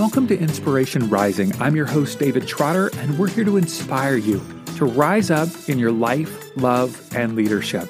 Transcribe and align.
Welcome 0.00 0.28
to 0.28 0.38
Inspiration 0.38 1.10
Rising. 1.10 1.52
I'm 1.60 1.76
your 1.76 1.84
host, 1.84 2.18
David 2.18 2.48
Trotter, 2.48 2.90
and 2.96 3.18
we're 3.18 3.28
here 3.28 3.44
to 3.44 3.58
inspire 3.58 4.16
you 4.16 4.40
to 4.76 4.86
rise 4.86 5.30
up 5.30 5.50
in 5.68 5.78
your 5.78 5.92
life, 5.92 6.56
love, 6.56 7.14
and 7.14 7.36
leadership. 7.36 7.86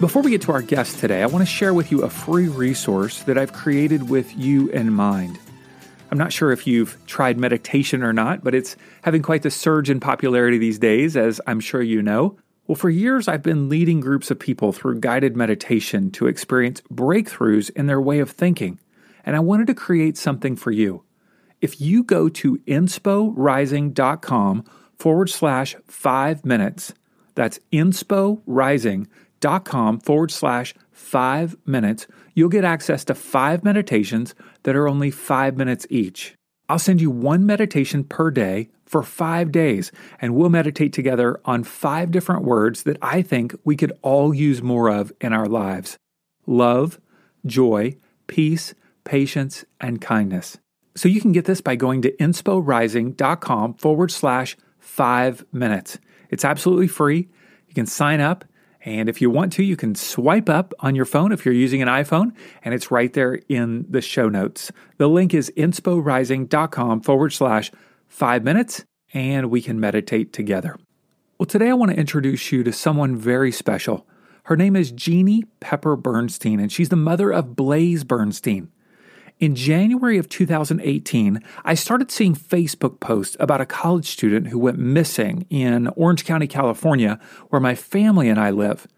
Before 0.00 0.20
we 0.20 0.32
get 0.32 0.42
to 0.42 0.52
our 0.52 0.62
guest 0.62 0.98
today, 0.98 1.22
I 1.22 1.26
want 1.26 1.42
to 1.42 1.46
share 1.46 1.72
with 1.72 1.92
you 1.92 2.02
a 2.02 2.10
free 2.10 2.48
resource 2.48 3.22
that 3.22 3.38
I've 3.38 3.52
created 3.52 4.10
with 4.10 4.36
you 4.36 4.68
in 4.70 4.92
mind. 4.92 5.38
I'm 6.10 6.18
not 6.18 6.32
sure 6.32 6.50
if 6.50 6.66
you've 6.66 6.98
tried 7.06 7.38
meditation 7.38 8.02
or 8.02 8.12
not, 8.12 8.42
but 8.42 8.52
it's 8.52 8.74
having 9.02 9.22
quite 9.22 9.42
the 9.42 9.50
surge 9.52 9.90
in 9.90 10.00
popularity 10.00 10.58
these 10.58 10.80
days, 10.80 11.16
as 11.16 11.40
I'm 11.46 11.60
sure 11.60 11.80
you 11.80 12.02
know. 12.02 12.36
Well, 12.66 12.74
for 12.74 12.90
years, 12.90 13.28
I've 13.28 13.44
been 13.44 13.68
leading 13.68 14.00
groups 14.00 14.32
of 14.32 14.40
people 14.40 14.72
through 14.72 14.98
guided 14.98 15.36
meditation 15.36 16.10
to 16.10 16.26
experience 16.26 16.82
breakthroughs 16.92 17.70
in 17.76 17.86
their 17.86 18.00
way 18.00 18.18
of 18.18 18.28
thinking, 18.28 18.80
and 19.24 19.36
I 19.36 19.40
wanted 19.40 19.68
to 19.68 19.74
create 19.74 20.18
something 20.18 20.56
for 20.56 20.72
you. 20.72 21.04
If 21.60 21.80
you 21.80 22.04
go 22.04 22.28
to 22.28 22.58
insporising.com 22.58 24.64
forward 24.98 25.30
slash 25.30 25.76
five 25.86 26.44
minutes, 26.44 26.92
that's 27.34 27.58
insporising.com 27.72 30.00
forward 30.00 30.30
slash 30.30 30.74
five 30.90 31.56
minutes, 31.64 32.06
you'll 32.34 32.48
get 32.48 32.64
access 32.64 33.04
to 33.04 33.14
five 33.14 33.64
meditations 33.64 34.34
that 34.64 34.76
are 34.76 34.88
only 34.88 35.10
five 35.10 35.56
minutes 35.56 35.86
each. 35.90 36.34
I'll 36.68 36.78
send 36.78 37.00
you 37.00 37.10
one 37.10 37.46
meditation 37.46 38.04
per 38.04 38.30
day 38.30 38.68
for 38.84 39.02
five 39.02 39.50
days, 39.52 39.90
and 40.20 40.34
we'll 40.34 40.50
meditate 40.50 40.92
together 40.92 41.40
on 41.44 41.64
five 41.64 42.10
different 42.10 42.44
words 42.44 42.82
that 42.82 42.98
I 43.00 43.22
think 43.22 43.54
we 43.64 43.76
could 43.76 43.92
all 44.02 44.34
use 44.34 44.62
more 44.62 44.90
of 44.90 45.12
in 45.20 45.32
our 45.32 45.46
lives 45.46 45.96
love, 46.46 47.00
joy, 47.46 47.96
peace, 48.26 48.74
patience, 49.04 49.64
and 49.80 50.00
kindness. 50.00 50.58
So 50.98 51.08
you 51.08 51.20
can 51.20 51.32
get 51.32 51.44
this 51.44 51.60
by 51.60 51.76
going 51.76 52.02
to 52.02 52.12
insporising.com 52.16 53.74
forward 53.74 54.10
slash 54.10 54.56
five 54.80 55.44
minutes. 55.52 55.98
It's 56.28 56.44
absolutely 56.44 56.88
free. 56.88 57.28
You 57.68 57.74
can 57.74 57.86
sign 57.86 58.20
up 58.20 58.44
and 58.84 59.08
if 59.08 59.20
you 59.20 59.28
want 59.28 59.52
to, 59.54 59.62
you 59.62 59.76
can 59.76 59.94
swipe 59.94 60.48
up 60.48 60.72
on 60.80 60.94
your 60.94 61.04
phone 61.04 61.30
if 61.32 61.44
you're 61.44 61.54
using 61.54 61.82
an 61.82 61.88
iPhone, 61.88 62.32
and 62.64 62.72
it's 62.72 62.90
right 62.90 63.12
there 63.12 63.34
in 63.48 63.84
the 63.88 64.00
show 64.00 64.28
notes. 64.28 64.70
The 64.98 65.08
link 65.08 65.34
is 65.34 65.52
insporising.com 65.56 67.02
forward 67.02 67.32
slash 67.32 67.72
five 68.06 68.44
minutes, 68.44 68.84
and 69.12 69.50
we 69.50 69.60
can 69.60 69.80
meditate 69.80 70.32
together. 70.32 70.76
Well, 71.38 71.46
today 71.46 71.70
I 71.70 71.74
want 71.74 71.90
to 71.90 71.98
introduce 71.98 72.52
you 72.52 72.62
to 72.64 72.72
someone 72.72 73.16
very 73.16 73.52
special. 73.52 74.06
Her 74.44 74.56
name 74.56 74.76
is 74.76 74.92
Jeannie 74.92 75.44
Pepper 75.60 75.96
Bernstein, 75.96 76.60
and 76.60 76.72
she's 76.72 76.88
the 76.88 76.96
mother 76.96 77.30
of 77.32 77.56
Blaze 77.56 78.04
Bernstein. 78.04 78.70
In 79.40 79.54
January 79.54 80.18
of 80.18 80.28
2018, 80.28 81.40
I 81.64 81.74
started 81.74 82.10
seeing 82.10 82.34
Facebook 82.34 82.98
posts 82.98 83.36
about 83.38 83.60
a 83.60 83.66
college 83.66 84.08
student 84.08 84.48
who 84.48 84.58
went 84.58 84.80
missing 84.80 85.46
in 85.48 85.86
Orange 85.88 86.24
County, 86.24 86.48
California, 86.48 87.20
where 87.48 87.60
my 87.60 87.76
family 87.76 88.28
and 88.28 88.40
I 88.40 88.50
live. 88.50 88.88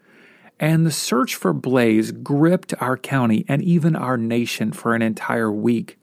And 0.59 0.83
the 0.83 0.91
search 0.91 1.35
for 1.35 1.53
Blaze 1.53 2.11
gripped 2.11 2.73
our 2.81 2.97
county 2.97 3.45
and 3.47 3.61
even 3.61 3.95
our 3.95 4.17
nation 4.17 4.71
for 4.71 4.95
an 4.95 5.03
entire 5.03 5.51
week. 5.51 5.99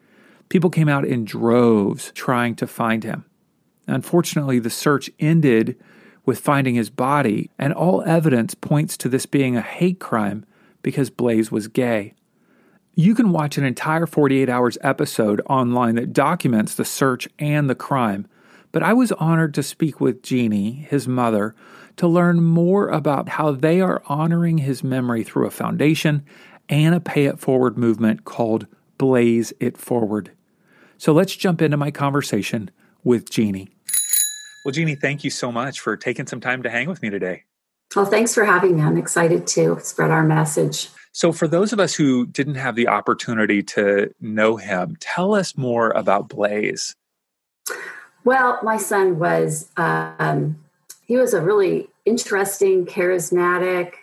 People 0.48 0.70
came 0.70 0.88
out 0.88 1.04
in 1.04 1.24
droves 1.24 2.12
trying 2.14 2.54
to 2.56 2.66
find 2.68 3.02
him. 3.02 3.24
Unfortunately, 3.88 4.60
the 4.60 4.70
search 4.70 5.10
ended 5.18 5.76
with 6.24 6.38
finding 6.38 6.76
his 6.76 6.90
body, 6.90 7.50
and 7.58 7.72
all 7.72 8.02
evidence 8.02 8.54
points 8.54 8.96
to 8.98 9.08
this 9.08 9.26
being 9.26 9.56
a 9.56 9.62
hate 9.62 9.98
crime 9.98 10.44
because 10.82 11.10
Blaze 11.10 11.50
was 11.50 11.66
gay. 11.66 12.14
You 12.98 13.14
can 13.14 13.30
watch 13.30 13.56
an 13.56 13.62
entire 13.62 14.06
48 14.06 14.48
hours 14.48 14.76
episode 14.80 15.40
online 15.48 15.94
that 15.94 16.12
documents 16.12 16.74
the 16.74 16.84
search 16.84 17.28
and 17.38 17.70
the 17.70 17.76
crime. 17.76 18.26
But 18.72 18.82
I 18.82 18.92
was 18.92 19.12
honored 19.12 19.54
to 19.54 19.62
speak 19.62 20.00
with 20.00 20.20
Jeannie, 20.20 20.72
his 20.72 21.06
mother, 21.06 21.54
to 21.94 22.08
learn 22.08 22.42
more 22.42 22.88
about 22.88 23.28
how 23.28 23.52
they 23.52 23.80
are 23.80 24.02
honoring 24.06 24.58
his 24.58 24.82
memory 24.82 25.22
through 25.22 25.46
a 25.46 25.52
foundation 25.52 26.24
and 26.68 26.92
a 26.92 26.98
pay 26.98 27.26
it 27.26 27.38
forward 27.38 27.78
movement 27.78 28.24
called 28.24 28.66
Blaze 28.98 29.52
It 29.60 29.78
Forward. 29.78 30.32
So 30.96 31.12
let's 31.12 31.36
jump 31.36 31.62
into 31.62 31.76
my 31.76 31.92
conversation 31.92 32.68
with 33.04 33.30
Jeannie. 33.30 33.68
Well, 34.64 34.72
Jeannie, 34.72 34.96
thank 34.96 35.22
you 35.22 35.30
so 35.30 35.52
much 35.52 35.78
for 35.78 35.96
taking 35.96 36.26
some 36.26 36.40
time 36.40 36.64
to 36.64 36.68
hang 36.68 36.88
with 36.88 37.00
me 37.00 37.10
today. 37.10 37.44
Well, 37.94 38.06
thanks 38.06 38.34
for 38.34 38.44
having 38.44 38.74
me. 38.74 38.82
I'm 38.82 38.98
excited 38.98 39.46
to 39.46 39.78
spread 39.78 40.10
our 40.10 40.24
message. 40.24 40.88
So, 41.12 41.32
for 41.32 41.48
those 41.48 41.72
of 41.72 41.80
us 41.80 41.94
who 41.94 42.26
didn't 42.26 42.56
have 42.56 42.76
the 42.76 42.88
opportunity 42.88 43.62
to 43.64 44.12
know 44.20 44.56
him, 44.56 44.96
tell 45.00 45.34
us 45.34 45.56
more 45.56 45.90
about 45.90 46.28
Blaze. 46.28 46.94
Well, 48.24 48.58
my 48.62 48.76
son 48.76 49.18
was, 49.18 49.70
um, 49.76 50.62
he 51.06 51.16
was 51.16 51.34
a 51.34 51.40
really 51.40 51.88
interesting, 52.04 52.84
charismatic, 52.84 53.94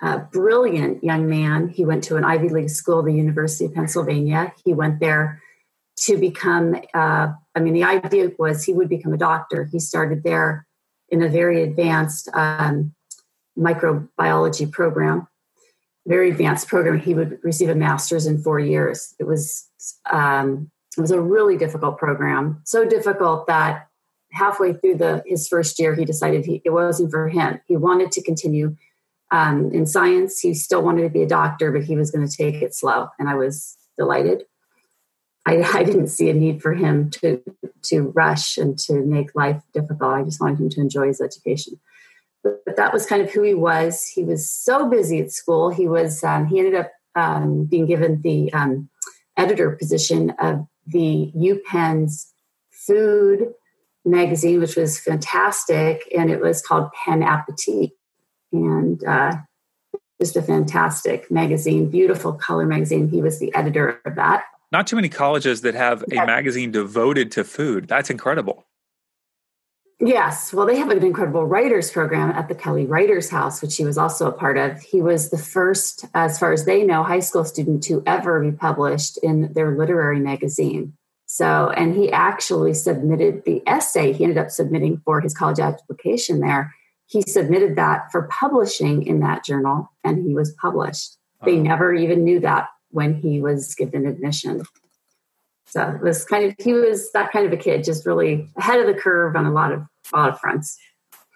uh, 0.00 0.18
brilliant 0.18 1.02
young 1.02 1.28
man. 1.28 1.68
He 1.68 1.84
went 1.84 2.04
to 2.04 2.16
an 2.16 2.24
Ivy 2.24 2.48
League 2.48 2.70
school, 2.70 3.02
the 3.02 3.12
University 3.12 3.64
of 3.64 3.74
Pennsylvania. 3.74 4.52
He 4.64 4.72
went 4.72 5.00
there 5.00 5.42
to 6.00 6.16
become, 6.18 6.76
uh, 6.94 7.32
I 7.54 7.60
mean, 7.60 7.72
the 7.72 7.84
idea 7.84 8.30
was 8.38 8.64
he 8.64 8.72
would 8.72 8.88
become 8.88 9.14
a 9.14 9.18
doctor. 9.18 9.64
He 9.64 9.78
started 9.78 10.22
there 10.22 10.66
in 11.08 11.22
a 11.22 11.28
very 11.28 11.62
advanced 11.62 12.28
um, 12.34 12.94
microbiology 13.58 14.70
program 14.70 15.26
very 16.06 16.30
advanced 16.30 16.68
program, 16.68 16.98
he 16.98 17.14
would 17.14 17.38
receive 17.42 17.68
a 17.68 17.74
master's 17.74 18.26
in 18.26 18.38
four 18.38 18.58
years. 18.60 19.14
It 19.18 19.24
was 19.24 19.68
um, 20.10 20.70
it 20.96 21.00
was 21.00 21.10
a 21.10 21.20
really 21.20 21.56
difficult 21.56 21.98
program, 21.98 22.62
so 22.64 22.86
difficult 22.86 23.46
that 23.48 23.88
halfway 24.32 24.72
through 24.72 24.96
the 24.96 25.22
his 25.26 25.48
first 25.48 25.78
year, 25.78 25.94
he 25.94 26.04
decided 26.04 26.44
he, 26.44 26.62
it 26.64 26.70
wasn't 26.70 27.10
for 27.10 27.28
him. 27.28 27.60
He 27.66 27.76
wanted 27.76 28.12
to 28.12 28.22
continue 28.22 28.76
um, 29.30 29.70
in 29.72 29.86
science. 29.86 30.40
He 30.40 30.54
still 30.54 30.82
wanted 30.82 31.02
to 31.02 31.10
be 31.10 31.22
a 31.22 31.28
doctor, 31.28 31.72
but 31.72 31.84
he 31.84 31.96
was 31.96 32.10
going 32.10 32.26
to 32.26 32.36
take 32.36 32.62
it 32.62 32.74
slow, 32.74 33.08
and 33.18 33.28
I 33.28 33.34
was 33.34 33.76
delighted. 33.98 34.44
I, 35.44 35.62
I 35.62 35.84
didn't 35.84 36.08
see 36.08 36.30
a 36.30 36.34
need 36.34 36.62
for 36.62 36.74
him 36.74 37.10
to 37.22 37.42
to 37.82 38.12
rush 38.14 38.56
and 38.56 38.78
to 38.80 39.04
make 39.04 39.34
life 39.34 39.62
difficult. 39.74 40.14
I 40.14 40.22
just 40.22 40.40
wanted 40.40 40.60
him 40.60 40.70
to 40.70 40.80
enjoy 40.80 41.08
his 41.08 41.20
education 41.20 41.80
but 42.64 42.76
that 42.76 42.92
was 42.92 43.06
kind 43.06 43.22
of 43.22 43.30
who 43.30 43.42
he 43.42 43.54
was. 43.54 44.06
He 44.06 44.24
was 44.24 44.48
so 44.48 44.88
busy 44.88 45.20
at 45.20 45.32
school. 45.32 45.70
He 45.70 45.88
was 45.88 46.22
um, 46.24 46.46
he 46.46 46.58
ended 46.58 46.74
up 46.74 46.90
um, 47.14 47.64
being 47.64 47.86
given 47.86 48.20
the 48.22 48.52
um, 48.52 48.88
editor 49.36 49.70
position 49.72 50.30
of 50.38 50.66
the 50.86 51.32
UPenn's 51.34 52.32
food 52.70 53.52
magazine, 54.04 54.60
which 54.60 54.76
was 54.76 54.98
fantastic, 54.98 56.02
and 56.16 56.30
it 56.30 56.40
was 56.40 56.62
called 56.62 56.90
Penn 56.92 57.22
Appetit, 57.22 57.90
and 58.52 59.02
uh, 59.04 59.36
just 60.20 60.36
a 60.36 60.42
fantastic 60.42 61.30
magazine, 61.30 61.90
beautiful 61.90 62.32
color 62.32 62.66
magazine. 62.66 63.08
He 63.08 63.20
was 63.20 63.38
the 63.38 63.54
editor 63.54 64.00
of 64.04 64.14
that. 64.14 64.44
Not 64.72 64.86
too 64.86 64.96
many 64.96 65.08
colleges 65.08 65.60
that 65.62 65.74
have 65.74 66.04
a 66.10 66.26
magazine 66.26 66.70
devoted 66.70 67.30
to 67.32 67.44
food. 67.44 67.88
That's 67.88 68.10
incredible. 68.10 68.65
Yes. 69.98 70.52
Well, 70.52 70.66
they 70.66 70.76
have 70.76 70.90
an 70.90 71.02
incredible 71.02 71.46
writers 71.46 71.90
program 71.90 72.30
at 72.30 72.48
the 72.48 72.54
Kelly 72.54 72.84
Writers 72.84 73.30
House, 73.30 73.62
which 73.62 73.76
he 73.76 73.84
was 73.84 73.96
also 73.96 74.28
a 74.28 74.32
part 74.32 74.58
of. 74.58 74.78
He 74.80 75.00
was 75.00 75.30
the 75.30 75.38
first, 75.38 76.04
as 76.12 76.38
far 76.38 76.52
as 76.52 76.66
they 76.66 76.82
know, 76.82 77.02
high 77.02 77.20
school 77.20 77.44
student 77.44 77.82
to 77.84 78.02
ever 78.06 78.42
be 78.42 78.52
published 78.52 79.16
in 79.22 79.52
their 79.54 79.76
literary 79.76 80.20
magazine. 80.20 80.92
So, 81.24 81.70
and 81.70 81.94
he 81.94 82.12
actually 82.12 82.74
submitted 82.74 83.44
the 83.44 83.62
essay 83.66 84.12
he 84.12 84.24
ended 84.24 84.38
up 84.38 84.50
submitting 84.50 85.00
for 85.04 85.20
his 85.20 85.34
college 85.34 85.58
application 85.58 86.40
there. 86.40 86.74
He 87.06 87.22
submitted 87.22 87.76
that 87.76 88.12
for 88.12 88.28
publishing 88.28 89.06
in 89.06 89.20
that 89.20 89.44
journal 89.44 89.90
and 90.04 90.22
he 90.26 90.34
was 90.34 90.52
published. 90.60 91.16
They 91.44 91.56
never 91.56 91.94
even 91.94 92.24
knew 92.24 92.40
that 92.40 92.68
when 92.90 93.14
he 93.14 93.40
was 93.40 93.74
given 93.74 94.06
admission. 94.06 94.62
So 95.76 95.98
was 96.02 96.24
kind 96.24 96.46
of 96.46 96.54
he 96.58 96.72
was 96.72 97.12
that 97.12 97.32
kind 97.32 97.44
of 97.44 97.52
a 97.52 97.56
kid, 97.56 97.84
just 97.84 98.06
really 98.06 98.50
ahead 98.56 98.80
of 98.80 98.86
the 98.86 98.94
curve 98.94 99.36
on 99.36 99.44
a 99.44 99.52
lot 99.52 99.72
of 99.72 99.82
a 100.12 100.16
lot 100.16 100.30
of 100.30 100.40
fronts. 100.40 100.78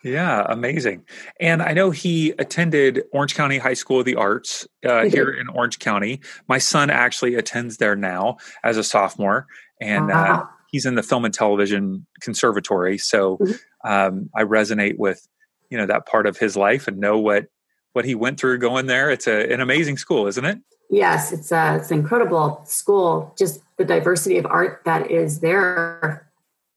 Yeah, 0.03 0.47
amazing. 0.49 1.05
And 1.41 1.63
I 1.63 1.75
know 1.75 1.91
he 1.91 2.31
attended 2.39 3.03
Orange 3.13 3.35
County 3.35 3.59
High 3.59 3.75
School 3.75 3.99
of 3.99 4.07
the 4.07 4.17
Arts 4.17 4.67
uh, 4.83 5.05
here 5.05 5.31
in 5.31 5.49
Orange 5.49 5.79
County. 5.79 6.21
My 6.49 6.57
son 6.57 6.89
actually 6.89 7.35
attends 7.35 7.77
there 7.77 7.95
now 7.95 8.39
as 8.65 8.79
a 8.79 8.83
sophomore, 8.83 9.47
and 9.79 10.09
wow. 10.09 10.41
uh, 10.41 10.47
he's 10.71 10.87
in 10.87 10.95
the 10.95 11.03
Film 11.03 11.27
and 11.27 11.35
Television 11.35 12.07
Conservatory. 12.23 12.97
So 12.97 13.37
mm-hmm. 13.37 13.91
um, 13.91 14.31
I 14.35 14.45
resonate 14.45 14.97
with 14.97 15.29
you 15.69 15.77
know 15.77 15.85
that 15.85 16.07
part 16.07 16.27
of 16.27 16.39
his 16.39 16.57
life 16.57 16.89
and 16.89 16.97
know 16.97 17.19
what 17.19 17.49
what 17.93 18.07
he 18.07 18.15
went 18.15 18.41
through 18.41 18.57
going 18.57 18.87
there. 18.87 19.11
It's 19.11 19.27
a, 19.27 19.53
an 19.53 19.61
amazing 19.61 19.99
school, 19.99 20.27
isn't 20.29 20.45
it? 20.47 20.59
Yes, 20.91 21.33
it's 21.33 21.53
a, 21.53 21.77
it's 21.77 21.91
an 21.93 22.01
incredible 22.01 22.63
school. 22.67 23.33
Just 23.39 23.63
the 23.77 23.85
diversity 23.85 24.39
of 24.39 24.47
art 24.47 24.83
that 24.85 25.11
is 25.11 25.41
there. 25.41 26.29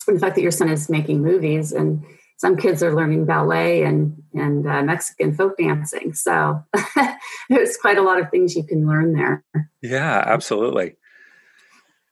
And 0.07 0.17
the 0.17 0.19
fact 0.19 0.35
that 0.35 0.41
your 0.41 0.51
son 0.51 0.69
is 0.69 0.89
making 0.89 1.21
movies 1.21 1.71
and 1.71 2.05
some 2.37 2.57
kids 2.57 2.83
are 2.83 2.93
learning 2.93 3.25
ballet 3.25 3.83
and 3.83 4.21
and 4.33 4.67
uh, 4.67 4.83
Mexican 4.83 5.33
folk 5.33 5.57
dancing. 5.57 6.13
So 6.13 6.63
there's 7.49 7.77
quite 7.77 7.97
a 7.97 8.01
lot 8.01 8.19
of 8.19 8.29
things 8.29 8.55
you 8.55 8.63
can 8.63 8.85
learn 8.85 9.13
there. 9.13 9.43
Yeah, 9.81 10.23
absolutely. 10.25 10.97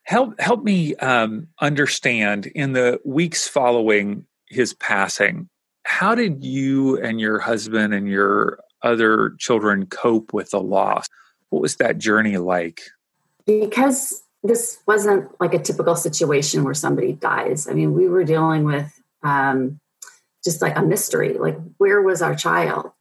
Help 0.04 0.40
help 0.40 0.64
me 0.64 0.96
um, 0.96 1.48
understand 1.60 2.46
in 2.46 2.72
the 2.72 2.98
weeks 3.04 3.46
following 3.46 4.26
his 4.48 4.74
passing. 4.74 5.48
How 5.84 6.14
did 6.14 6.42
you 6.42 7.00
and 7.00 7.20
your 7.20 7.38
husband 7.38 7.92
and 7.94 8.08
your 8.08 8.58
other 8.82 9.34
children 9.38 9.86
cope 9.86 10.32
with 10.32 10.50
the 10.50 10.60
loss? 10.60 11.08
What 11.52 11.60
was 11.60 11.76
that 11.76 11.98
journey 11.98 12.38
like? 12.38 12.80
Because 13.44 14.22
this 14.42 14.78
wasn't 14.86 15.38
like 15.38 15.52
a 15.52 15.58
typical 15.58 15.94
situation 15.94 16.64
where 16.64 16.72
somebody 16.72 17.12
dies. 17.12 17.68
I 17.68 17.74
mean, 17.74 17.92
we 17.92 18.08
were 18.08 18.24
dealing 18.24 18.64
with 18.64 18.90
um, 19.22 19.78
just 20.42 20.62
like 20.62 20.78
a 20.78 20.82
mystery. 20.82 21.34
Like, 21.34 21.58
where 21.76 22.00
was 22.00 22.22
our 22.22 22.34
child? 22.34 22.92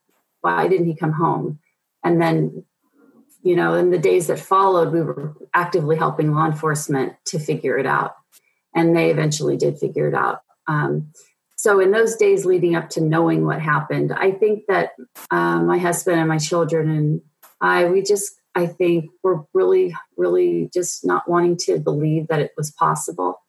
Why 0.41 0.67
didn't 0.67 0.87
he 0.87 0.95
come 0.95 1.13
home? 1.13 1.59
And 2.03 2.21
then, 2.21 2.65
you 3.41 3.55
know, 3.55 3.75
in 3.75 3.89
the 3.89 3.97
days 3.97 4.27
that 4.27 4.39
followed, 4.39 4.91
we 4.91 5.01
were 5.01 5.33
actively 5.53 5.95
helping 5.95 6.33
law 6.33 6.45
enforcement 6.45 7.13
to 7.27 7.39
figure 7.39 7.77
it 7.77 7.85
out. 7.85 8.17
And 8.75 8.93
they 8.97 9.11
eventually 9.11 9.55
did 9.55 9.79
figure 9.79 10.09
it 10.09 10.13
out. 10.13 10.41
Um, 10.67 11.13
so, 11.55 11.79
in 11.79 11.91
those 11.91 12.17
days 12.17 12.43
leading 12.43 12.75
up 12.75 12.89
to 12.91 13.01
knowing 13.01 13.45
what 13.45 13.61
happened, 13.61 14.11
I 14.11 14.31
think 14.31 14.65
that 14.67 14.91
uh, 15.29 15.61
my 15.61 15.77
husband 15.77 16.19
and 16.19 16.27
my 16.27 16.37
children 16.37 16.89
and 16.89 17.21
I, 17.61 17.85
we 17.85 18.01
just 18.01 18.40
I 18.55 18.67
think 18.67 19.05
were 19.23 19.45
really, 19.53 19.95
really 20.17 20.69
just 20.73 21.05
not 21.05 21.29
wanting 21.29 21.57
to 21.65 21.79
believe 21.79 22.27
that 22.27 22.39
it 22.39 22.51
was 22.57 22.71
possible. 22.71 23.41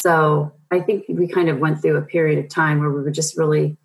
So 0.00 0.52
I 0.70 0.80
think 0.80 1.04
we 1.08 1.26
kind 1.26 1.48
of 1.48 1.58
went 1.58 1.80
through 1.80 1.96
a 1.96 2.02
period 2.02 2.38
of 2.38 2.50
time 2.50 2.78
where 2.80 2.90
we 2.90 3.02
were 3.02 3.10
just 3.10 3.36
really 3.36 3.76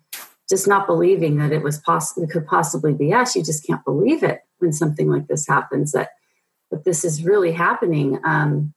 just 0.48 0.66
not 0.66 0.86
believing 0.86 1.38
that 1.38 1.52
it 1.52 1.62
was 1.62 1.78
possible, 1.78 2.26
could 2.26 2.46
possibly 2.46 2.92
be 2.92 3.14
us. 3.14 3.36
You 3.36 3.44
just 3.44 3.64
can't 3.64 3.84
believe 3.84 4.22
it 4.24 4.40
when 4.58 4.72
something 4.72 5.08
like 5.08 5.28
this 5.28 5.46
happens 5.46 5.92
that 5.92 6.10
that 6.70 6.84
this 6.84 7.04
is 7.04 7.24
really 7.24 7.52
happening. 7.52 8.20
Um, 8.24 8.74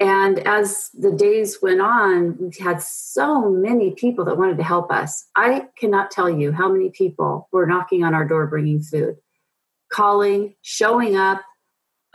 and 0.00 0.38
as 0.40 0.90
the 0.92 1.12
days 1.12 1.58
went 1.62 1.80
on, 1.80 2.36
we 2.38 2.50
had 2.60 2.82
so 2.82 3.48
many 3.50 3.92
people 3.92 4.24
that 4.26 4.36
wanted 4.36 4.58
to 4.58 4.64
help 4.64 4.92
us. 4.92 5.26
I 5.34 5.66
cannot 5.78 6.10
tell 6.10 6.28
you 6.28 6.52
how 6.52 6.70
many 6.70 6.90
people 6.90 7.48
were 7.52 7.66
knocking 7.66 8.04
on 8.04 8.14
our 8.14 8.26
door 8.26 8.46
bringing 8.46 8.82
food 8.82 9.16
calling, 9.94 10.54
showing 10.62 11.16
up. 11.16 11.42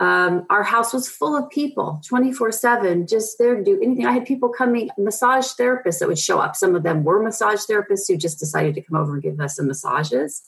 Um, 0.00 0.46
our 0.48 0.62
house 0.62 0.94
was 0.94 1.08
full 1.08 1.36
of 1.36 1.50
people 1.50 2.00
24 2.06 2.52
7, 2.52 3.06
just 3.06 3.36
there 3.38 3.56
to 3.56 3.62
do 3.62 3.78
anything. 3.82 4.06
I 4.06 4.12
had 4.12 4.24
people 4.24 4.48
coming, 4.48 4.88
massage 4.96 5.48
therapists 5.48 5.98
that 5.98 6.08
would 6.08 6.18
show 6.18 6.38
up. 6.38 6.56
Some 6.56 6.74
of 6.74 6.82
them 6.82 7.04
were 7.04 7.22
massage 7.22 7.60
therapists 7.60 8.08
who 8.08 8.16
just 8.16 8.38
decided 8.38 8.74
to 8.74 8.82
come 8.82 8.98
over 8.98 9.14
and 9.14 9.22
give 9.22 9.40
us 9.40 9.56
some 9.56 9.66
massages. 9.66 10.42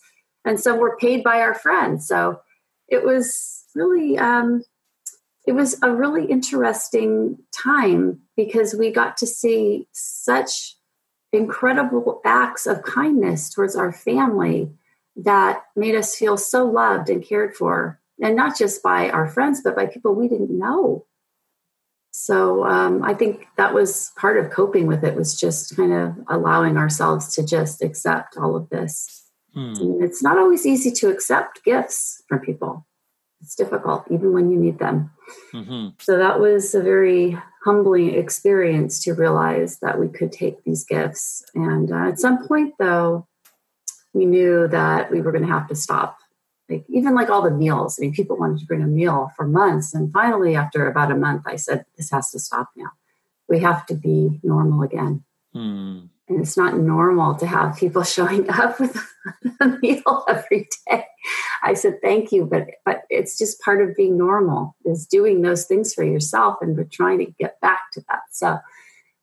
And 0.45 0.59
some 0.59 0.79
were 0.79 0.97
paid 0.97 1.23
by 1.23 1.41
our 1.41 1.55
friends. 1.55 2.07
So 2.07 2.41
it 2.89 3.05
was 3.05 3.65
really, 3.75 4.19
um, 4.19 4.65
it 5.47 5.53
was 5.53 5.79
a 5.83 5.91
really 5.91 6.27
interesting 6.27 7.39
time 7.63 8.21
because 8.37 8.75
we 8.75 8.91
got 8.91 9.19
to 9.19 9.27
see 9.27 9.87
such 9.93 10.77
incredible 11.33 12.21
acts 12.25 12.67
of 12.67 12.83
kindness 12.83 13.53
towards 13.53 13.77
our 13.77 13.93
family 13.93 14.71
that 15.17 15.65
made 15.77 15.95
us 15.95 16.17
feel 16.17 16.37
so 16.37 16.65
loved 16.65 17.11
and 17.11 17.25
cared 17.25 17.55
for, 17.55 18.01
and 18.21 18.37
not 18.37 18.57
just 18.57 18.83
by 18.83 19.11
our 19.11 19.29
friends, 19.29 19.61
but 19.63 19.77
by 19.77 19.87
people 19.87 20.15
we 20.15 20.29
didn't 20.29 20.57
know. 20.57 21.07
So 22.13 22.67
um, 22.67 23.03
I 23.03 23.15
think 23.15 23.47
that 23.57 23.73
was 23.73 24.13
part 24.17 24.37
of 24.37 24.51
coping 24.51 24.87
with 24.87 25.03
it 25.03 25.17
was 25.17 25.39
just 25.39 25.75
kind 25.77 25.93
of 25.93 26.15
allowing 26.29 26.77
ourselves 26.77 27.35
to 27.35 27.45
just 27.45 27.83
accept 27.83 28.37
all 28.37 28.55
of 28.55 28.69
this. 28.69 29.25
Hmm. 29.55 30.03
It's 30.03 30.23
not 30.23 30.39
always 30.39 30.67
easy 30.67 30.91
to 30.93 31.11
accept 31.11 31.65
gifts 31.65 32.23
from 32.29 32.41
people. 32.41 32.87
It's 33.41 33.55
difficult, 33.57 34.05
even 34.11 34.33
when 34.33 34.51
you 34.51 34.59
need 34.59 34.79
them. 34.79 35.11
Mm-hmm. 35.53 35.89
So 35.99 36.17
that 36.17 36.39
was 36.39 36.75
a 36.75 36.83
very 36.83 37.37
humbling 37.65 38.15
experience 38.15 39.03
to 39.05 39.15
realize 39.15 39.79
that 39.81 39.99
we 39.99 40.09
could 40.09 40.33
take 40.33 40.63
these 40.65 40.85
gifts. 40.85 41.45
And 41.55 41.91
uh, 41.91 42.09
at 42.09 42.21
some 42.21 42.47
point, 42.47 42.75
though, 42.79 43.27
we 44.13 44.27
knew 44.27 44.69
that 44.69 45.11
we 45.11 45.21
were 45.21 45.33
going 45.33 45.47
to 45.47 45.53
have 45.53 45.69
to 45.69 45.75
stop. 45.75 46.19
Like 46.69 46.85
even 46.89 47.15
like 47.15 47.29
all 47.29 47.43
the 47.43 47.51
meals. 47.51 47.99
I 47.99 48.03
mean, 48.03 48.13
people 48.13 48.37
wanted 48.37 48.59
to 48.61 48.67
bring 48.67 48.83
a 48.83 48.87
meal 48.87 49.31
for 49.37 49.47
months, 49.47 49.95
and 49.95 50.13
finally, 50.13 50.55
after 50.55 50.89
about 50.89 51.11
a 51.11 51.17
month, 51.17 51.43
I 51.47 51.57
said, 51.57 51.85
"This 51.97 52.11
has 52.11 52.31
to 52.31 52.39
stop 52.39 52.71
now. 52.77 52.93
We 53.49 53.59
have 53.61 53.85
to 53.87 53.95
be 53.95 54.41
normal 54.43 54.83
again." 54.83 55.25
Hmm. 55.53 56.07
And 56.29 56.41
it's 56.41 56.57
not 56.57 56.79
normal 56.79 57.35
to 57.35 57.47
have 57.47 57.77
people 57.77 58.03
showing 58.17 58.49
up 58.49 58.81
with 58.81 58.97
a 59.61 59.69
meal 59.83 60.25
every 60.29 60.69
day. 60.87 61.05
I 61.63 61.75
said, 61.75 62.01
"Thank 62.01 62.33
you," 62.33 62.47
but 62.47 62.69
but 62.87 63.03
it's 63.11 63.37
just 63.37 63.61
part 63.61 63.83
of 63.83 63.97
being 63.97 64.17
normal 64.17 64.77
is 64.85 65.07
doing 65.07 65.43
those 65.43 65.67
things 65.67 65.93
for 65.93 66.05
yourself, 66.05 66.59
and 66.61 66.77
we're 66.77 66.85
trying 66.85 67.19
to 67.19 67.27
get 67.39 67.61
back 67.61 67.91
to 67.95 68.05
that. 68.09 68.23
So, 68.31 68.59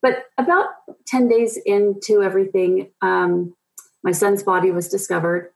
but 0.01 0.25
about 0.37 0.67
ten 1.07 1.29
days 1.29 1.57
into 1.65 2.21
everything. 2.21 2.91
Um, 3.01 3.55
my 4.03 4.11
son's 4.11 4.43
body 4.43 4.71
was 4.71 4.87
discovered. 4.87 5.51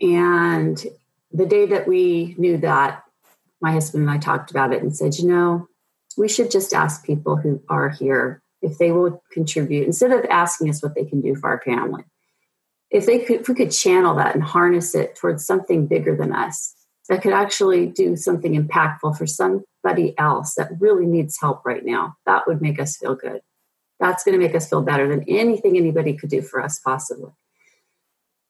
And 0.00 0.82
the 1.32 1.46
day 1.46 1.66
that 1.66 1.88
we 1.88 2.34
knew 2.38 2.58
that, 2.58 3.02
my 3.60 3.72
husband 3.72 4.02
and 4.02 4.10
I 4.10 4.18
talked 4.18 4.50
about 4.50 4.72
it 4.72 4.82
and 4.82 4.94
said, 4.94 5.16
you 5.16 5.28
know, 5.28 5.68
we 6.16 6.28
should 6.28 6.50
just 6.50 6.74
ask 6.74 7.04
people 7.04 7.36
who 7.36 7.62
are 7.68 7.88
here 7.88 8.42
if 8.62 8.78
they 8.78 8.92
will 8.92 9.22
contribute 9.32 9.86
instead 9.86 10.12
of 10.12 10.24
asking 10.26 10.70
us 10.70 10.82
what 10.82 10.94
they 10.94 11.04
can 11.04 11.20
do 11.20 11.34
for 11.34 11.50
our 11.50 11.60
family. 11.60 12.04
If 12.90 13.06
they 13.06 13.20
could, 13.20 13.40
if 13.40 13.48
we 13.48 13.54
could 13.54 13.72
channel 13.72 14.14
that 14.16 14.34
and 14.34 14.44
harness 14.44 14.94
it 14.94 15.16
towards 15.16 15.44
something 15.44 15.86
bigger 15.86 16.16
than 16.16 16.32
us 16.32 16.74
that 17.08 17.22
could 17.22 17.32
actually 17.32 17.86
do 17.86 18.16
something 18.16 18.54
impactful 18.54 19.18
for 19.18 19.26
somebody 19.26 20.14
else 20.18 20.54
that 20.54 20.70
really 20.78 21.04
needs 21.04 21.38
help 21.40 21.64
right 21.64 21.84
now, 21.84 22.14
that 22.26 22.46
would 22.46 22.62
make 22.62 22.80
us 22.80 22.96
feel 22.96 23.14
good. 23.14 23.40
That's 24.04 24.22
going 24.22 24.38
to 24.38 24.46
make 24.46 24.54
us 24.54 24.68
feel 24.68 24.82
better 24.82 25.08
than 25.08 25.24
anything 25.28 25.78
anybody 25.78 26.12
could 26.12 26.28
do 26.28 26.42
for 26.42 26.60
us, 26.60 26.78
possibly. 26.78 27.30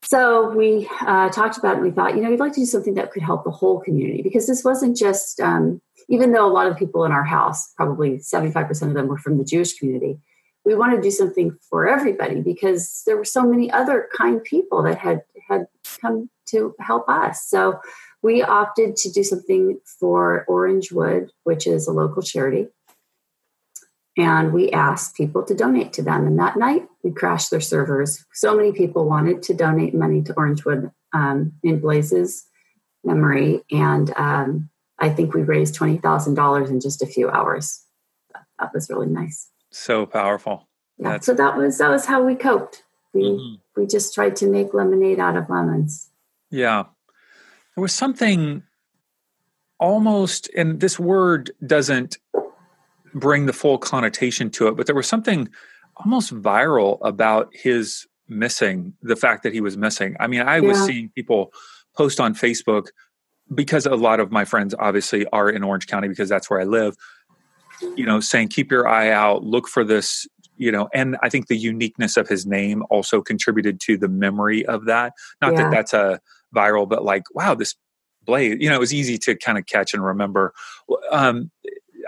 So 0.02 0.50
we 0.50 0.88
uh, 1.00 1.28
talked 1.28 1.58
about 1.58 1.74
it 1.74 1.76
and 1.76 1.84
we 1.84 1.92
thought, 1.92 2.16
you 2.16 2.22
know, 2.22 2.30
we'd 2.30 2.40
like 2.40 2.54
to 2.54 2.60
do 2.60 2.66
something 2.66 2.94
that 2.94 3.12
could 3.12 3.22
help 3.22 3.44
the 3.44 3.52
whole 3.52 3.78
community 3.78 4.20
because 4.20 4.48
this 4.48 4.64
wasn't 4.64 4.96
just, 4.96 5.38
um, 5.38 5.80
even 6.08 6.32
though 6.32 6.44
a 6.44 6.50
lot 6.50 6.66
of 6.66 6.76
people 6.76 7.04
in 7.04 7.12
our 7.12 7.22
house, 7.22 7.72
probably 7.76 8.16
75% 8.16 8.88
of 8.88 8.94
them 8.94 9.06
were 9.06 9.16
from 9.16 9.38
the 9.38 9.44
Jewish 9.44 9.78
community, 9.78 10.18
we 10.64 10.74
wanted 10.74 10.96
to 10.96 11.02
do 11.02 11.12
something 11.12 11.56
for 11.70 11.86
everybody 11.86 12.40
because 12.40 13.04
there 13.06 13.16
were 13.16 13.24
so 13.24 13.44
many 13.44 13.70
other 13.70 14.08
kind 14.12 14.42
people 14.42 14.82
that 14.82 14.98
had 14.98 15.22
had 15.48 15.66
come 16.00 16.30
to 16.46 16.74
help 16.80 17.08
us. 17.08 17.46
So 17.46 17.78
we 18.22 18.42
opted 18.42 18.96
to 18.96 19.12
do 19.12 19.22
something 19.22 19.78
for 20.00 20.46
Orangewood, 20.48 21.28
which 21.44 21.68
is 21.68 21.86
a 21.86 21.92
local 21.92 22.22
charity 22.22 22.66
and 24.16 24.52
we 24.52 24.70
asked 24.70 25.16
people 25.16 25.42
to 25.44 25.54
donate 25.54 25.92
to 25.94 26.02
them. 26.02 26.26
And 26.26 26.38
that 26.38 26.56
night, 26.56 26.86
we 27.02 27.10
crashed 27.10 27.50
their 27.50 27.60
servers. 27.60 28.24
So 28.32 28.56
many 28.56 28.72
people 28.72 29.08
wanted 29.08 29.42
to 29.44 29.54
donate 29.54 29.94
money 29.94 30.22
to 30.22 30.34
Orangewood 30.34 30.92
um, 31.12 31.52
in 31.62 31.80
Blaze's 31.80 32.46
memory, 33.04 33.62
and 33.70 34.12
um, 34.16 34.70
I 34.98 35.10
think 35.10 35.34
we 35.34 35.42
raised 35.42 35.74
twenty 35.74 35.98
thousand 35.98 36.34
dollars 36.34 36.70
in 36.70 36.80
just 36.80 37.02
a 37.02 37.06
few 37.06 37.28
hours. 37.28 37.84
That 38.58 38.72
was 38.72 38.88
really 38.88 39.08
nice. 39.08 39.50
So 39.70 40.06
powerful. 40.06 40.68
Yeah. 40.98 41.10
That's... 41.10 41.26
So 41.26 41.34
that 41.34 41.56
was 41.56 41.78
that 41.78 41.90
was 41.90 42.06
how 42.06 42.22
we 42.22 42.34
coped. 42.34 42.84
We 43.12 43.22
mm-hmm. 43.22 43.54
we 43.76 43.86
just 43.86 44.14
tried 44.14 44.36
to 44.36 44.46
make 44.46 44.72
lemonade 44.72 45.20
out 45.20 45.36
of 45.36 45.50
lemons. 45.50 46.10
Yeah, 46.50 46.84
there 47.74 47.82
was 47.82 47.92
something 47.92 48.62
almost, 49.78 50.48
and 50.56 50.80
this 50.80 50.98
word 50.98 51.50
doesn't 51.66 52.18
bring 53.14 53.46
the 53.46 53.52
full 53.52 53.78
connotation 53.78 54.50
to 54.50 54.68
it, 54.68 54.76
but 54.76 54.86
there 54.86 54.94
was 54.94 55.06
something 55.06 55.48
almost 55.96 56.34
viral 56.34 56.98
about 57.02 57.50
his 57.54 58.06
missing, 58.28 58.94
the 59.02 59.16
fact 59.16 59.42
that 59.42 59.52
he 59.52 59.60
was 59.60 59.76
missing. 59.76 60.16
I 60.18 60.26
mean, 60.26 60.42
I 60.42 60.56
yeah. 60.56 60.68
was 60.68 60.84
seeing 60.84 61.10
people 61.10 61.52
post 61.96 62.20
on 62.20 62.34
Facebook 62.34 62.88
because 63.54 63.86
a 63.86 63.94
lot 63.94 64.20
of 64.20 64.32
my 64.32 64.44
friends 64.44 64.74
obviously 64.78 65.26
are 65.28 65.48
in 65.48 65.62
Orange 65.62 65.86
County 65.86 66.08
because 66.08 66.28
that's 66.28 66.50
where 66.50 66.60
I 66.60 66.64
live, 66.64 66.96
you 67.96 68.04
know, 68.04 68.20
saying 68.20 68.48
keep 68.48 68.70
your 68.70 68.88
eye 68.88 69.10
out, 69.10 69.44
look 69.44 69.68
for 69.68 69.84
this, 69.84 70.26
you 70.56 70.72
know, 70.72 70.88
and 70.94 71.16
I 71.22 71.28
think 71.28 71.48
the 71.48 71.56
uniqueness 71.56 72.16
of 72.16 72.28
his 72.28 72.46
name 72.46 72.82
also 72.90 73.20
contributed 73.20 73.80
to 73.82 73.96
the 73.96 74.08
memory 74.08 74.64
of 74.66 74.86
that. 74.86 75.12
Not 75.40 75.52
yeah. 75.52 75.64
that 75.64 75.70
that's 75.70 75.92
a 75.92 76.20
viral, 76.54 76.88
but 76.88 77.04
like, 77.04 77.24
wow, 77.34 77.54
this 77.54 77.74
Blaze, 78.24 78.56
you 78.58 78.70
know, 78.70 78.76
it 78.76 78.80
was 78.80 78.94
easy 78.94 79.18
to 79.18 79.36
kind 79.36 79.58
of 79.58 79.66
catch 79.66 79.92
and 79.92 80.02
remember. 80.02 80.54
Um, 81.10 81.50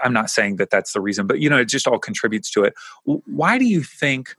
I'm 0.03 0.13
not 0.13 0.31
saying 0.31 0.57
that 0.57 0.71
that's 0.71 0.93
the 0.93 1.01
reason, 1.01 1.27
but 1.27 1.41
you 1.41 1.51
know, 1.51 1.59
it 1.59 1.67
just 1.67 1.87
all 1.87 1.99
contributes 1.99 2.51
to 2.53 2.65
it. 2.65 2.75
Why 3.05 3.59
do 3.59 3.65
you 3.65 3.83
think 3.83 4.37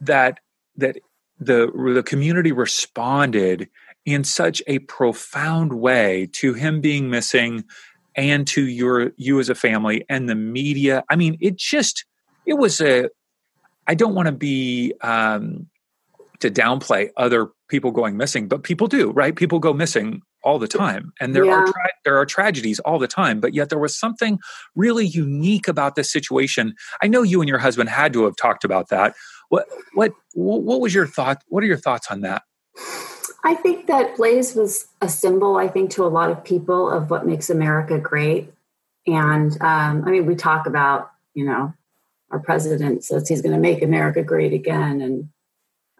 that 0.00 0.40
that 0.76 0.98
the 1.38 1.70
the 1.94 2.02
community 2.02 2.52
responded 2.52 3.68
in 4.04 4.24
such 4.24 4.62
a 4.66 4.80
profound 4.80 5.72
way 5.72 6.28
to 6.32 6.54
him 6.54 6.80
being 6.80 7.08
missing 7.10 7.64
and 8.16 8.46
to 8.46 8.66
your 8.66 9.12
you 9.16 9.40
as 9.40 9.48
a 9.48 9.54
family 9.54 10.04
and 10.08 10.28
the 10.28 10.34
media? 10.34 11.04
I 11.08 11.16
mean, 11.16 11.36
it 11.40 11.56
just 11.56 12.04
it 12.46 12.54
was 12.54 12.80
a. 12.80 13.08
I 13.86 13.94
don't 13.94 14.14
want 14.14 14.26
to 14.26 14.32
be 14.32 14.94
um, 15.02 15.66
to 16.40 16.50
downplay 16.50 17.10
other 17.16 17.48
people 17.68 17.90
going 17.90 18.16
missing, 18.16 18.48
but 18.48 18.62
people 18.62 18.86
do, 18.86 19.10
right? 19.10 19.34
People 19.34 19.58
go 19.58 19.72
missing 19.72 20.22
all 20.44 20.58
the 20.58 20.68
time. 20.68 21.12
And 21.20 21.34
there 21.34 21.44
yeah. 21.44 21.52
are 21.52 21.66
tra- 21.66 21.92
there 22.04 22.18
are 22.18 22.26
tragedies 22.26 22.78
all 22.80 22.98
the 22.98 23.08
time 23.08 23.40
but 23.40 23.54
yet 23.54 23.70
there 23.70 23.78
was 23.78 23.96
something 23.96 24.38
really 24.74 25.06
unique 25.06 25.66
about 25.66 25.96
this 25.96 26.10
situation. 26.12 26.74
I 27.02 27.08
know 27.08 27.22
you 27.22 27.40
and 27.40 27.48
your 27.48 27.58
husband 27.58 27.88
had 27.88 28.12
to 28.12 28.24
have 28.24 28.36
talked 28.36 28.64
about 28.64 28.88
that. 28.90 29.14
What 29.48 29.66
what 29.94 30.12
what 30.34 30.80
was 30.80 30.94
your 30.94 31.06
thought 31.06 31.42
what 31.48 31.62
are 31.64 31.66
your 31.66 31.76
thoughts 31.76 32.10
on 32.10 32.20
that? 32.20 32.42
I 33.44 33.54
think 33.54 33.86
that 33.86 34.16
blaze 34.16 34.54
was 34.54 34.86
a 35.02 35.08
symbol 35.08 35.56
i 35.56 35.68
think 35.68 35.90
to 35.90 36.04
a 36.04 36.08
lot 36.08 36.30
of 36.30 36.42
people 36.42 36.90
of 36.90 37.10
what 37.10 37.26
makes 37.26 37.50
america 37.50 37.98
great. 37.98 38.52
And 39.06 39.52
um, 39.60 40.04
i 40.06 40.10
mean 40.10 40.26
we 40.26 40.34
talk 40.34 40.66
about 40.66 41.10
you 41.34 41.44
know 41.44 41.72
our 42.30 42.38
president 42.38 43.04
says 43.04 43.28
he's 43.28 43.42
going 43.42 43.54
to 43.54 43.60
make 43.60 43.82
america 43.82 44.22
great 44.22 44.52
again. 44.52 45.00
And 45.00 45.28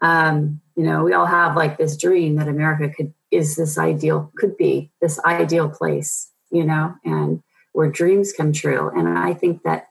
um, 0.01 0.61
you 0.77 0.85
know 0.85 1.05
we 1.05 1.13
all 1.13 1.27
have 1.27 1.57
like 1.57 1.79
this 1.79 1.97
dream 1.97 2.37
that 2.37 2.49
america 2.49 2.89
could 2.89 3.13
is 3.35 3.57
this 3.57 3.77
ideal 3.79 4.31
could 4.37 4.57
be 4.57 4.91
this 5.01 5.19
ideal 5.25 5.69
place 5.69 6.31
you 6.51 6.65
know 6.65 6.95
and 7.05 7.43
where 7.73 7.91
dreams 7.91 8.33
come 8.33 8.53
true. 8.53 8.91
And 8.97 9.19
i 9.19 9.35
think 9.35 9.63
that 9.65 9.89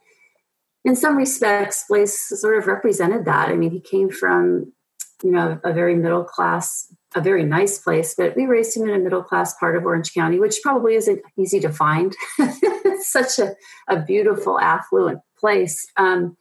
in 0.83 0.95
some 0.95 1.15
respects 1.15 1.85
blaze 1.87 2.17
sort 2.17 2.57
of 2.57 2.67
represented 2.67 3.25
that. 3.25 3.49
I 3.49 3.55
mean 3.55 3.71
he 3.71 3.79
came 3.79 4.09
from 4.09 4.73
you 5.21 5.31
know 5.31 5.59
a 5.63 5.71
very 5.71 5.95
middle 5.95 6.23
class 6.23 6.91
a 7.15 7.21
very 7.21 7.43
nice 7.43 7.77
place 7.77 8.15
but 8.17 8.35
we 8.35 8.45
raised 8.45 8.75
him 8.75 8.89
in 8.89 8.95
a 8.95 8.99
middle 8.99 9.21
class 9.23 9.55
part 9.59 9.75
of 9.75 9.85
orange 9.85 10.13
county 10.13 10.39
which 10.39 10.61
probably 10.63 10.95
isn't 10.95 11.21
easy 11.37 11.59
to 11.59 11.69
find. 11.69 12.15
Such 12.99 13.37
a, 13.39 13.53
a 13.87 14.01
beautiful 14.01 14.59
affluent 14.59 15.19
place. 15.37 15.85
Um, 15.97 16.37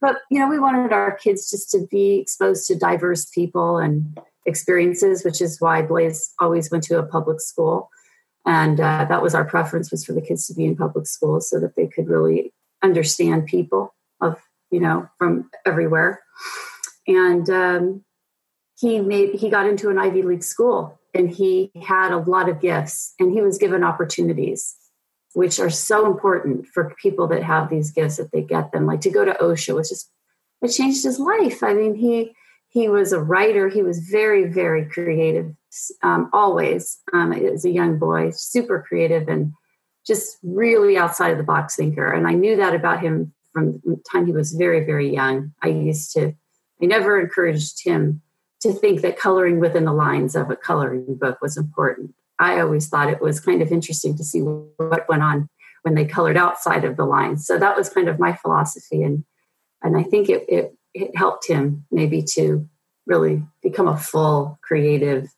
but 0.00 0.16
you 0.30 0.40
know 0.40 0.48
we 0.48 0.58
wanted 0.58 0.92
our 0.92 1.16
kids 1.16 1.50
just 1.50 1.70
to 1.70 1.86
be 1.90 2.18
exposed 2.18 2.66
to 2.66 2.78
diverse 2.78 3.26
people 3.26 3.78
and 3.78 4.18
experiences 4.48 5.24
which 5.24 5.40
is 5.40 5.60
why 5.60 5.82
blaze 5.82 6.32
always 6.40 6.70
went 6.70 6.82
to 6.82 6.98
a 6.98 7.06
public 7.06 7.40
school 7.40 7.88
and 8.46 8.80
uh, 8.80 9.04
that 9.08 9.22
was 9.22 9.34
our 9.34 9.44
preference 9.44 9.90
was 9.90 10.04
for 10.04 10.12
the 10.12 10.22
kids 10.22 10.46
to 10.46 10.54
be 10.54 10.64
in 10.64 10.76
public 10.76 11.06
schools 11.06 11.48
so 11.48 11.60
that 11.60 11.76
they 11.76 11.86
could 11.86 12.08
really 12.08 12.52
understand 12.82 13.46
people 13.46 13.94
of 14.20 14.36
you 14.70 14.80
know 14.80 15.08
from 15.18 15.48
everywhere 15.66 16.20
and 17.06 17.48
um, 17.50 18.04
he 18.78 19.00
made 19.00 19.34
he 19.34 19.50
got 19.50 19.66
into 19.66 19.90
an 19.90 19.98
ivy 19.98 20.22
league 20.22 20.42
school 20.42 20.98
and 21.14 21.30
he 21.30 21.70
had 21.82 22.12
a 22.12 22.18
lot 22.18 22.48
of 22.48 22.60
gifts 22.60 23.14
and 23.18 23.32
he 23.32 23.40
was 23.40 23.58
given 23.58 23.84
opportunities 23.84 24.76
which 25.34 25.60
are 25.60 25.70
so 25.70 26.06
important 26.06 26.66
for 26.66 26.94
people 27.00 27.26
that 27.28 27.42
have 27.42 27.70
these 27.70 27.90
gifts 27.90 28.16
that 28.16 28.32
they 28.32 28.42
get 28.42 28.72
them. 28.72 28.86
Like 28.86 29.00
to 29.02 29.10
go 29.10 29.24
to 29.24 29.32
OCSA 29.34 29.74
was 29.74 29.88
just 29.88 30.10
it 30.62 30.68
changed 30.68 31.04
his 31.04 31.20
life. 31.20 31.62
I 31.62 31.74
mean, 31.74 31.94
he 31.94 32.32
he 32.68 32.88
was 32.88 33.12
a 33.12 33.20
writer. 33.20 33.68
He 33.68 33.82
was 33.82 33.98
very 33.98 34.44
very 34.44 34.84
creative, 34.84 35.54
um, 36.02 36.30
always 36.32 36.98
um, 37.12 37.32
as 37.32 37.64
a 37.64 37.70
young 37.70 37.98
boy, 37.98 38.30
super 38.34 38.84
creative 38.86 39.28
and 39.28 39.52
just 40.06 40.38
really 40.42 40.96
outside 40.96 41.32
of 41.32 41.38
the 41.38 41.44
box 41.44 41.76
thinker. 41.76 42.10
And 42.10 42.26
I 42.26 42.32
knew 42.32 42.56
that 42.56 42.74
about 42.74 43.00
him 43.00 43.32
from 43.52 43.80
the 43.84 44.02
time 44.10 44.26
he 44.26 44.32
was 44.32 44.52
very 44.52 44.84
very 44.84 45.12
young. 45.12 45.52
I 45.62 45.68
used 45.68 46.12
to 46.14 46.34
I 46.82 46.86
never 46.86 47.20
encouraged 47.20 47.84
him 47.84 48.22
to 48.60 48.72
think 48.72 49.02
that 49.02 49.18
coloring 49.18 49.60
within 49.60 49.84
the 49.84 49.92
lines 49.92 50.34
of 50.34 50.50
a 50.50 50.56
coloring 50.56 51.16
book 51.20 51.38
was 51.40 51.56
important. 51.56 52.14
I 52.38 52.60
always 52.60 52.88
thought 52.88 53.10
it 53.10 53.20
was 53.20 53.40
kind 53.40 53.62
of 53.62 53.72
interesting 53.72 54.16
to 54.16 54.24
see 54.24 54.40
what 54.40 55.08
went 55.08 55.22
on 55.22 55.48
when 55.82 55.94
they 55.94 56.04
colored 56.04 56.36
outside 56.36 56.84
of 56.84 56.96
the 56.96 57.04
lines. 57.04 57.46
So 57.46 57.58
that 57.58 57.76
was 57.76 57.88
kind 57.88 58.08
of 58.08 58.18
my 58.18 58.34
philosophy, 58.34 59.02
and 59.02 59.24
and 59.82 59.96
I 59.96 60.02
think 60.02 60.28
it 60.28 60.44
it, 60.48 60.77
it 60.94 61.16
helped 61.16 61.46
him 61.46 61.86
maybe 61.90 62.22
to 62.34 62.68
really 63.06 63.42
become 63.62 63.88
a 63.88 63.96
full 63.96 64.58
creative, 64.62 65.28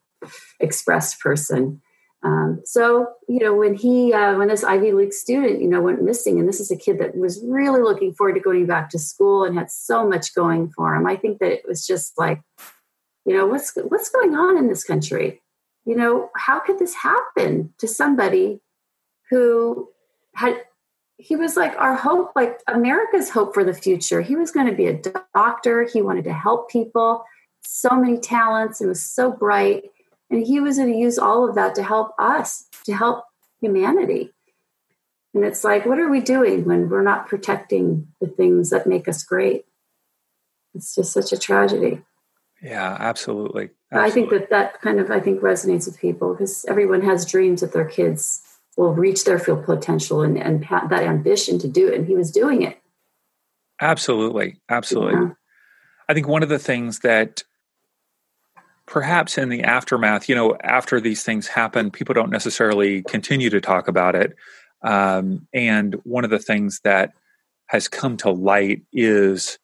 expressed 0.58 1.20
person. 1.20 1.80
Um, 2.22 2.60
so 2.64 3.08
you 3.28 3.38
know 3.38 3.54
when 3.54 3.74
he 3.74 4.12
uh, 4.12 4.36
when 4.36 4.48
this 4.48 4.62
Ivy 4.62 4.92
League 4.92 5.14
student 5.14 5.62
you 5.62 5.68
know 5.68 5.80
went 5.80 6.02
missing, 6.02 6.38
and 6.38 6.46
this 6.46 6.60
is 6.60 6.70
a 6.70 6.76
kid 6.76 6.98
that 6.98 7.16
was 7.16 7.42
really 7.42 7.80
looking 7.80 8.12
forward 8.12 8.34
to 8.34 8.40
going 8.40 8.66
back 8.66 8.90
to 8.90 8.98
school 8.98 9.44
and 9.44 9.56
had 9.56 9.70
so 9.70 10.06
much 10.06 10.34
going 10.34 10.70
for 10.70 10.94
him. 10.94 11.06
I 11.06 11.16
think 11.16 11.38
that 11.38 11.52
it 11.52 11.62
was 11.66 11.86
just 11.86 12.18
like, 12.18 12.42
you 13.24 13.34
know, 13.36 13.46
what's 13.46 13.72
what's 13.88 14.10
going 14.10 14.34
on 14.34 14.58
in 14.58 14.68
this 14.68 14.84
country? 14.84 15.40
you 15.84 15.96
know, 15.96 16.30
how 16.36 16.60
could 16.60 16.78
this 16.78 16.94
happen 16.94 17.72
to 17.78 17.88
somebody 17.88 18.60
who 19.30 19.88
had, 20.34 20.62
he 21.20 21.36
was 21.36 21.56
like 21.56 21.74
our 21.76 21.94
hope, 21.94 22.32
like 22.34 22.60
America's 22.66 23.30
hope 23.30 23.54
for 23.54 23.64
the 23.64 23.74
future. 23.74 24.20
He 24.20 24.36
was 24.36 24.50
going 24.50 24.66
to 24.66 24.74
be 24.74 24.86
a 24.86 25.00
doctor. 25.34 25.84
He 25.84 26.02
wanted 26.02 26.24
to 26.24 26.32
help 26.32 26.70
people, 26.70 27.24
so 27.62 27.90
many 27.90 28.18
talents, 28.18 28.80
and 28.80 28.88
was 28.88 29.04
so 29.04 29.30
bright. 29.30 29.84
And 30.30 30.46
he 30.46 30.60
was 30.60 30.78
going 30.78 30.92
to 30.92 30.98
use 30.98 31.18
all 31.18 31.48
of 31.48 31.54
that 31.56 31.74
to 31.74 31.82
help 31.82 32.12
us, 32.18 32.66
to 32.84 32.94
help 32.94 33.24
humanity. 33.60 34.32
And 35.34 35.44
it's 35.44 35.62
like, 35.62 35.86
what 35.86 35.98
are 35.98 36.08
we 36.08 36.20
doing 36.20 36.64
when 36.64 36.88
we're 36.88 37.02
not 37.02 37.28
protecting 37.28 38.08
the 38.20 38.26
things 38.26 38.70
that 38.70 38.86
make 38.86 39.06
us 39.06 39.22
great? 39.22 39.64
It's 40.74 40.94
just 40.94 41.12
such 41.12 41.32
a 41.32 41.38
tragedy. 41.38 42.02
Yeah, 42.62 42.96
absolutely. 42.98 43.70
absolutely. 43.92 44.10
I 44.10 44.10
think 44.10 44.30
that 44.30 44.50
that 44.50 44.80
kind 44.80 45.00
of 45.00 45.10
I 45.10 45.20
think 45.20 45.40
resonates 45.40 45.86
with 45.86 45.98
people 45.98 46.34
because 46.34 46.64
everyone 46.68 47.02
has 47.02 47.24
dreams 47.24 47.60
that 47.60 47.72
their 47.72 47.86
kids 47.86 48.42
will 48.80 48.94
reach 48.94 49.24
their 49.24 49.38
full 49.38 49.58
potential 49.62 50.22
and 50.22 50.38
and 50.38 50.64
that 50.70 51.02
ambition 51.02 51.58
to 51.58 51.68
do 51.68 51.88
it. 51.88 51.94
And 51.94 52.06
he 52.06 52.16
was 52.16 52.30
doing 52.30 52.62
it. 52.62 52.80
Absolutely, 53.80 54.58
absolutely. 54.70 55.20
Yeah. 55.20 55.34
I 56.08 56.14
think 56.14 56.26
one 56.26 56.42
of 56.42 56.48
the 56.48 56.58
things 56.58 57.00
that 57.00 57.44
perhaps 58.86 59.38
in 59.38 59.50
the 59.50 59.62
aftermath, 59.62 60.28
you 60.28 60.34
know, 60.34 60.56
after 60.62 61.00
these 61.00 61.22
things 61.22 61.46
happen, 61.46 61.90
people 61.90 62.14
don't 62.14 62.30
necessarily 62.30 63.02
continue 63.02 63.50
to 63.50 63.60
talk 63.60 63.86
about 63.86 64.14
it. 64.14 64.34
Um, 64.82 65.46
and 65.52 65.94
one 66.04 66.24
of 66.24 66.30
the 66.30 66.38
things 66.38 66.80
that 66.84 67.12
has 67.66 67.86
come 67.86 68.16
to 68.16 68.30
light 68.30 68.82
is 68.92 69.58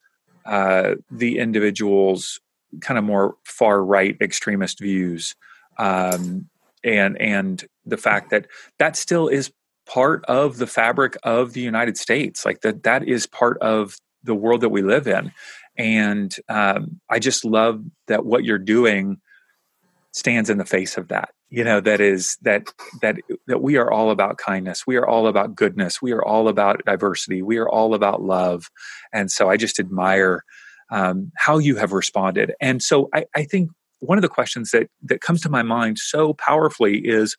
uh, 0.45 0.95
the 1.11 1.39
individual's 1.39 2.39
kind 2.81 2.99
of 2.99 3.05
more 3.05 3.35
far 3.45 3.83
right 3.83 4.17
extremist 4.21 4.79
views, 4.79 5.35
um, 5.79 6.49
and 6.85 7.21
and 7.21 7.65
the 7.87 7.97
fact 7.97 8.31
that 8.31 8.47
that 8.79 8.97
still 8.97 9.29
is 9.29 9.53
part 9.89 10.25
of 10.27 10.59
the 10.59 10.67
fabric 10.67 11.17
of 11.23 11.53
the 11.53 11.61
United 11.61 11.97
States, 11.97 12.45
like 12.45 12.61
that 12.63 12.83
that 12.83 13.07
is 13.09 13.27
part 13.27 13.59
of 13.61 13.97
the 14.25 14.35
world 14.35 14.61
that 14.61 14.71
we 14.71 14.83
live 14.83 15.07
in, 15.07 15.33
and 15.79 16.35
um, 16.49 17.01
I 17.11 17.19
just 17.19 17.45
love 17.45 17.83
that 18.09 18.27
what 18.27 18.45
you're 18.45 18.59
doing 18.59 19.19
stands 20.13 20.51
in 20.51 20.59
the 20.59 20.65
face 20.65 20.97
of 20.97 21.09
that 21.09 21.31
you 21.49 21.63
know 21.63 21.81
that 21.81 22.01
is 22.01 22.37
that 22.43 22.67
that 23.03 23.17
that 23.47 23.63
we 23.63 23.77
are 23.77 23.91
all 23.91 24.11
about 24.11 24.39
kindness. 24.39 24.87
We 24.87 24.97
are 24.97 25.07
all 25.07 25.27
about 25.29 25.55
goodness. 25.55 26.03
We 26.03 26.13
are 26.13 26.25
all 26.25 26.49
about 26.49 26.85
diversity. 26.85 27.43
We 27.43 27.59
are 27.59 27.69
all 27.69 27.95
about 27.95 28.23
love. 28.23 28.69
And 29.13 29.31
so 29.31 29.49
i 29.49 29.57
just 29.57 29.79
admire 29.79 30.45
um, 30.91 31.33
how 31.37 31.59
you 31.59 31.77
have 31.77 31.93
responded. 31.93 32.53
And 32.61 32.83
so 32.83 33.09
I, 33.15 33.27
I 33.35 33.45
think 33.45 33.71
one 34.01 34.19
of 34.19 34.23
the 34.23 34.29
questions 34.29 34.71
that 34.73 34.89
that 35.05 35.21
comes 35.21 35.41
to 35.43 35.49
my 35.49 35.63
mind 35.63 35.99
so 35.99 36.35
powerfully 36.35 36.99
is 36.99 37.37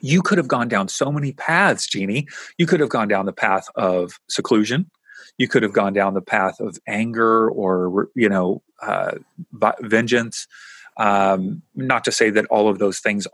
you 0.00 0.22
could 0.22 0.38
have 0.38 0.48
gone 0.48 0.68
down 0.68 0.88
so 0.88 1.10
many 1.10 1.32
paths, 1.32 1.86
Jeannie. 1.86 2.26
You 2.56 2.66
could 2.66 2.80
have 2.80 2.88
gone 2.88 3.08
down 3.08 3.26
the 3.26 3.32
path 3.32 3.66
of 3.74 4.20
seclusion. 4.28 4.90
You 5.38 5.48
could 5.48 5.62
have 5.62 5.72
gone 5.72 5.92
down 5.92 6.14
the 6.14 6.22
path 6.22 6.60
of 6.60 6.78
anger 6.86 7.48
or 7.50 8.08
you 8.14 8.28
know 8.28 8.62
uh, 8.82 9.12
vengeance. 9.80 10.46
Um, 10.96 11.62
not 11.76 12.04
to 12.04 12.12
say 12.12 12.30
that 12.30 12.46
all 12.46 12.68
of 12.68 12.78
those 12.78 12.98
things 12.98 13.26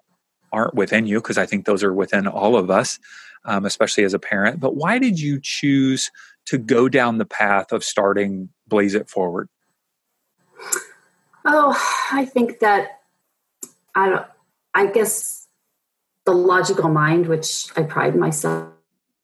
aren't 0.52 0.74
within 0.74 1.06
you, 1.06 1.20
because 1.20 1.38
I 1.38 1.46
think 1.46 1.64
those 1.64 1.82
are 1.82 1.94
within 1.94 2.26
all 2.26 2.56
of 2.56 2.70
us, 2.70 2.98
um, 3.44 3.64
especially 3.64 4.04
as 4.04 4.14
a 4.14 4.18
parent. 4.18 4.60
But 4.60 4.76
why 4.76 4.98
did 4.98 5.18
you 5.18 5.40
choose 5.42 6.10
to 6.46 6.58
go 6.58 6.88
down 6.88 7.18
the 7.18 7.24
path 7.24 7.72
of 7.72 7.82
starting 7.82 8.50
blaze 8.66 8.94
it 8.94 9.08
forward? 9.08 9.48
Oh, 11.44 11.76
I 12.12 12.24
think 12.24 12.60
that 12.60 13.00
I 13.94 14.08
don't. 14.10 14.26
I 14.74 14.86
guess 14.86 15.43
the 16.26 16.32
logical 16.32 16.88
mind, 16.88 17.26
which 17.26 17.66
I 17.76 17.82
pride 17.82 18.16
myself 18.16 18.72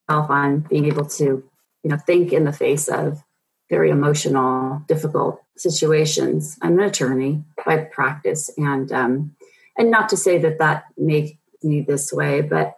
on 0.09 0.61
being 0.61 0.87
able 0.87 1.07
to, 1.07 1.25
you 1.25 1.91
know, 1.91 1.97
think 1.97 2.33
in 2.33 2.45
the 2.45 2.53
face 2.53 2.89
of 2.89 3.23
very 3.69 3.91
emotional, 3.91 4.83
difficult 4.89 5.41
situations. 5.57 6.59
I'm 6.61 6.79
an 6.79 6.87
attorney 6.87 7.45
by 7.65 7.79
practice, 7.85 8.51
and 8.57 8.91
um, 8.93 9.37
and 9.79 9.91
not 9.91 10.09
to 10.11 10.17
say 10.17 10.39
that 10.39 10.59
that 10.59 10.85
made 10.99 11.39
me 11.63 11.81
this 11.81 12.13
way, 12.13 12.41
but 12.41 12.75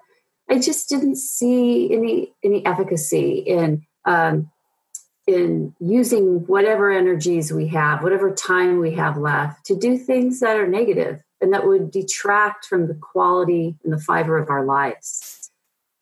I 0.51 0.59
just 0.59 0.89
didn't 0.89 1.17
see 1.17 1.93
any 1.93 2.33
any 2.45 2.65
efficacy 2.67 3.39
in 3.39 3.87
um, 4.05 4.51
in 5.27 5.75
using 5.81 6.47
whatever 6.47 6.91
energies 6.91 7.53
we 7.53 7.69
have, 7.69 8.03
whatever 8.03 8.35
time 8.35 8.79
we 8.79 8.93
have 8.95 9.17
left 9.17 9.65
to 9.67 9.77
do 9.77 9.97
things 9.97 10.41
that 10.41 10.57
are 10.57 10.67
negative 10.67 11.23
and 11.43 11.53
that 11.53 11.67
would 11.67 11.91
detract 11.91 12.65
from 12.65 12.87
the 12.87 12.95
quality 12.95 13.77
and 13.85 13.93
the 13.93 13.99
fiber 13.99 14.39
of 14.39 14.49
our 14.49 14.65
lives. 14.65 15.51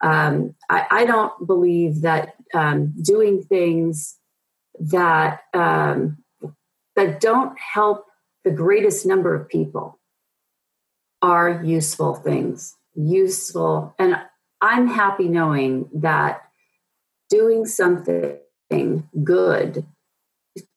Um, 0.02 0.54
I, 0.68 0.87
I, 0.90 1.04
don't 1.04 1.47
believe 1.47 2.02
that 2.02 2.35
um, 2.54 2.94
doing 3.02 3.42
things 3.42 4.16
that 4.78 5.40
um, 5.52 6.18
that 6.97 7.20
don't 7.20 7.59
help 7.59 8.06
the 8.44 8.50
greatest 8.50 9.04
number 9.04 9.35
of 9.35 9.49
people 9.49 10.00
are 11.20 11.62
useful 11.62 12.14
things. 12.14 12.76
useful. 12.94 13.94
And 13.99 14.16
I'm 14.61 14.87
happy 14.88 15.28
knowing 15.28 15.88
that 15.94 16.42
doing 17.28 17.66
something 17.66 18.38
good, 19.23 19.87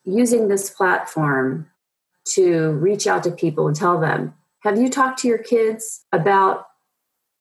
using 0.04 0.48
this 0.48 0.70
platform 0.70 1.70
to 2.26 2.72
reach 2.72 3.08
out 3.08 3.24
to 3.24 3.32
people 3.32 3.68
and 3.68 3.76
tell 3.76 4.00
them, 4.00 4.34
have 4.64 4.78
you 4.78 4.90
talked 4.90 5.20
to 5.20 5.28
your 5.28 5.38
kids 5.38 6.06
about 6.12 6.66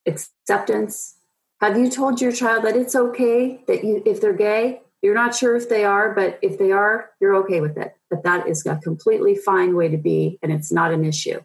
acceptance? 0.06 1.16
Have 1.60 1.78
you 1.78 1.88
told 1.88 2.20
your 2.20 2.32
child 2.32 2.64
that 2.64 2.76
it's 2.76 2.96
okay 2.96 3.62
that 3.68 3.84
you 3.84 4.02
if 4.04 4.20
they're 4.20 4.32
gay, 4.32 4.82
you're 5.02 5.14
not 5.14 5.34
sure 5.34 5.56
if 5.56 5.68
they 5.68 5.84
are, 5.84 6.14
but 6.14 6.38
if 6.42 6.58
they 6.58 6.72
are, 6.72 7.10
you're 7.20 7.36
okay 7.36 7.60
with 7.60 7.76
it. 7.78 7.94
But 8.10 8.24
that 8.24 8.48
is 8.48 8.66
a 8.66 8.76
completely 8.76 9.36
fine 9.36 9.76
way 9.76 9.88
to 9.88 9.96
be 9.96 10.38
and 10.42 10.52
it's 10.52 10.72
not 10.72 10.92
an 10.92 11.04
issue. 11.04 11.40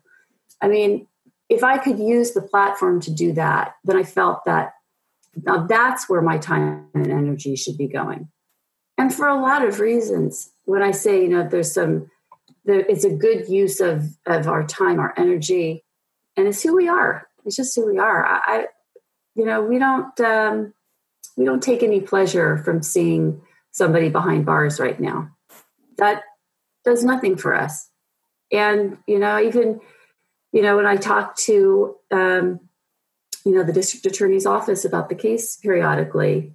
I 0.61 0.67
mean, 0.67 1.07
if 1.49 1.63
I 1.63 1.77
could 1.77 1.99
use 1.99 2.31
the 2.31 2.41
platform 2.41 2.99
to 3.01 3.11
do 3.11 3.33
that, 3.33 3.75
then 3.83 3.95
I 3.95 4.03
felt 4.03 4.45
that 4.45 4.73
now 5.43 5.65
that's 5.67 6.09
where 6.09 6.21
my 6.21 6.37
time 6.37 6.87
and 6.93 7.11
energy 7.11 7.55
should 7.55 7.77
be 7.77 7.87
going. 7.87 8.29
And 8.97 9.13
for 9.13 9.27
a 9.27 9.39
lot 9.39 9.63
of 9.63 9.79
reasons, 9.79 10.51
when 10.65 10.81
I 10.81 10.91
say, 10.91 11.21
you 11.21 11.29
know, 11.29 11.47
there's 11.47 11.71
some, 11.71 12.09
it's 12.67 13.05
a 13.05 13.09
good 13.09 13.47
use 13.47 13.79
of, 13.79 14.05
of 14.25 14.47
our 14.47 14.65
time, 14.65 14.99
our 14.99 15.13
energy, 15.17 15.85
and 16.35 16.47
it's 16.47 16.61
who 16.61 16.75
we 16.75 16.87
are. 16.87 17.27
It's 17.45 17.55
just 17.55 17.75
who 17.75 17.85
we 17.85 17.97
are. 17.97 18.25
I, 18.25 18.41
I 18.45 18.65
you 19.35 19.45
know, 19.45 19.61
we 19.61 19.79
don't, 19.79 20.19
um, 20.19 20.73
we 21.37 21.45
don't 21.45 21.63
take 21.63 21.83
any 21.83 22.01
pleasure 22.01 22.57
from 22.57 22.81
seeing 22.81 23.41
somebody 23.71 24.09
behind 24.09 24.45
bars 24.45 24.79
right 24.79 24.99
now. 24.99 25.29
That 25.97 26.23
does 26.83 27.03
nothing 27.03 27.37
for 27.37 27.55
us. 27.55 27.89
And, 28.51 28.97
you 29.07 29.19
know, 29.19 29.39
even, 29.39 29.79
you 30.51 30.61
know, 30.61 30.75
when 30.75 30.85
I 30.85 30.95
talk 30.95 31.35
to, 31.37 31.95
um, 32.11 32.59
you 33.45 33.53
know, 33.53 33.63
the 33.63 33.73
district 33.73 34.05
attorney's 34.05 34.45
office 34.45 34.83
about 34.83 35.09
the 35.09 35.15
case 35.15 35.57
periodically, 35.57 36.53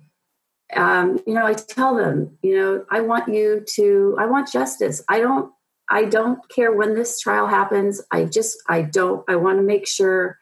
um, 0.74 1.20
you 1.26 1.34
know, 1.34 1.46
I 1.46 1.54
tell 1.54 1.94
them, 1.94 2.38
you 2.42 2.56
know, 2.56 2.84
I 2.90 3.00
want 3.00 3.32
you 3.32 3.64
to, 3.74 4.16
I 4.18 4.26
want 4.26 4.50
justice. 4.50 5.02
I 5.08 5.20
don't, 5.20 5.52
I 5.88 6.04
don't 6.04 6.40
care 6.48 6.72
when 6.72 6.94
this 6.94 7.20
trial 7.20 7.46
happens. 7.46 8.00
I 8.10 8.24
just, 8.24 8.58
I 8.68 8.82
don't, 8.82 9.28
I 9.28 9.36
want 9.36 9.58
to 9.58 9.62
make 9.62 9.86
sure 9.86 10.38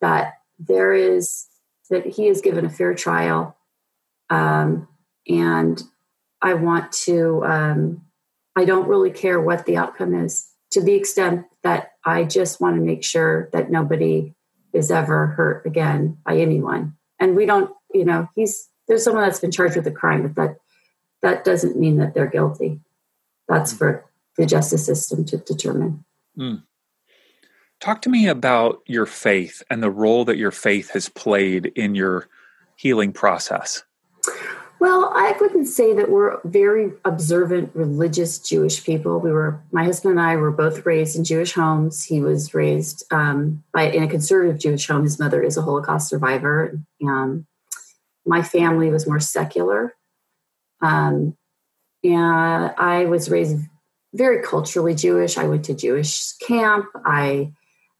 that 0.00 0.34
there 0.58 0.92
is, 0.92 1.46
that 1.90 2.06
he 2.06 2.28
is 2.28 2.40
given 2.40 2.64
a 2.64 2.70
fair 2.70 2.94
trial. 2.94 3.56
Um, 4.30 4.88
and 5.28 5.82
I 6.40 6.54
want 6.54 6.92
to, 6.92 7.44
um, 7.44 8.02
I 8.56 8.64
don't 8.64 8.88
really 8.88 9.10
care 9.10 9.40
what 9.40 9.66
the 9.66 9.76
outcome 9.76 10.14
is 10.14 10.48
to 10.70 10.82
the 10.82 10.94
extent 10.94 11.46
that 11.62 11.92
I 12.04 12.24
just 12.24 12.60
want 12.60 12.76
to 12.76 12.82
make 12.82 13.04
sure 13.04 13.48
that 13.52 13.70
nobody 13.70 14.34
is 14.72 14.90
ever 14.90 15.28
hurt 15.28 15.64
again 15.66 16.18
by 16.26 16.36
anyone. 16.36 16.96
And 17.18 17.36
we 17.36 17.46
don't, 17.46 17.70
you 17.92 18.04
know, 18.04 18.28
he's 18.34 18.68
there's 18.86 19.04
someone 19.04 19.22
that's 19.22 19.40
been 19.40 19.52
charged 19.52 19.76
with 19.76 19.86
a 19.86 19.92
crime, 19.92 20.22
but 20.22 20.34
that 20.34 20.56
that 21.22 21.44
doesn't 21.44 21.78
mean 21.78 21.96
that 21.98 22.12
they're 22.12 22.26
guilty. 22.26 22.80
That's 23.48 23.72
for 23.72 24.04
the 24.36 24.46
justice 24.46 24.84
system 24.84 25.24
to 25.26 25.38
determine. 25.38 26.04
Mm. 26.38 26.62
Talk 27.80 28.02
to 28.02 28.08
me 28.08 28.28
about 28.28 28.82
your 28.86 29.06
faith 29.06 29.62
and 29.70 29.82
the 29.82 29.90
role 29.90 30.24
that 30.24 30.38
your 30.38 30.50
faith 30.50 30.90
has 30.90 31.08
played 31.08 31.66
in 31.76 31.94
your 31.94 32.28
healing 32.76 33.12
process. 33.12 33.82
Well, 34.80 35.12
I 35.14 35.34
wouldn't 35.40 35.68
say 35.68 35.94
that 35.94 36.10
we're 36.10 36.40
very 36.44 36.92
observant 37.04 37.70
religious 37.74 38.38
Jewish 38.38 38.84
people. 38.84 39.18
We 39.20 39.30
were, 39.30 39.62
my 39.72 39.84
husband 39.84 40.12
and 40.12 40.20
I 40.20 40.36
were 40.36 40.50
both 40.50 40.84
raised 40.84 41.16
in 41.16 41.24
Jewish 41.24 41.52
homes. 41.52 42.04
He 42.04 42.20
was 42.20 42.52
raised 42.52 43.04
um, 43.10 43.62
by 43.72 43.84
in 43.84 44.02
a 44.02 44.08
conservative 44.08 44.58
Jewish 44.58 44.86
home. 44.86 45.04
His 45.04 45.18
mother 45.18 45.42
is 45.42 45.56
a 45.56 45.62
Holocaust 45.62 46.08
survivor. 46.08 46.78
Um, 47.02 47.46
my 48.26 48.42
family 48.42 48.90
was 48.90 49.06
more 49.06 49.20
secular, 49.20 49.94
um, 50.80 51.36
and 52.02 52.74
I 52.76 53.06
was 53.06 53.30
raised 53.30 53.58
very 54.14 54.42
culturally 54.42 54.94
Jewish. 54.94 55.36
I 55.36 55.44
went 55.44 55.64
to 55.66 55.74
Jewish 55.74 56.32
camp. 56.34 56.86
I 57.04 57.52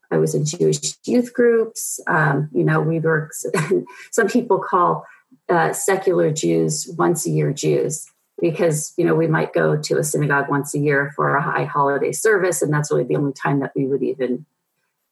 I 0.09 0.17
was 0.17 0.33
in 0.33 0.45
Jewish 0.45 0.95
youth 1.05 1.33
groups. 1.33 1.99
Um, 2.07 2.49
you 2.51 2.63
know, 2.63 2.81
we 2.81 2.99
were. 2.99 3.29
some 4.11 4.27
people 4.27 4.59
call 4.59 5.05
uh, 5.49 5.73
secular 5.73 6.31
Jews 6.31 6.87
once 6.97 7.25
a 7.25 7.29
year 7.29 7.51
Jews 7.51 8.07
because 8.41 8.93
you 8.97 9.05
know 9.05 9.15
we 9.15 9.27
might 9.27 9.53
go 9.53 9.77
to 9.77 9.97
a 9.97 10.03
synagogue 10.03 10.49
once 10.49 10.73
a 10.73 10.79
year 10.79 11.11
for 11.15 11.35
a 11.35 11.41
high 11.41 11.65
holiday 11.65 12.11
service, 12.11 12.61
and 12.61 12.73
that's 12.73 12.91
really 12.91 13.03
the 13.03 13.17
only 13.17 13.33
time 13.33 13.59
that 13.59 13.73
we 13.75 13.85
would 13.85 14.01
even 14.01 14.45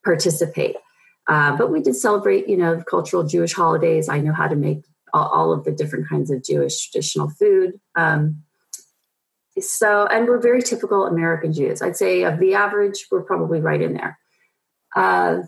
participate. 0.03 0.77
Uh, 1.27 1.55
but 1.55 1.71
we 1.71 1.81
did 1.81 1.95
celebrate, 1.95 2.49
you 2.49 2.57
know, 2.57 2.81
cultural 2.81 3.23
Jewish 3.23 3.53
holidays. 3.53 4.09
I 4.09 4.19
know 4.19 4.33
how 4.33 4.47
to 4.47 4.55
make 4.55 4.83
all, 5.13 5.27
all 5.29 5.53
of 5.53 5.63
the 5.63 5.71
different 5.71 6.09
kinds 6.09 6.29
of 6.31 6.43
Jewish 6.43 6.89
traditional 6.89 7.29
food. 7.29 7.79
Um, 7.95 8.43
so, 9.59 10.07
and 10.07 10.27
we're 10.27 10.39
very 10.39 10.61
typical 10.61 11.05
American 11.05 11.53
Jews. 11.53 11.81
I'd 11.81 11.97
say 11.97 12.23
of 12.23 12.39
the 12.39 12.55
average, 12.55 13.07
we're 13.11 13.23
probably 13.23 13.61
right 13.61 13.81
in 13.81 13.93
there. 13.93 14.17
Uh, 14.95 15.43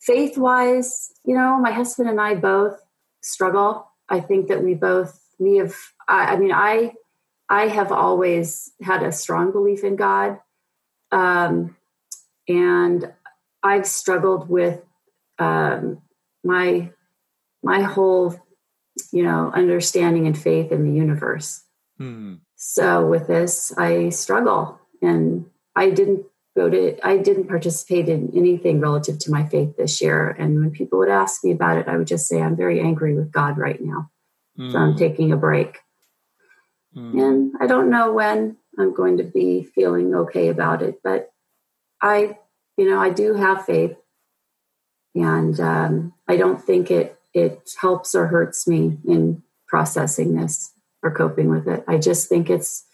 faith 0.00 0.38
wise, 0.38 1.12
you 1.24 1.34
know, 1.34 1.58
my 1.58 1.72
husband 1.72 2.08
and 2.08 2.20
I 2.20 2.34
both 2.34 2.78
struggle 3.22 3.88
I 4.08 4.20
think 4.20 4.48
that 4.48 4.62
we 4.62 4.74
both 4.74 5.20
we 5.38 5.56
have. 5.56 5.74
I, 6.08 6.34
I 6.34 6.36
mean, 6.36 6.52
I 6.52 6.92
I 7.48 7.68
have 7.68 7.92
always 7.92 8.72
had 8.82 9.02
a 9.02 9.12
strong 9.12 9.52
belief 9.52 9.84
in 9.84 9.96
God, 9.96 10.38
um, 11.12 11.76
and 12.48 13.12
I've 13.62 13.86
struggled 13.86 14.48
with 14.48 14.80
um, 15.38 16.02
my 16.42 16.90
my 17.62 17.82
whole 17.82 18.34
you 19.12 19.22
know 19.22 19.50
understanding 19.52 20.26
and 20.26 20.38
faith 20.38 20.72
in 20.72 20.84
the 20.84 20.96
universe. 20.96 21.62
Hmm. 21.98 22.36
So 22.60 23.06
with 23.06 23.28
this, 23.28 23.72
I 23.78 24.08
struggle, 24.08 24.80
and 25.00 25.46
I 25.76 25.90
didn't 25.90 26.26
go 26.56 26.68
to 26.68 26.98
I 27.06 27.16
didn't 27.16 27.46
participate 27.46 28.08
in 28.08 28.32
anything 28.34 28.80
relative 28.80 29.20
to 29.20 29.30
my 29.30 29.46
faith 29.46 29.76
this 29.76 30.02
year. 30.02 30.28
And 30.28 30.58
when 30.58 30.72
people 30.72 30.98
would 30.98 31.08
ask 31.08 31.44
me 31.44 31.52
about 31.52 31.78
it, 31.78 31.86
I 31.86 31.96
would 31.96 32.08
just 32.08 32.26
say 32.26 32.42
I'm 32.42 32.56
very 32.56 32.80
angry 32.80 33.14
with 33.14 33.30
God 33.30 33.58
right 33.58 33.80
now. 33.80 34.10
Mm. 34.58 34.72
So 34.72 34.78
I'm 34.78 34.94
mm. 34.94 34.98
taking 34.98 35.30
a 35.30 35.36
break. 35.36 35.78
Mm. 36.96 37.22
And 37.22 37.52
I 37.60 37.68
don't 37.68 37.90
know 37.90 38.12
when 38.12 38.56
I'm 38.76 38.92
going 38.92 39.18
to 39.18 39.24
be 39.24 39.62
feeling 39.62 40.12
okay 40.12 40.48
about 40.48 40.82
it, 40.82 41.00
but 41.04 41.30
I, 42.02 42.38
you 42.76 42.90
know, 42.90 43.00
I 43.00 43.10
do 43.10 43.34
have 43.34 43.64
faith, 43.66 43.96
and 45.14 45.60
um, 45.60 46.12
I 46.26 46.36
don't 46.36 46.60
think 46.60 46.90
it 46.90 47.20
it 47.32 47.70
helps 47.80 48.16
or 48.16 48.26
hurts 48.26 48.66
me 48.66 48.98
in 49.06 49.44
processing 49.68 50.34
this 50.34 50.72
or 51.02 51.14
coping 51.14 51.48
with 51.48 51.68
it. 51.68 51.84
I 51.86 51.98
just 51.98 52.28
think 52.28 52.50
it's 52.50 52.84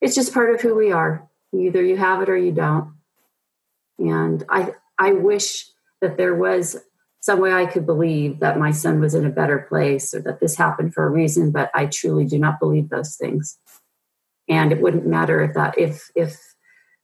it's 0.00 0.14
just 0.14 0.34
part 0.34 0.54
of 0.54 0.60
who 0.60 0.74
we 0.74 0.92
are. 0.92 1.28
Either 1.54 1.82
you 1.82 1.96
have 1.96 2.22
it 2.22 2.28
or 2.28 2.36
you 2.36 2.52
don't. 2.52 2.94
And 3.98 4.44
I 4.48 4.74
I 4.98 5.12
wish 5.12 5.66
that 6.00 6.16
there 6.16 6.34
was 6.34 6.76
some 7.20 7.40
way 7.40 7.52
I 7.52 7.66
could 7.66 7.86
believe 7.86 8.40
that 8.40 8.58
my 8.58 8.70
son 8.70 9.00
was 9.00 9.14
in 9.14 9.26
a 9.26 9.30
better 9.30 9.58
place 9.68 10.14
or 10.14 10.20
that 10.22 10.38
this 10.38 10.54
happened 10.54 10.94
for 10.94 11.04
a 11.04 11.10
reason, 11.10 11.50
but 11.50 11.70
I 11.74 11.86
truly 11.86 12.24
do 12.24 12.38
not 12.38 12.60
believe 12.60 12.88
those 12.88 13.16
things. 13.16 13.58
And 14.48 14.70
it 14.70 14.80
wouldn't 14.80 15.06
matter 15.06 15.42
if 15.42 15.54
that 15.54 15.76
if 15.78 16.10
if 16.14 16.36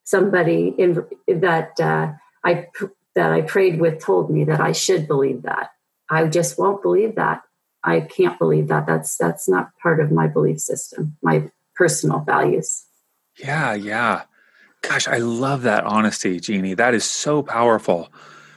somebody 0.05 0.75
in 0.79 1.05
that 1.27 1.81
uh, 1.81 2.13
I 2.45 2.67
that 3.15 3.33
I 3.33 3.43
prayed 3.43 3.81
with 3.81 4.01
told 4.01 4.31
me 4.31 4.45
that 4.45 4.61
I 4.61 4.73
should 4.73 5.07
believe 5.07 5.43
that. 5.43 5.71
I 6.09 6.27
just 6.27 6.59
won't 6.59 6.83
believe 6.83 7.17
that. 7.17 7.43
I 7.85 8.01
can't 8.01 8.39
believe 8.39 8.69
that. 8.69 8.87
That's 8.87 9.17
that's 9.17 9.49
not 9.49 9.71
part 9.83 10.01
of 10.01 10.13
my 10.13 10.29
belief 10.29 10.61
system, 10.61 11.17
my 11.23 11.51
personal 11.75 12.21
values. 12.21 12.85
Yeah, 13.39 13.75
yeah. 13.75 14.23
Gosh, 14.83 15.09
I 15.09 15.19
love 15.19 15.63
that 15.63 15.85
honesty, 15.85 16.41
Jeannie. 16.41 16.75
That 16.75 16.95
is 16.95 17.05
so 17.05 17.43
powerful. 17.43 18.13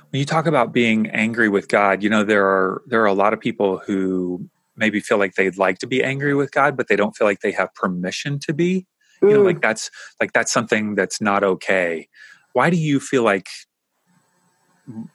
When 0.09 0.19
you 0.19 0.25
talk 0.25 0.45
about 0.45 0.73
being 0.73 1.07
angry 1.09 1.49
with 1.49 1.67
God, 1.67 2.03
you 2.03 2.09
know 2.09 2.23
there 2.23 2.45
are 2.45 2.81
there 2.87 3.01
are 3.01 3.07
a 3.07 3.13
lot 3.13 3.33
of 3.33 3.39
people 3.39 3.79
who 3.85 4.49
maybe 4.75 4.99
feel 4.99 5.17
like 5.17 5.35
they'd 5.35 5.57
like 5.57 5.79
to 5.79 5.87
be 5.87 6.03
angry 6.03 6.35
with 6.35 6.51
God, 6.51 6.75
but 6.75 6.87
they 6.87 6.95
don't 6.95 7.15
feel 7.15 7.27
like 7.27 7.39
they 7.39 7.51
have 7.51 7.73
permission 7.75 8.39
to 8.39 8.53
be. 8.53 8.85
Mm. 9.21 9.29
You 9.29 9.37
know, 9.37 9.43
like 9.43 9.57
mm. 9.57 9.61
that's 9.61 9.89
like 10.19 10.33
that's 10.33 10.51
something 10.51 10.95
that's 10.95 11.21
not 11.21 11.43
okay. 11.43 12.07
Why 12.53 12.69
do 12.69 12.77
you 12.77 12.99
feel 12.99 13.23
like 13.23 13.47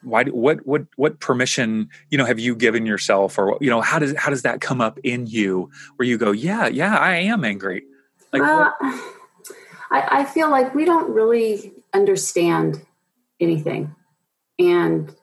why 0.02 0.24
what 0.24 0.66
what 0.66 0.82
what 0.96 1.20
permission 1.20 1.88
you 2.10 2.18
know 2.18 2.24
have 2.24 2.38
you 2.38 2.54
given 2.54 2.86
yourself 2.86 3.38
or 3.38 3.56
you 3.60 3.70
know 3.70 3.80
how 3.80 3.98
does 3.98 4.14
how 4.16 4.30
does 4.30 4.42
that 4.42 4.60
come 4.60 4.80
up 4.80 4.98
in 5.04 5.26
you 5.26 5.70
where 5.96 6.06
you 6.06 6.18
go 6.18 6.32
yeah 6.32 6.66
yeah 6.66 6.96
i 6.96 7.16
am 7.16 7.44
angry 7.44 7.84
like 8.32 8.42
uh, 8.42 8.70
well, 8.80 9.02
I, 9.92 10.20
I 10.20 10.24
feel 10.24 10.50
like 10.50 10.74
we 10.74 10.84
don't 10.84 11.12
really 11.12 11.72
understand 11.92 12.84
anything 13.40 13.94
and 14.58 15.14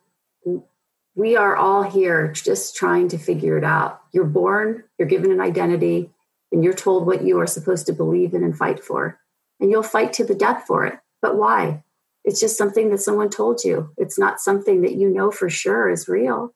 we 1.18 1.36
are 1.36 1.56
all 1.56 1.82
here 1.82 2.32
just 2.32 2.76
trying 2.76 3.08
to 3.10 3.18
figure 3.18 3.58
it 3.58 3.64
out. 3.64 4.02
You're 4.14 4.24
born, 4.24 4.84
you're 5.00 5.08
given 5.08 5.32
an 5.32 5.42
identity, 5.42 6.12
and 6.52 6.64
you're 6.64 6.74
told 6.74 7.08
what 7.08 7.24
you 7.24 7.40
are 7.40 7.48
supposed 7.48 7.88
to 7.88 7.94
believe 7.94 8.36
in 8.36 8.44
and 8.44 8.56
fight 8.56 8.84
for. 8.84 9.20
And 9.60 9.72
you'll 9.72 9.82
fight 9.82 10.14
to 10.14 10.24
the 10.24 10.36
death 10.36 10.66
for 10.68 10.86
it. 10.86 11.00
But 11.20 11.36
why? 11.36 11.84
It's 12.28 12.42
just 12.42 12.58
something 12.58 12.90
that 12.90 13.00
someone 13.00 13.30
told 13.30 13.63
you. 13.63 13.92
It's 13.96 14.20
not 14.20 14.42
something 14.42 14.82
that 14.82 14.96
you 14.96 15.10
know 15.10 15.32
for 15.32 15.50
sure 15.50 15.90
is 15.90 16.10
real. 16.10 16.54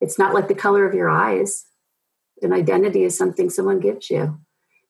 it's 0.00 0.18
not 0.18 0.32
like 0.32 0.48
the 0.48 0.54
color 0.54 0.86
of 0.86 0.94
your 0.94 1.10
eyes. 1.10 1.66
An 2.40 2.54
identity 2.54 3.04
is 3.04 3.16
something 3.16 3.50
someone 3.50 3.80
gives 3.80 4.08
you. 4.08 4.38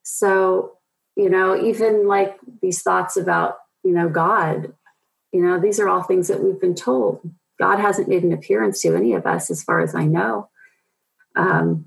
So, 0.05 0.79
you 1.16 1.29
know, 1.29 1.61
even 1.61 2.07
like 2.07 2.38
these 2.62 2.81
thoughts 2.81 3.16
about, 3.16 3.57
you 3.83 3.90
know, 3.90 4.09
God, 4.09 4.72
you 5.33 5.42
know, 5.42 5.59
these 5.59 5.81
are 5.81 5.88
all 5.88 6.05
things 6.05 6.29
that 6.29 6.42
we've 6.42 6.61
been 6.61 6.77
told. 6.77 7.29
God 7.59 7.81
hasn't 7.81 8.09
made 8.09 8.22
an 8.22 8.33
appearance 8.33 8.81
to 8.83 8.94
any 8.94 9.14
of 9.14 9.27
us, 9.27 9.50
as 9.50 9.64
far 9.64 9.81
as 9.81 9.96
I 9.96 10.07
know. 10.07 10.48
Um, 11.35 11.87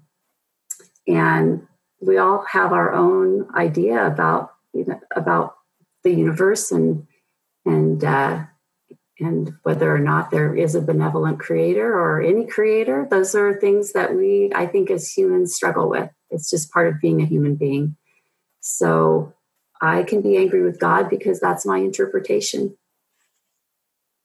and 1.07 1.65
we 2.01 2.17
all 2.17 2.43
have 2.51 2.73
our 2.73 2.93
own 2.93 3.47
idea 3.55 4.05
about 4.05 4.51
you 4.73 4.85
know 4.85 4.99
about 5.15 5.55
the 6.03 6.11
universe 6.11 6.71
and 6.73 7.07
and 7.67 8.03
uh, 8.03 8.43
and 9.19 9.53
whether 9.63 9.93
or 9.93 9.99
not 9.99 10.31
there 10.31 10.55
is 10.55 10.75
a 10.75 10.81
benevolent 10.81 11.39
creator 11.39 11.91
or 11.91 12.21
any 12.21 12.45
creator 12.45 13.07
those 13.09 13.33
are 13.35 13.59
things 13.59 13.93
that 13.93 14.15
we 14.15 14.51
i 14.55 14.65
think 14.65 14.89
as 14.89 15.11
humans 15.11 15.55
struggle 15.55 15.89
with. 15.89 16.09
It's 16.29 16.49
just 16.49 16.71
part 16.71 16.87
of 16.87 16.99
being 16.99 17.21
a 17.21 17.25
human 17.25 17.55
being. 17.55 17.95
So 18.59 19.33
i 19.81 20.03
can 20.03 20.21
be 20.21 20.37
angry 20.37 20.63
with 20.63 20.79
god 20.79 21.09
because 21.09 21.39
that's 21.39 21.65
my 21.65 21.77
interpretation 21.79 22.77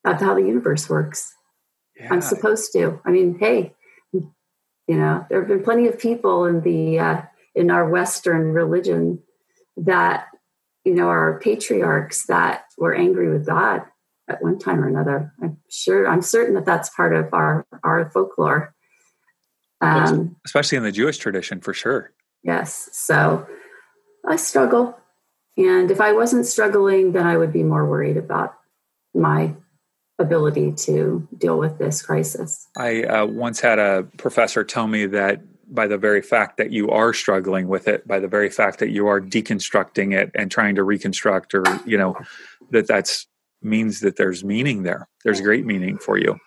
of 0.05 0.21
how 0.21 0.35
the 0.35 0.43
universe 0.43 0.89
works. 0.89 1.35
Yeah. 1.99 2.09
i'm 2.13 2.23
supposed 2.23 2.73
to. 2.73 3.01
I 3.05 3.11
mean 3.11 3.39
hey 3.39 3.75
you 4.13 4.97
know 4.97 5.25
there 5.29 5.41
have 5.41 5.49
been 5.49 5.65
plenty 5.65 5.87
of 5.89 5.99
people 5.99 6.45
in 6.45 6.61
the 6.63 6.99
uh, 6.99 7.23
in 7.55 7.71
our 7.71 7.89
western 7.89 8.53
religion 8.53 9.23
that 9.77 10.27
you 10.85 10.95
know 10.95 11.09
our 11.09 11.40
patriarchs 11.40 12.27
that 12.27 12.64
were 12.79 12.95
angry 12.95 13.31
with 13.31 13.47
god 13.47 13.83
at 14.29 14.42
one 14.42 14.59
time 14.59 14.83
or 14.83 14.88
another. 14.88 15.33
I'm 15.42 15.59
sure, 15.68 16.09
I'm 16.09 16.23
certain 16.23 16.55
that 16.55 16.64
that's 16.64 16.90
part 16.90 17.14
of 17.14 17.33
our 17.33 17.66
our 17.83 18.11
folklore. 18.11 18.75
Um, 19.81 20.37
Especially 20.45 20.79
in 20.79 20.85
the 20.85 20.92
Jewish 20.92 21.18
tradition, 21.18 21.61
for 21.61 21.75
sure. 21.75 22.12
Yes. 22.45 22.88
So 22.92 23.47
I 24.27 24.37
struggle. 24.37 24.97
And 25.57 25.90
if 25.90 26.01
I 26.01 26.12
wasn't 26.12 26.47
struggling, 26.47 27.12
then 27.12 27.27
I 27.27 27.37
would 27.37 27.53
be 27.53 27.62
more 27.62 27.87
worried 27.88 28.16
about 28.16 28.55
my 29.12 29.55
ability 30.18 30.73
to 30.73 31.29
deal 31.37 31.59
with 31.59 31.79
this 31.79 32.01
crisis. 32.01 32.68
I 32.77 33.03
uh, 33.03 33.27
once 33.27 33.61
had 33.61 33.79
a 33.79 34.05
professor 34.16 34.62
tell 34.62 34.87
me 34.87 35.07
that 35.07 35.40
by 35.73 35.87
the 35.87 35.99
very 35.99 36.21
fact 36.21 36.59
that 36.59 36.71
you 36.71 36.91
are 36.91 37.15
struggling 37.15 37.67
with 37.67 37.89
it, 37.89 38.07
by 38.07 38.21
the 38.21 38.29
very 38.29 38.51
fact 38.51 38.79
that 38.79 38.91
you 38.91 39.07
are 39.07 39.21
deconstructing 39.21 40.15
it 40.15 40.31
and 40.35 40.51
trying 40.51 40.75
to 40.75 40.85
reconstruct, 40.85 41.55
or, 41.55 41.65
you 41.87 41.97
know, 41.97 42.17
that 42.71 42.87
that's 42.87 43.27
means 43.63 44.01
that 44.01 44.17
there's 44.17 44.45
meaning 44.45 44.83
there. 44.83 45.09
There's 45.25 45.41
great 45.41 45.65
meaning 45.65 45.97
for 45.97 46.19
you 46.19 46.39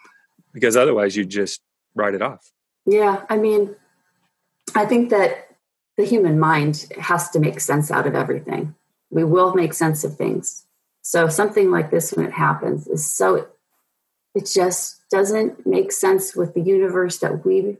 because 0.53 0.77
otherwise 0.77 1.15
you 1.15 1.25
just 1.25 1.61
write 1.95 2.13
it 2.13 2.21
off. 2.21 2.51
Yeah. 2.85 3.25
I 3.29 3.37
mean, 3.37 3.75
I 4.75 4.85
think 4.85 5.09
that 5.09 5.49
the 5.97 6.05
human 6.05 6.39
mind 6.39 6.87
has 6.99 7.29
to 7.31 7.39
make 7.39 7.59
sense 7.59 7.89
out 7.89 8.05
of 8.05 8.15
everything. 8.15 8.75
We 9.09 9.23
will 9.23 9.53
make 9.53 9.73
sense 9.73 10.03
of 10.03 10.17
things. 10.17 10.65
So 11.01 11.29
something 11.29 11.71
like 11.71 11.89
this, 11.89 12.11
when 12.13 12.25
it 12.25 12.33
happens, 12.33 12.87
is 12.87 13.11
so, 13.11 13.47
it 14.33 14.45
just 14.53 15.01
doesn't 15.09 15.65
make 15.65 15.91
sense 15.91 16.35
with 16.35 16.53
the 16.53 16.61
universe 16.61 17.19
that 17.19 17.45
we 17.45 17.77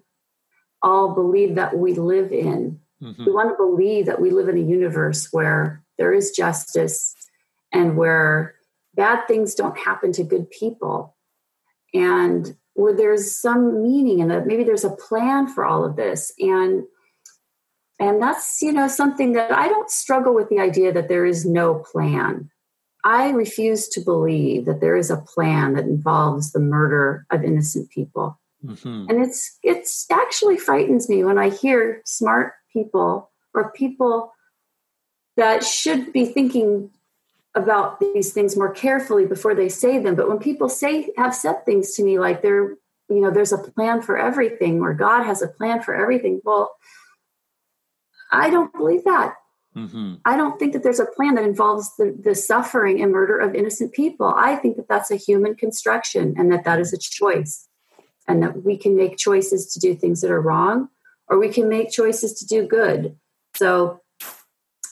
all 0.85 1.13
believe 1.13 1.55
that 1.55 1.77
we 1.77 1.95
live 1.95 2.31
in. 2.31 2.79
Mm-hmm. 3.01 3.25
We 3.25 3.31
want 3.31 3.49
to 3.49 3.57
believe 3.57 4.05
that 4.05 4.21
we 4.21 4.29
live 4.29 4.47
in 4.47 4.57
a 4.57 4.61
universe 4.61 5.27
where 5.31 5.83
there 5.97 6.13
is 6.13 6.31
justice 6.31 7.13
and 7.73 7.97
where 7.97 8.55
bad 8.93 9.27
things 9.27 9.55
don't 9.55 9.77
happen 9.77 10.11
to 10.13 10.23
good 10.23 10.49
people 10.49 11.17
and 11.93 12.55
where 12.73 12.95
there's 12.95 13.35
some 13.35 13.81
meaning 13.81 14.19
in 14.19 14.27
that 14.27 14.45
maybe 14.45 14.63
there's 14.63 14.83
a 14.83 14.95
plan 14.95 15.47
for 15.47 15.65
all 15.65 15.83
of 15.83 15.95
this 15.95 16.31
and 16.39 16.83
and 17.99 18.21
that's 18.21 18.61
you 18.61 18.71
know 18.71 18.87
something 18.87 19.33
that 19.33 19.51
i 19.51 19.67
don't 19.67 19.89
struggle 19.89 20.33
with 20.33 20.49
the 20.49 20.59
idea 20.59 20.91
that 20.91 21.07
there 21.07 21.25
is 21.25 21.45
no 21.45 21.75
plan 21.75 22.49
i 23.03 23.29
refuse 23.29 23.87
to 23.87 24.01
believe 24.01 24.65
that 24.65 24.81
there 24.81 24.97
is 24.97 25.09
a 25.09 25.17
plan 25.17 25.73
that 25.73 25.85
involves 25.85 26.51
the 26.51 26.59
murder 26.59 27.25
of 27.31 27.43
innocent 27.43 27.89
people 27.89 28.39
mm-hmm. 28.67 29.05
and 29.09 29.23
it's 29.23 29.57
it's 29.63 30.05
actually 30.11 30.57
frightens 30.57 31.09
me 31.09 31.23
when 31.23 31.37
i 31.37 31.49
hear 31.49 32.01
smart 32.05 32.53
people 32.71 33.31
or 33.53 33.71
people 33.71 34.33
that 35.37 35.63
should 35.63 36.13
be 36.13 36.25
thinking 36.25 36.91
about 37.55 37.99
these 37.99 38.33
things 38.33 38.57
more 38.57 38.71
carefully 38.71 39.25
before 39.25 39.55
they 39.55 39.69
say 39.69 39.97
them. 39.97 40.15
But 40.15 40.27
when 40.27 40.39
people 40.39 40.69
say 40.69 41.09
have 41.17 41.33
said 41.33 41.65
things 41.65 41.93
to 41.95 42.03
me 42.03 42.19
like 42.19 42.41
there, 42.41 42.75
you 43.09 43.21
know, 43.21 43.31
there's 43.31 43.53
a 43.53 43.57
plan 43.57 44.01
for 44.01 44.17
everything, 44.17 44.81
or 44.81 44.93
God 44.93 45.23
has 45.23 45.41
a 45.41 45.47
plan 45.47 45.81
for 45.81 45.95
everything. 45.95 46.41
Well, 46.43 46.75
I 48.31 48.49
don't 48.49 48.73
believe 48.73 49.05
that. 49.05 49.35
Mm-hmm. 49.75 50.15
I 50.25 50.37
don't 50.37 50.57
think 50.57 50.73
that 50.73 50.83
there's 50.83 50.99
a 50.99 51.05
plan 51.05 51.35
that 51.35 51.43
involves 51.43 51.95
the, 51.97 52.17
the 52.21 52.33
suffering 52.33 53.01
and 53.01 53.11
murder 53.11 53.37
of 53.37 53.55
innocent 53.55 53.93
people. 53.93 54.33
I 54.35 54.55
think 54.55 54.77
that 54.77 54.87
that's 54.87 55.11
a 55.11 55.17
human 55.17 55.55
construction 55.55 56.35
and 56.37 56.51
that 56.51 56.63
that 56.63 56.79
is 56.79 56.93
a 56.93 56.97
choice, 56.97 57.67
and 58.27 58.41
that 58.43 58.63
we 58.63 58.77
can 58.77 58.95
make 58.95 59.17
choices 59.17 59.71
to 59.73 59.79
do 59.79 59.95
things 59.95 60.21
that 60.21 60.31
are 60.31 60.41
wrong, 60.41 60.89
or 61.27 61.39
we 61.39 61.49
can 61.49 61.69
make 61.69 61.91
choices 61.91 62.33
to 62.39 62.45
do 62.45 62.67
good. 62.67 63.15
So 63.55 64.01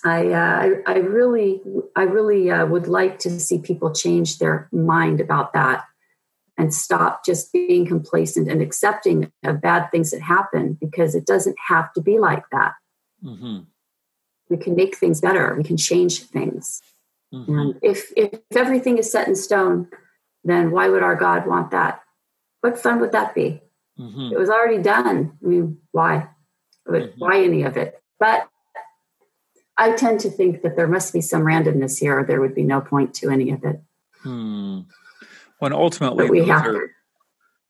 I, 0.05 0.27
uh, 0.27 0.69
I, 0.87 0.93
I 0.93 0.97
really, 0.97 1.61
I 1.95 2.03
really 2.03 2.51
uh, 2.51 2.65
would 2.65 2.87
like 2.87 3.19
to 3.19 3.39
see 3.39 3.59
people 3.59 3.91
change 3.91 4.37
their 4.37 4.69
mind 4.71 5.21
about 5.21 5.53
that 5.53 5.85
and 6.57 6.73
stop 6.73 7.25
just 7.25 7.51
being 7.51 7.85
complacent 7.85 8.49
and 8.49 8.61
accepting 8.61 9.31
of 9.43 9.61
bad 9.61 9.89
things 9.91 10.11
that 10.11 10.21
happen 10.21 10.77
because 10.79 11.15
it 11.15 11.25
doesn't 11.25 11.55
have 11.67 11.91
to 11.93 12.01
be 12.01 12.19
like 12.19 12.43
that. 12.51 12.73
Mm-hmm. 13.23 13.59
We 14.49 14.57
can 14.57 14.75
make 14.75 14.97
things 14.97 15.19
better. 15.19 15.55
We 15.55 15.63
can 15.63 15.77
change 15.77 16.23
things. 16.23 16.81
Mm-hmm. 17.33 17.59
And 17.59 17.79
if 17.81 18.11
if 18.15 18.39
everything 18.55 18.99
is 18.99 19.11
set 19.11 19.27
in 19.27 19.35
stone, 19.35 19.87
then 20.43 20.71
why 20.71 20.89
would 20.89 21.01
our 21.01 21.15
God 21.15 21.47
want 21.47 21.71
that? 21.71 22.02
What 22.63 22.79
fun 22.79 23.01
would 23.01 23.11
that 23.11 23.35
be? 23.35 23.61
Mm-hmm. 23.99 24.31
It 24.31 24.39
was 24.39 24.49
already 24.49 24.81
done. 24.81 25.37
I 25.43 25.45
mean, 25.45 25.79
why? 25.91 26.29
Mm-hmm. 26.87 27.19
Why 27.19 27.43
any 27.43 27.63
of 27.63 27.75
it? 27.75 28.01
But 28.21 28.47
I 29.77 29.91
tend 29.97 30.21
to 30.21 30.29
think 30.29 30.61
that 30.61 30.77
there 30.77 30.87
must 30.87 31.11
be 31.11 31.19
some 31.19 31.41
randomness 31.41 31.99
here, 31.99 32.19
or 32.19 32.23
there 32.23 32.39
would 32.39 32.55
be 32.55 32.63
no 32.63 32.79
point 32.79 33.13
to 33.15 33.29
any 33.29 33.51
of 33.51 33.65
it. 33.65 33.81
Hmm. 34.21 34.79
When 35.59 35.73
ultimately, 35.73 36.29
we 36.29 36.47
have 36.47 36.63
to. 36.63 36.87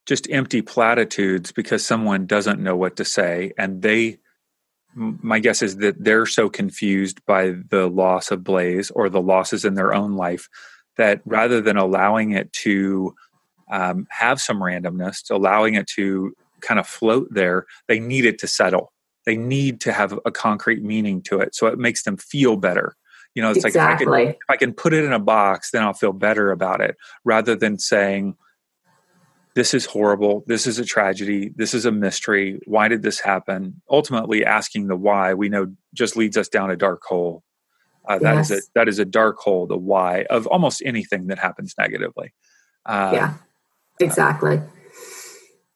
just 0.06 0.30
empty 0.30 0.62
platitudes 0.62 1.50
because 1.50 1.84
someone 1.84 2.26
doesn't 2.26 2.60
know 2.60 2.76
what 2.76 2.94
to 2.96 3.04
say, 3.04 3.52
and 3.58 3.82
they. 3.82 4.18
My 4.94 5.40
guess 5.40 5.60
is 5.60 5.78
that 5.78 6.04
they're 6.04 6.24
so 6.24 6.48
confused 6.48 7.26
by 7.26 7.56
the 7.68 7.88
loss 7.88 8.30
of 8.30 8.44
Blaze 8.44 8.92
or 8.92 9.08
the 9.08 9.20
losses 9.20 9.64
in 9.64 9.74
their 9.74 9.92
own 9.92 10.12
life 10.12 10.48
that 10.96 11.20
rather 11.24 11.60
than 11.60 11.76
allowing 11.76 12.30
it 12.30 12.52
to 12.52 13.16
um, 13.74 14.06
have 14.10 14.40
some 14.40 14.60
randomness, 14.60 15.28
allowing 15.30 15.74
it 15.74 15.88
to 15.88 16.32
kind 16.60 16.78
of 16.78 16.86
float 16.86 17.26
there, 17.32 17.66
they 17.88 17.98
need 17.98 18.24
it 18.24 18.38
to 18.38 18.46
settle. 18.46 18.92
They 19.26 19.36
need 19.36 19.80
to 19.80 19.92
have 19.92 20.18
a 20.24 20.30
concrete 20.30 20.82
meaning 20.82 21.22
to 21.22 21.40
it 21.40 21.54
so 21.56 21.66
it 21.66 21.78
makes 21.78 22.04
them 22.04 22.16
feel 22.16 22.56
better. 22.56 22.94
You 23.34 23.42
know 23.42 23.50
it's 23.50 23.64
exactly. 23.64 24.06
like 24.06 24.20
if 24.20 24.28
I, 24.28 24.32
can, 24.32 24.34
if 24.34 24.50
I 24.50 24.56
can 24.56 24.72
put 24.74 24.94
it 24.94 25.02
in 25.02 25.12
a 25.12 25.18
box 25.18 25.72
then 25.72 25.82
i'll 25.82 25.92
feel 25.92 26.12
better 26.12 26.52
about 26.52 26.80
it 26.80 26.96
rather 27.24 27.56
than 27.56 27.80
saying 27.80 28.36
this 29.56 29.74
is 29.74 29.86
horrible. 29.86 30.44
This 30.48 30.66
is 30.66 30.80
a 30.80 30.84
tragedy. 30.84 31.52
This 31.54 31.74
is 31.74 31.84
a 31.84 31.92
mystery. 31.92 32.60
Why 32.66 32.88
did 32.88 33.02
this 33.02 33.20
happen? 33.20 33.80
Ultimately 33.88 34.44
asking 34.44 34.86
the 34.86 34.96
why 34.96 35.34
we 35.34 35.48
know 35.48 35.72
just 35.92 36.16
leads 36.16 36.36
us 36.36 36.48
down 36.48 36.70
a 36.70 36.76
dark 36.76 37.02
hole. 37.02 37.42
Uh, 38.08 38.18
that 38.18 38.34
yes. 38.34 38.50
is 38.50 38.58
a 38.58 38.62
that 38.76 38.88
is 38.88 38.98
a 39.00 39.04
dark 39.04 39.38
hole 39.38 39.66
the 39.66 39.76
why 39.76 40.26
of 40.30 40.46
almost 40.48 40.80
anything 40.84 41.26
that 41.26 41.40
happens 41.40 41.74
negatively. 41.76 42.32
Uh, 42.86 43.10
yeah 43.14 43.34
exactly 44.00 44.60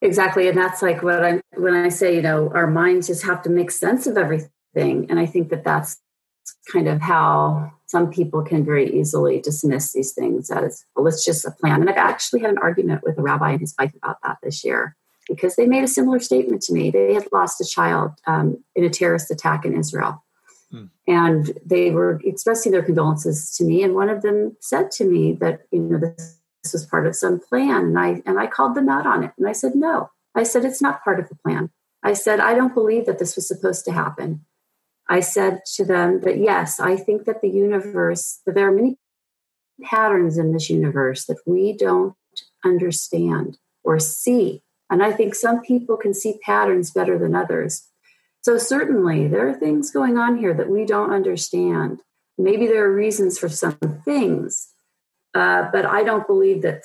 Exactly. 0.00 0.48
And 0.48 0.57
that's 0.57 0.81
like 0.81 1.02
what 1.02 1.24
I 1.24 1.40
when 1.57 1.74
I 1.74 1.88
say, 1.88 2.14
you 2.14 2.22
know, 2.22 2.50
our 2.54 2.68
minds 2.68 3.09
just 3.09 3.24
have 3.24 3.42
to 3.42 3.50
make 3.50 3.70
sense 3.70 4.07
of 4.07 4.16
everything. 4.16 5.07
And 5.11 5.18
I 5.18 5.26
think 5.26 5.48
that 5.50 5.64
that's 5.64 6.00
kind 6.72 6.88
of 6.88 7.00
how 7.00 7.72
some 7.87 8.11
people 8.11 8.42
can 8.42 8.64
very 8.64 8.88
easily 8.98 9.40
dismiss 9.40 9.92
these 9.92 10.12
things 10.12 10.50
as, 10.50 10.85
well, 10.94 11.07
it's 11.07 11.24
just 11.24 11.44
a 11.44 11.50
plan. 11.50 11.81
And 11.81 11.90
I've 11.90 11.96
actually 11.96 12.40
had 12.40 12.50
an 12.50 12.59
argument 12.59 13.02
with 13.02 13.18
a 13.18 13.22
rabbi 13.22 13.52
and 13.52 13.61
his 13.61 13.74
wife 13.78 13.92
about 13.94 14.18
that 14.22 14.38
this 14.42 14.64
year 14.64 14.94
because 15.26 15.57
they 15.57 15.66
made 15.66 15.85
a 15.85 15.88
similar 15.88 16.20
statement 16.20 16.62
to 16.62 16.72
me. 16.72 16.90
They 16.90 17.14
had 17.14 17.26
lost 17.33 17.61
a 17.61 17.64
child 17.64 18.12
um, 18.26 18.62
in 18.76 18.85
a 18.85 18.90
terrorist 18.90 19.31
attack 19.31 19.64
in 19.64 19.76
Israel. 19.76 20.24
Hmm. 20.70 20.85
And 21.07 21.59
they 21.64 21.90
were 21.90 22.20
expressing 22.24 22.72
their 22.72 22.83
condolences 22.83 23.54
to 23.57 23.64
me. 23.64 23.83
And 23.83 23.94
one 23.94 24.11
of 24.11 24.22
them 24.22 24.57
said 24.61 24.90
to 24.92 25.04
me 25.04 25.33
that, 25.40 25.62
you 25.72 25.81
know, 25.81 25.98
this 25.98 26.38
this 26.62 26.73
was 26.73 26.87
part 26.87 27.07
of 27.07 27.16
some 27.16 27.40
plan. 27.40 27.87
And 27.87 27.99
I 27.99 28.23
and 28.27 28.38
I 28.38 28.47
called 28.47 28.75
them 28.75 28.88
out 28.88 29.07
on 29.07 29.25
it. 29.25 29.33
And 29.38 29.49
I 29.49 29.53
said, 29.53 29.75
no. 29.75 30.11
I 30.35 30.42
said, 30.42 30.64
it's 30.64 30.83
not 30.83 31.03
part 31.03 31.18
of 31.18 31.29
the 31.29 31.35
plan. 31.35 31.71
I 32.03 32.12
said, 32.12 32.40
I 32.40 32.55
don't 32.55 32.75
believe 32.75 33.07
that 33.07 33.18
this 33.18 33.35
was 33.35 33.49
supposed 33.49 33.85
to 33.87 33.92
happen. 33.92 34.44
I 35.09 35.21
said 35.21 35.62
to 35.75 35.85
them 35.85 36.21
that 36.21 36.38
yes, 36.38 36.79
I 36.79 36.97
think 36.97 37.25
that 37.25 37.40
the 37.40 37.49
universe, 37.49 38.40
that 38.44 38.55
there 38.55 38.68
are 38.68 38.73
many 38.73 38.99
patterns 39.83 40.37
in 40.37 40.53
this 40.53 40.68
universe 40.68 41.25
that 41.27 41.40
we 41.47 41.73
don't 41.73 42.14
understand 42.64 43.59
or 43.83 43.99
see. 43.99 44.62
And 44.90 45.03
I 45.03 45.12
think 45.12 45.35
some 45.35 45.61
people 45.62 45.97
can 45.97 46.14
see 46.14 46.38
patterns 46.42 46.90
better 46.90 47.18
than 47.18 47.35
others. 47.35 47.88
So, 48.42 48.57
certainly, 48.57 49.29
there 49.29 49.49
are 49.49 49.55
things 49.55 49.90
going 49.90 50.16
on 50.16 50.38
here 50.38 50.55
that 50.55 50.71
we 50.71 50.85
don't 50.87 51.12
understand. 51.12 52.03
Maybe 52.38 52.66
there 52.66 52.85
are 52.85 52.94
reasons 52.94 53.38
for 53.38 53.49
some 53.49 53.79
things, 54.05 54.68
uh, 55.35 55.69
but 55.73 55.85
I 55.85 56.03
don't 56.03 56.27
believe 56.27 56.62
that, 56.62 56.85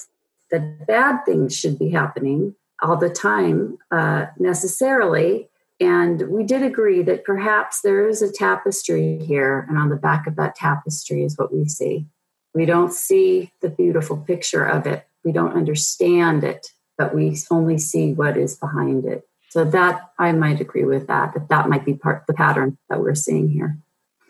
that 0.52 0.86
bad 0.86 1.26
things 1.26 1.56
should 1.56 1.80
be 1.80 1.90
happening 1.90 2.56
all 2.82 2.98
the 2.98 3.10
time 3.10 3.78
uh, 3.92 4.28
necessarily. 4.38 5.50
And 5.80 6.30
we 6.30 6.44
did 6.44 6.62
agree 6.62 7.02
that 7.04 7.26
perhaps 7.26 7.82
there 7.82 8.08
is 8.08 8.22
a 8.22 8.32
tapestry 8.32 9.20
here, 9.24 9.66
and 9.68 9.78
on 9.78 9.90
the 9.90 9.96
back 9.96 10.28
of 10.28 10.36
that 10.36 10.56
tapestry 10.56 11.24
is 11.24 11.38
what 11.38 11.54
we 11.54 11.68
see. 11.68 12.06
We 12.54 12.66
don't 12.66 12.94
see 12.94 13.52
the 13.62 13.70
beautiful 13.70 14.18
picture 14.18 14.64
of 14.64 14.86
it, 14.86 15.08
we 15.24 15.32
don't 15.32 15.54
understand 15.54 16.44
it, 16.44 16.68
but 16.98 17.16
we 17.16 17.36
only 17.50 17.78
see 17.78 18.14
what 18.14 18.38
is 18.38 18.56
behind 18.56 19.06
it. 19.06 19.28
So 19.50 19.64
that 19.66 20.12
I 20.20 20.32
might 20.32 20.62
agree 20.62 20.86
with 20.86 21.08
that, 21.08 21.34
that 21.34 21.50
that 21.50 21.70
might 21.70 21.86
be 21.86 21.94
part 21.94 22.26
the 22.28 22.34
pattern 22.34 22.78
that 22.90 23.00
we're 23.00 23.16
seeing 23.16 23.50
here. 23.50 23.78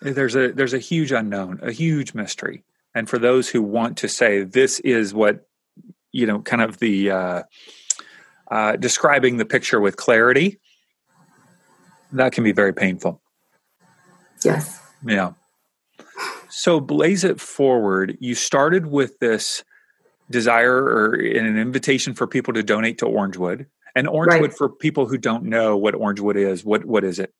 There's 0.01 0.35
a 0.35 0.51
there's 0.51 0.73
a 0.73 0.79
huge 0.79 1.11
unknown, 1.11 1.59
a 1.61 1.71
huge 1.71 2.13
mystery. 2.13 2.63
And 2.95 3.09
for 3.09 3.17
those 3.17 3.49
who 3.49 3.61
want 3.61 3.97
to 3.97 4.07
say 4.07 4.43
this 4.43 4.79
is 4.81 5.13
what 5.13 5.45
you 6.13 6.27
know, 6.27 6.39
kind 6.39 6.61
of 6.61 6.77
the 6.77 7.11
uh, 7.11 7.43
uh, 8.49 8.75
describing 8.77 9.37
the 9.37 9.45
picture 9.45 9.81
with 9.81 9.97
clarity, 9.97 10.59
that 12.13 12.31
can 12.31 12.45
be 12.45 12.53
very 12.53 12.73
painful. 12.73 13.21
Yes. 14.45 14.79
Yeah. 15.05 15.33
So, 16.49 16.79
blaze 16.79 17.23
it 17.23 17.41
forward. 17.41 18.15
You 18.19 18.35
started 18.35 18.85
with 18.85 19.17
this 19.19 19.63
desire 20.29 20.75
or 20.75 21.15
an 21.15 21.57
invitation 21.57 22.13
for 22.13 22.27
people 22.27 22.53
to 22.53 22.63
donate 22.63 22.99
to 22.99 23.05
Orangewood. 23.05 23.65
And 23.95 24.07
Orangewood, 24.07 24.41
right. 24.41 24.53
for 24.53 24.69
people 24.69 25.07
who 25.07 25.17
don't 25.17 25.45
know 25.45 25.75
what 25.75 25.95
Orangewood 25.95 26.35
is, 26.35 26.63
what 26.63 26.85
what 26.85 27.03
is 27.03 27.19
it? 27.19 27.33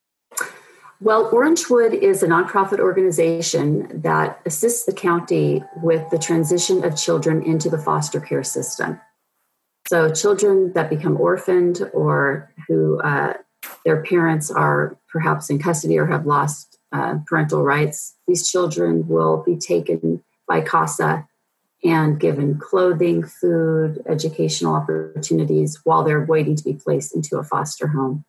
Well, 1.04 1.30
Orangewood 1.32 1.94
is 1.94 2.24
a 2.24 2.28
nonprofit 2.28 2.80
organization 2.80 3.89
that 4.04 4.39
assists 4.46 4.86
the 4.86 4.94
county 4.94 5.62
with 5.82 6.10
the 6.12 6.18
transition 6.18 6.86
of 6.86 6.96
children 6.96 7.44
into 7.44 7.70
the 7.70 7.78
foster 7.78 8.22
care 8.22 8.42
system. 8.42 9.02
So, 9.89 10.13
children 10.13 10.72
that 10.76 10.89
become 10.89 11.20
orphaned 11.20 11.82
or 11.92 12.54
who 12.70 13.02
uh, 13.02 13.34
their 13.84 14.02
parents 14.04 14.50
are 14.50 14.98
perhaps 15.12 15.50
in 15.50 15.60
custody 15.60 15.98
or 15.98 16.06
have 16.06 16.26
lost 16.26 16.78
uh, 16.94 17.18
parental 17.28 17.63
rights, 17.63 18.16
these 18.26 18.50
children 18.50 19.06
will 19.06 19.44
be 19.46 19.58
taken 19.58 20.24
by 20.48 20.62
CASA 20.62 21.28
and 21.84 22.18
given 22.18 22.58
clothing, 22.58 23.26
food, 23.26 24.02
educational 24.08 24.74
opportunities 24.74 25.82
while 25.84 26.06
they're 26.06 26.24
waiting 26.24 26.56
to 26.56 26.63
be 26.63 26.76
placed 26.76 27.13
into 27.13 27.38
a 27.38 27.44
foster 27.44 27.88
home. 27.88 28.24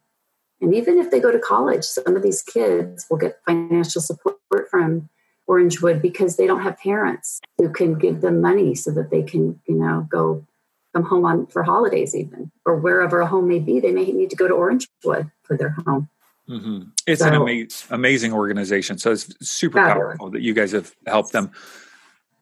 And 0.65 0.75
even 0.75 0.97
if 0.97 1.11
they 1.11 1.21
go 1.21 1.31
to 1.31 1.39
college, 1.39 1.85
some 1.85 2.17
of 2.17 2.23
these 2.23 2.43
kids 2.43 3.05
will 3.11 3.19
get 3.19 3.39
financial 3.45 4.01
support 4.01 4.71
from 4.71 5.11
Orangewood 5.47 6.01
because 6.01 6.37
they 6.37 6.47
don't 6.47 6.63
have 6.63 6.79
parents 6.79 7.43
who 7.59 7.69
can 7.69 7.99
give 7.99 8.23
them 8.23 8.41
money 8.41 8.75
so 8.75 8.91
that 8.93 9.11
they 9.11 9.23
can, 9.23 9.61
you 9.69 9.75
know, 9.75 10.07
go 10.09 10.47
come 10.95 11.03
home 11.03 11.27
on 11.27 11.47
for 11.49 11.63
holidays 11.65 12.15
even 12.15 12.51
or 12.65 12.77
wherever 12.77 13.21
a 13.21 13.27
home 13.27 13.49
may 13.49 13.59
be 13.59 13.81
they 13.81 13.91
may 13.91 14.05
need 14.05 14.31
to 14.31 14.37
go 14.37 14.47
to 14.47 14.55
orangewood 14.55 15.31
for 15.43 15.57
their 15.57 15.71
home 15.71 16.09
mm-hmm. 16.49 16.83
it's 17.05 17.21
so, 17.21 17.27
an 17.27 17.35
ama- 17.35 17.67
amazing 17.91 18.33
organization 18.33 18.97
so 18.97 19.11
it's 19.11 19.35
super 19.47 19.79
powerful 19.79 20.31
that 20.31 20.41
you 20.41 20.55
guys 20.55 20.71
have 20.71 20.95
helped 21.09 21.33
them 21.33 21.51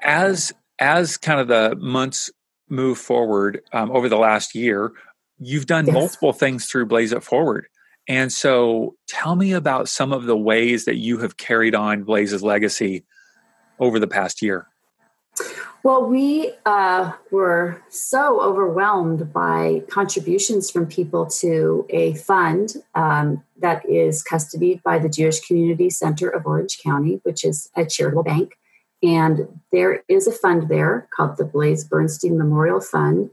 as 0.02 0.52
as 0.78 1.16
kind 1.16 1.40
of 1.40 1.48
the 1.48 1.74
months 1.76 2.30
move 2.68 2.98
forward 2.98 3.62
um, 3.72 3.90
over 3.90 4.10
the 4.10 4.18
last 4.18 4.54
year 4.54 4.92
you've 5.38 5.66
done 5.66 5.86
yes. 5.86 5.94
multiple 5.94 6.34
things 6.34 6.66
through 6.66 6.84
blaze 6.84 7.10
it 7.10 7.22
forward 7.22 7.66
and 8.08 8.32
so 8.32 8.94
tell 9.06 9.36
me 9.36 9.52
about 9.52 9.88
some 9.88 10.12
of 10.12 10.24
the 10.24 10.36
ways 10.36 10.84
that 10.84 10.96
you 10.96 11.18
have 11.18 11.36
carried 11.36 11.74
on 11.74 12.02
blaze's 12.02 12.42
legacy 12.42 13.04
over 13.78 13.98
the 13.98 14.06
past 14.06 14.42
year 14.42 14.66
well, 15.84 16.04
we 16.06 16.52
uh, 16.64 17.12
were 17.32 17.82
so 17.88 18.40
overwhelmed 18.40 19.32
by 19.32 19.82
contributions 19.90 20.70
from 20.70 20.86
people 20.86 21.26
to 21.26 21.86
a 21.90 22.14
fund 22.14 22.74
um, 22.94 23.42
that 23.58 23.88
is 23.88 24.22
custodied 24.22 24.82
by 24.84 25.00
the 25.00 25.08
Jewish 25.08 25.40
Community 25.40 25.90
Center 25.90 26.28
of 26.28 26.46
Orange 26.46 26.78
County, 26.80 27.20
which 27.24 27.44
is 27.44 27.68
a 27.74 27.84
charitable 27.84 28.22
bank. 28.22 28.56
And 29.02 29.60
there 29.72 30.04
is 30.06 30.28
a 30.28 30.32
fund 30.32 30.68
there 30.68 31.08
called 31.16 31.36
the 31.36 31.44
Blaze 31.44 31.82
Bernstein 31.82 32.38
Memorial 32.38 32.80
Fund 32.80 33.30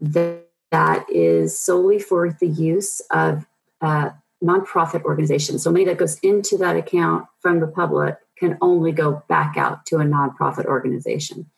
that, 0.00 0.44
that 0.70 1.08
is 1.08 1.58
solely 1.58 1.98
for 1.98 2.30
the 2.30 2.46
use 2.46 3.00
of 3.10 3.46
uh, 3.80 4.10
nonprofit 4.42 5.02
organization. 5.04 5.58
So 5.58 5.70
money 5.70 5.84
that 5.86 5.98
goes 5.98 6.18
into 6.20 6.56
that 6.58 6.76
account 6.76 7.26
from 7.40 7.60
the 7.60 7.66
public 7.66 8.16
can 8.38 8.56
only 8.60 8.92
go 8.92 9.22
back 9.28 9.56
out 9.56 9.84
to 9.86 9.96
a 9.96 10.04
nonprofit 10.04 10.66
organization. 10.66 11.50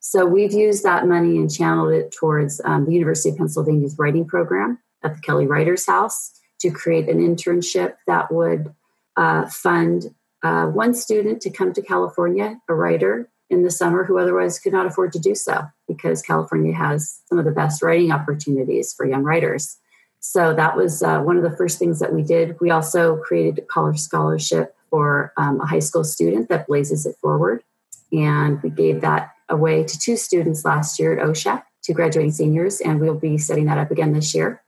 So 0.00 0.26
we've 0.26 0.52
used 0.52 0.82
that 0.82 1.06
money 1.06 1.36
and 1.38 1.52
channeled 1.52 1.92
it 1.92 2.12
towards 2.12 2.60
um, 2.64 2.84
the 2.84 2.92
University 2.92 3.30
of 3.30 3.38
Pennsylvania's 3.38 3.96
writing 3.98 4.26
program 4.26 4.78
at 5.02 5.14
the 5.14 5.20
Kelly 5.20 5.46
Writers 5.46 5.86
House 5.86 6.32
to 6.60 6.70
create 6.70 7.08
an 7.08 7.18
internship 7.18 7.94
that 8.06 8.32
would 8.32 8.74
uh, 9.16 9.46
fund 9.48 10.14
uh, 10.42 10.66
one 10.66 10.92
student 10.92 11.40
to 11.42 11.50
come 11.50 11.72
to 11.72 11.80
California, 11.80 12.60
a 12.68 12.74
writer 12.74 13.30
in 13.48 13.62
the 13.62 13.70
summer 13.70 14.04
who 14.04 14.18
otherwise 14.18 14.58
could 14.58 14.72
not 14.72 14.86
afford 14.86 15.12
to 15.12 15.18
do 15.18 15.34
so 15.34 15.62
because 15.88 16.22
California 16.22 16.74
has 16.74 17.20
some 17.26 17.38
of 17.38 17.44
the 17.44 17.50
best 17.50 17.82
writing 17.82 18.12
opportunities 18.12 18.92
for 18.92 19.06
young 19.06 19.22
writers. 19.22 19.78
So 20.26 20.54
that 20.54 20.74
was 20.74 21.02
uh, 21.02 21.20
one 21.20 21.36
of 21.36 21.42
the 21.42 21.54
first 21.54 21.78
things 21.78 21.98
that 21.98 22.14
we 22.14 22.22
did. 22.22 22.58
We 22.58 22.70
also 22.70 23.18
created 23.18 23.58
a 23.58 23.66
college 23.66 24.00
scholarship 24.00 24.74
for 24.88 25.34
um, 25.36 25.60
a 25.60 25.66
high 25.66 25.80
school 25.80 26.02
student 26.02 26.48
that 26.48 26.66
blazes 26.66 27.04
it 27.04 27.14
forward. 27.16 27.62
And 28.10 28.60
we 28.62 28.70
gave 28.70 29.02
that 29.02 29.34
away 29.50 29.84
to 29.84 29.98
two 29.98 30.16
students 30.16 30.64
last 30.64 30.98
year 30.98 31.16
at 31.16 31.24
OCSA, 31.24 31.62
two 31.82 31.92
graduating 31.92 32.32
seniors, 32.32 32.80
and 32.80 33.00
we'll 33.00 33.14
be 33.14 33.36
setting 33.36 33.66
that 33.66 33.76
up 33.76 33.90
again 33.90 34.14
this 34.14 34.34
year. 34.34 34.62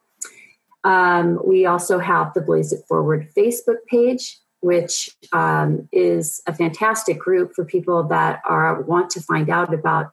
Um, 0.84 1.40
we 1.42 1.64
also 1.64 2.00
have 2.00 2.34
the 2.34 2.42
Blaze 2.42 2.74
It 2.74 2.84
Forward 2.86 3.30
Facebook 3.34 3.78
page, 3.88 4.38
which 4.60 5.08
um, 5.32 5.88
is 5.90 6.42
a 6.46 6.54
fantastic 6.54 7.18
group 7.18 7.54
for 7.54 7.64
people 7.64 8.02
that 8.04 8.42
are 8.44 8.82
want 8.82 9.08
to 9.12 9.22
find 9.22 9.48
out 9.48 9.72
about 9.72 10.10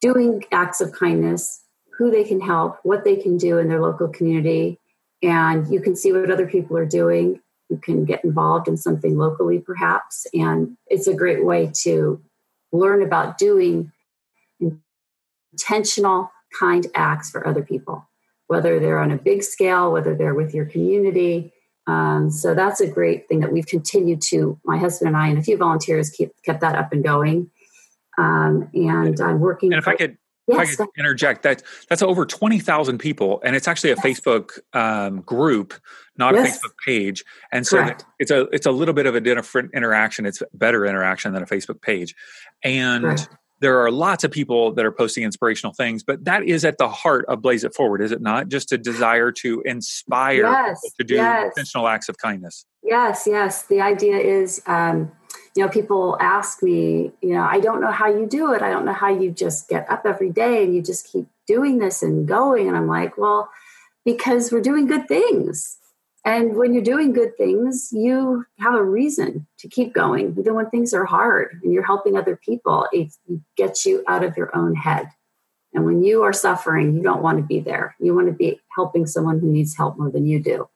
doing 0.00 0.44
acts 0.52 0.80
of 0.80 0.92
kindness, 0.92 1.63
who 1.96 2.10
they 2.10 2.24
can 2.24 2.40
help, 2.40 2.78
what 2.82 3.04
they 3.04 3.16
can 3.16 3.36
do 3.36 3.58
in 3.58 3.68
their 3.68 3.80
local 3.80 4.08
community, 4.08 4.78
and 5.22 5.66
you 5.72 5.80
can 5.80 5.96
see 5.96 6.12
what 6.12 6.30
other 6.30 6.46
people 6.46 6.76
are 6.76 6.86
doing 6.86 7.40
you 7.68 7.78
can 7.78 8.04
get 8.04 8.24
involved 8.24 8.68
in 8.68 8.76
something 8.76 9.16
locally, 9.16 9.58
perhaps. 9.58 10.26
And 10.34 10.76
it's 10.86 11.06
a 11.06 11.14
great 11.14 11.44
way 11.44 11.70
to 11.82 12.22
learn 12.72 13.02
about 13.02 13.38
doing 13.38 13.92
intentional, 15.52 16.30
kind 16.58 16.86
acts 16.94 17.30
for 17.30 17.46
other 17.46 17.62
people, 17.62 18.08
whether 18.46 18.78
they're 18.78 18.98
on 18.98 19.10
a 19.10 19.16
big 19.16 19.42
scale, 19.42 19.92
whether 19.92 20.14
they're 20.14 20.34
with 20.34 20.54
your 20.54 20.66
community. 20.66 21.52
Um, 21.86 22.30
so 22.30 22.54
that's 22.54 22.80
a 22.80 22.86
great 22.86 23.28
thing 23.28 23.40
that 23.40 23.52
we've 23.52 23.66
continued 23.66 24.22
to, 24.28 24.58
my 24.64 24.78
husband 24.78 25.08
and 25.08 25.16
I 25.16 25.28
and 25.28 25.38
a 25.38 25.42
few 25.42 25.56
volunteers 25.56 26.10
keep 26.10 26.32
kept 26.44 26.60
that 26.60 26.76
up 26.76 26.92
and 26.92 27.02
going. 27.02 27.50
Um, 28.16 28.70
and 28.72 29.20
I'm 29.20 29.40
working. 29.40 29.72
And 29.72 29.82
if 29.82 29.88
I 29.88 29.96
could 29.96 30.16
Yes. 30.46 30.78
I 30.78 30.86
interject, 30.98 31.42
that 31.44 31.62
that's 31.88 32.02
over 32.02 32.26
twenty 32.26 32.58
thousand 32.58 32.98
people, 32.98 33.40
and 33.44 33.56
it's 33.56 33.66
actually 33.66 33.92
a 33.92 33.96
yes. 33.96 34.04
Facebook 34.04 34.58
um, 34.74 35.22
group, 35.22 35.72
not 36.18 36.34
yes. 36.34 36.56
a 36.56 36.58
Facebook 36.58 36.72
page. 36.84 37.24
And 37.50 37.66
so 37.66 37.78
Correct. 37.78 38.04
it's 38.18 38.30
a 38.30 38.42
it's 38.48 38.66
a 38.66 38.70
little 38.70 38.92
bit 38.92 39.06
of 39.06 39.14
a 39.14 39.20
different 39.22 39.70
interaction. 39.72 40.26
It's 40.26 40.42
better 40.52 40.84
interaction 40.84 41.32
than 41.32 41.42
a 41.42 41.46
Facebook 41.46 41.80
page, 41.80 42.14
and 42.62 43.04
Correct. 43.04 43.28
there 43.60 43.80
are 43.80 43.90
lots 43.90 44.22
of 44.22 44.32
people 44.32 44.72
that 44.74 44.84
are 44.84 44.92
posting 44.92 45.24
inspirational 45.24 45.72
things. 45.72 46.02
But 46.02 46.26
that 46.26 46.42
is 46.44 46.62
at 46.66 46.76
the 46.76 46.90
heart 46.90 47.24
of 47.26 47.40
Blaze 47.40 47.64
It 47.64 47.74
Forward, 47.74 48.02
is 48.02 48.12
it 48.12 48.20
not? 48.20 48.48
Just 48.48 48.70
a 48.70 48.76
desire 48.76 49.32
to 49.32 49.62
inspire 49.64 50.76
to 50.98 51.04
do 51.04 51.18
intentional 51.18 51.88
acts 51.88 52.10
of 52.10 52.18
kindness. 52.18 52.66
Yes, 52.82 53.26
yes. 53.26 53.62
The 53.62 53.80
idea 53.80 54.18
is. 54.18 54.60
Um, 54.66 55.10
you 55.54 55.64
know, 55.64 55.70
people 55.70 56.16
ask 56.20 56.62
me, 56.62 57.12
you 57.20 57.34
know, 57.34 57.42
I 57.42 57.60
don't 57.60 57.80
know 57.80 57.92
how 57.92 58.08
you 58.08 58.26
do 58.26 58.52
it. 58.52 58.62
I 58.62 58.70
don't 58.70 58.84
know 58.84 58.92
how 58.92 59.08
you 59.08 59.30
just 59.30 59.68
get 59.68 59.88
up 59.90 60.02
every 60.04 60.30
day 60.30 60.64
and 60.64 60.74
you 60.74 60.82
just 60.82 61.10
keep 61.10 61.26
doing 61.46 61.78
this 61.78 62.02
and 62.02 62.26
going. 62.26 62.68
And 62.68 62.76
I'm 62.76 62.86
like, 62.86 63.16
well, 63.16 63.50
because 64.04 64.50
we're 64.50 64.60
doing 64.60 64.86
good 64.86 65.08
things. 65.08 65.78
And 66.24 66.56
when 66.56 66.72
you're 66.72 66.82
doing 66.82 67.12
good 67.12 67.36
things, 67.36 67.90
you 67.92 68.46
have 68.58 68.74
a 68.74 68.82
reason 68.82 69.46
to 69.58 69.68
keep 69.68 69.92
going, 69.92 70.34
even 70.38 70.54
when 70.54 70.70
things 70.70 70.94
are 70.94 71.04
hard 71.04 71.60
and 71.62 71.72
you're 71.72 71.84
helping 71.84 72.16
other 72.16 72.36
people. 72.36 72.88
It 72.92 73.12
gets 73.56 73.84
you 73.84 74.02
out 74.08 74.24
of 74.24 74.36
your 74.36 74.54
own 74.56 74.74
head. 74.74 75.08
And 75.74 75.84
when 75.84 76.02
you 76.02 76.22
are 76.22 76.32
suffering, 76.32 76.94
you 76.94 77.02
don't 77.02 77.22
want 77.22 77.38
to 77.38 77.44
be 77.44 77.60
there. 77.60 77.94
You 78.00 78.14
want 78.14 78.28
to 78.28 78.32
be 78.32 78.60
helping 78.74 79.06
someone 79.06 79.40
who 79.40 79.50
needs 79.50 79.76
help 79.76 79.98
more 79.98 80.10
than 80.10 80.24
you 80.26 80.40
do. 80.40 80.68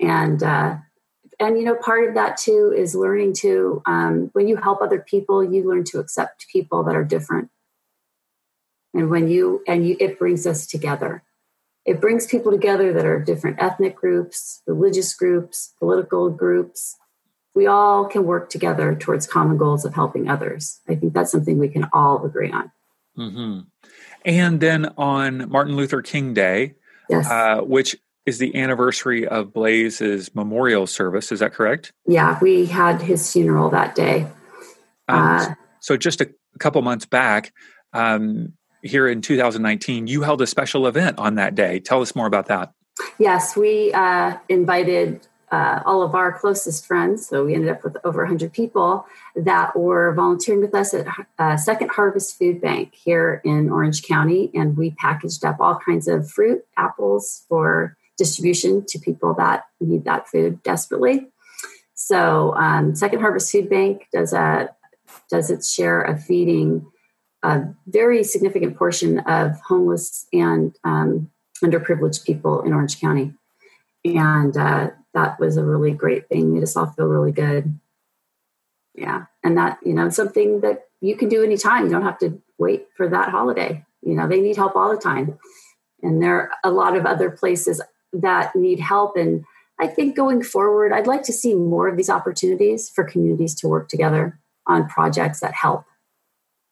And 0.00 0.42
uh, 0.42 0.76
and 1.38 1.58
you 1.58 1.64
know 1.64 1.74
part 1.76 2.08
of 2.08 2.14
that 2.14 2.36
too 2.36 2.72
is 2.76 2.94
learning 2.94 3.32
to 3.32 3.82
um, 3.86 4.30
when 4.32 4.48
you 4.48 4.56
help 4.56 4.80
other 4.80 4.98
people 4.98 5.42
you 5.42 5.68
learn 5.68 5.84
to 5.84 5.98
accept 5.98 6.46
people 6.52 6.82
that 6.82 6.96
are 6.96 7.04
different 7.04 7.50
and 8.94 9.10
when 9.10 9.28
you 9.28 9.62
and 9.66 9.86
you 9.86 9.96
it 10.00 10.18
brings 10.18 10.46
us 10.46 10.66
together 10.66 11.22
it 11.86 12.00
brings 12.00 12.26
people 12.26 12.50
together 12.50 12.92
that 12.92 13.06
are 13.06 13.20
different 13.20 13.62
ethnic 13.62 13.94
groups, 13.94 14.60
religious 14.66 15.14
groups, 15.14 15.72
political 15.78 16.28
groups. 16.30 16.96
We 17.54 17.68
all 17.68 18.06
can 18.06 18.24
work 18.24 18.50
together 18.50 18.94
towards 18.96 19.26
common 19.26 19.56
goals 19.56 19.84
of 19.84 19.94
helping 19.94 20.28
others. 20.28 20.80
I 20.88 20.96
think 20.96 21.14
that's 21.14 21.30
something 21.30 21.58
we 21.58 21.68
can 21.68 21.88
all 21.92 22.24
agree 22.26 22.50
on. 22.50 22.72
Mm-hmm. 23.16 23.60
And 24.24 24.60
then 24.60 24.92
on 24.98 25.48
Martin 25.48 25.76
Luther 25.76 26.02
King 26.02 26.34
Day, 26.34 26.74
yes. 27.08 27.30
Uh, 27.30 27.60
which 27.60 27.96
is 28.26 28.38
the 28.38 28.54
anniversary 28.56 29.26
of 29.26 29.52
Blaze's 29.52 30.34
memorial 30.34 30.86
service. 30.86 31.30
Is 31.30 31.40
that 31.40 31.54
correct? 31.54 31.92
Yeah, 32.06 32.38
we 32.42 32.66
had 32.66 33.00
his 33.00 33.32
funeral 33.32 33.70
that 33.70 33.94
day. 33.94 34.26
Um, 35.08 35.18
uh, 35.18 35.54
so 35.80 35.96
just 35.96 36.20
a 36.20 36.28
couple 36.58 36.82
months 36.82 37.06
back, 37.06 37.52
um, 37.92 38.52
here 38.82 39.08
in 39.08 39.22
2019, 39.22 40.06
you 40.06 40.22
held 40.22 40.42
a 40.42 40.46
special 40.46 40.86
event 40.86 41.18
on 41.18 41.36
that 41.36 41.54
day. 41.54 41.80
Tell 41.80 42.02
us 42.02 42.14
more 42.14 42.26
about 42.26 42.46
that. 42.46 42.72
Yes, 43.18 43.56
we 43.56 43.92
uh, 43.92 44.36
invited 44.48 45.26
uh, 45.52 45.80
all 45.84 46.02
of 46.02 46.14
our 46.14 46.36
closest 46.36 46.86
friends. 46.86 47.26
So 47.26 47.44
we 47.44 47.54
ended 47.54 47.70
up 47.70 47.84
with 47.84 47.96
over 48.04 48.22
100 48.22 48.52
people 48.52 49.06
that 49.36 49.78
were 49.78 50.12
volunteering 50.14 50.60
with 50.60 50.74
us 50.74 50.92
at 50.92 51.06
uh, 51.38 51.56
Second 51.56 51.90
Harvest 51.90 52.38
Food 52.38 52.60
Bank 52.60 52.94
here 52.94 53.40
in 53.44 53.70
Orange 53.70 54.02
County. 54.02 54.50
And 54.54 54.76
we 54.76 54.90
packaged 54.92 55.44
up 55.44 55.60
all 55.60 55.78
kinds 55.78 56.08
of 56.08 56.30
fruit, 56.30 56.64
apples 56.76 57.44
for 57.48 57.96
distribution 58.16 58.84
to 58.88 58.98
people 58.98 59.34
that 59.34 59.64
need 59.80 60.04
that 60.04 60.28
food 60.28 60.62
desperately. 60.62 61.28
So 61.94 62.54
um, 62.54 62.94
Second 62.94 63.20
Harvest 63.20 63.50
Food 63.50 63.70
Bank 63.70 64.06
does 64.12 64.32
a 64.32 64.70
does 65.30 65.50
its 65.50 65.72
share 65.72 66.00
of 66.00 66.22
feeding 66.22 66.86
a 67.42 67.62
very 67.86 68.24
significant 68.24 68.76
portion 68.76 69.20
of 69.20 69.60
homeless 69.60 70.26
and 70.32 70.76
um, 70.84 71.30
underprivileged 71.62 72.24
people 72.24 72.62
in 72.62 72.72
Orange 72.72 73.00
County. 73.00 73.32
And 74.04 74.56
uh, 74.56 74.90
that 75.14 75.40
was 75.40 75.56
a 75.56 75.64
really 75.64 75.92
great 75.92 76.28
thing, 76.28 76.52
made 76.52 76.62
us 76.62 76.76
all 76.76 76.86
feel 76.86 77.06
really 77.06 77.32
good. 77.32 77.78
Yeah. 78.94 79.26
And 79.42 79.56
that, 79.56 79.78
you 79.84 79.94
know, 79.94 80.08
something 80.08 80.60
that 80.60 80.86
you 81.00 81.16
can 81.16 81.28
do 81.28 81.44
anytime. 81.44 81.84
You 81.84 81.90
don't 81.90 82.02
have 82.02 82.18
to 82.18 82.40
wait 82.58 82.88
for 82.96 83.08
that 83.08 83.30
holiday. 83.30 83.84
You 84.02 84.14
know, 84.14 84.28
they 84.28 84.40
need 84.40 84.56
help 84.56 84.76
all 84.76 84.90
the 84.90 85.00
time. 85.00 85.38
And 86.02 86.22
there 86.22 86.34
are 86.34 86.50
a 86.64 86.70
lot 86.70 86.96
of 86.96 87.06
other 87.06 87.30
places 87.30 87.80
that 88.12 88.54
need 88.54 88.80
help. 88.80 89.16
And 89.16 89.44
I 89.78 89.86
think 89.86 90.16
going 90.16 90.42
forward, 90.42 90.92
I'd 90.92 91.06
like 91.06 91.22
to 91.24 91.32
see 91.32 91.54
more 91.54 91.88
of 91.88 91.96
these 91.96 92.10
opportunities 92.10 92.88
for 92.88 93.04
communities 93.04 93.54
to 93.56 93.68
work 93.68 93.88
together 93.88 94.38
on 94.66 94.88
projects 94.88 95.40
that 95.40 95.54
help 95.54 95.84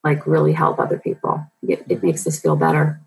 like 0.04 0.26
really 0.26 0.52
help 0.52 0.78
other 0.78 0.98
people. 0.98 1.44
It, 1.66 1.84
it 1.88 2.02
makes 2.02 2.26
us 2.26 2.38
feel 2.38 2.56
better. 2.56 3.00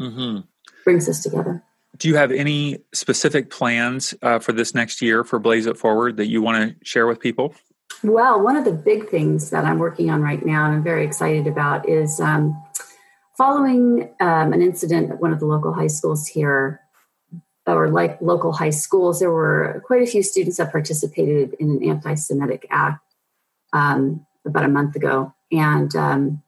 Mm-hmm. 0.00 0.40
Brings 0.84 1.08
us 1.08 1.22
together. 1.22 1.62
Do 1.96 2.08
you 2.08 2.16
have 2.16 2.30
any 2.30 2.78
specific 2.92 3.50
plans 3.50 4.14
uh, 4.22 4.38
for 4.38 4.52
this 4.52 4.74
next 4.74 5.02
year 5.02 5.24
for 5.24 5.38
Blaze 5.38 5.66
It 5.66 5.78
Forward 5.78 6.16
that 6.18 6.26
you 6.26 6.42
want 6.42 6.78
to 6.78 6.84
share 6.84 7.06
with 7.06 7.20
people? 7.20 7.54
Well, 8.02 8.42
one 8.42 8.56
of 8.56 8.64
the 8.64 8.72
big 8.72 9.08
things 9.08 9.50
that 9.50 9.64
I'm 9.64 9.78
working 9.78 10.10
on 10.10 10.22
right 10.22 10.44
now 10.44 10.66
and 10.66 10.74
I'm 10.74 10.82
very 10.82 11.04
excited 11.04 11.46
about 11.46 11.88
is 11.88 12.18
um, 12.20 12.60
following 13.36 14.10
um, 14.20 14.52
an 14.52 14.62
incident 14.62 15.10
at 15.10 15.20
one 15.20 15.32
of 15.32 15.40
the 15.40 15.46
local 15.46 15.72
high 15.72 15.86
schools 15.86 16.26
here, 16.26 16.80
or 17.66 17.90
like 17.90 18.20
local 18.20 18.52
high 18.52 18.70
schools, 18.70 19.20
there 19.20 19.30
were 19.30 19.82
quite 19.86 20.02
a 20.02 20.10
few 20.10 20.22
students 20.22 20.56
that 20.56 20.72
participated 20.72 21.54
in 21.60 21.70
an 21.70 21.84
anti 21.84 22.14
Semitic 22.14 22.66
act 22.70 23.02
um, 23.72 24.26
about 24.44 24.64
a 24.64 24.68
month 24.68 24.96
ago. 24.96 25.32
And 25.50 25.94
um, 25.94 26.42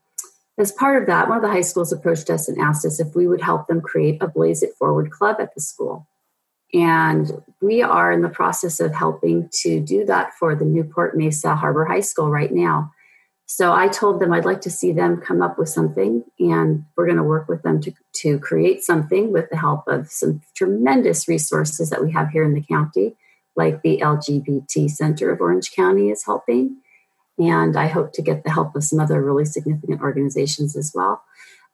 as 0.58 0.72
part 0.72 1.00
of 1.00 1.06
that, 1.06 1.28
one 1.28 1.38
of 1.38 1.42
the 1.42 1.50
high 1.50 1.60
schools 1.60 1.92
approached 1.92 2.30
us 2.30 2.48
and 2.48 2.58
asked 2.58 2.84
us 2.84 3.00
if 3.00 3.14
we 3.14 3.26
would 3.26 3.40
help 3.40 3.66
them 3.66 3.80
create 3.80 4.22
a 4.22 4.28
Blaze 4.28 4.62
It 4.62 4.74
Forward 4.74 5.10
club 5.10 5.36
at 5.40 5.54
the 5.54 5.60
school. 5.60 6.06
And 6.72 7.42
we 7.60 7.82
are 7.82 8.10
in 8.10 8.22
the 8.22 8.28
process 8.28 8.80
of 8.80 8.94
helping 8.94 9.48
to 9.62 9.80
do 9.80 10.04
that 10.06 10.34
for 10.34 10.56
the 10.56 10.64
Newport 10.64 11.16
Mesa 11.16 11.54
Harbor 11.54 11.84
High 11.84 12.00
School 12.00 12.30
right 12.30 12.52
now. 12.52 12.92
So 13.46 13.72
I 13.72 13.88
told 13.88 14.20
them 14.20 14.32
I'd 14.32 14.46
like 14.46 14.62
to 14.62 14.70
see 14.70 14.92
them 14.92 15.20
come 15.20 15.42
up 15.42 15.58
with 15.58 15.68
something, 15.68 16.24
and 16.38 16.84
we're 16.96 17.06
going 17.06 17.18
to 17.18 17.22
work 17.22 17.48
with 17.48 17.62
them 17.62 17.80
to, 17.82 17.92
to 18.22 18.38
create 18.38 18.82
something 18.82 19.32
with 19.32 19.50
the 19.50 19.58
help 19.58 19.86
of 19.86 20.10
some 20.10 20.40
tremendous 20.56 21.28
resources 21.28 21.90
that 21.90 22.02
we 22.02 22.10
have 22.12 22.30
here 22.30 22.44
in 22.44 22.54
the 22.54 22.62
county, 22.62 23.16
like 23.54 23.82
the 23.82 23.98
LGBT 23.98 24.90
Center 24.90 25.30
of 25.30 25.40
Orange 25.40 25.72
County 25.72 26.10
is 26.10 26.24
helping. 26.24 26.78
And 27.38 27.76
I 27.76 27.88
hope 27.88 28.12
to 28.14 28.22
get 28.22 28.44
the 28.44 28.50
help 28.50 28.74
of 28.76 28.84
some 28.84 29.00
other 29.00 29.22
really 29.22 29.44
significant 29.44 30.00
organizations 30.00 30.76
as 30.76 30.92
well 30.94 31.22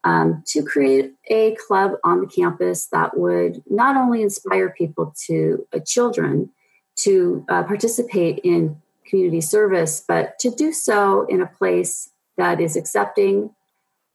um, 0.04 0.42
to 0.46 0.62
create 0.62 1.12
a 1.28 1.56
club 1.66 1.92
on 2.02 2.20
the 2.20 2.26
campus 2.26 2.87
that 2.87 3.16
would 3.16 3.62
not 3.68 3.96
only 3.96 4.22
inspire 4.22 4.70
people 4.70 5.14
to 5.26 5.66
uh, 5.72 5.78
children 5.87 6.50
to 7.00 7.44
uh, 7.48 7.62
participate 7.62 8.40
in 8.42 8.76
community 9.11 9.40
service, 9.40 10.03
but 10.07 10.38
to 10.38 10.51
do 10.51 10.73
so 10.73 11.27
in 11.27 11.42
a 11.42 11.46
place 11.46 12.11
that 12.37 12.61
is 12.61 12.77
accepting 12.77 13.55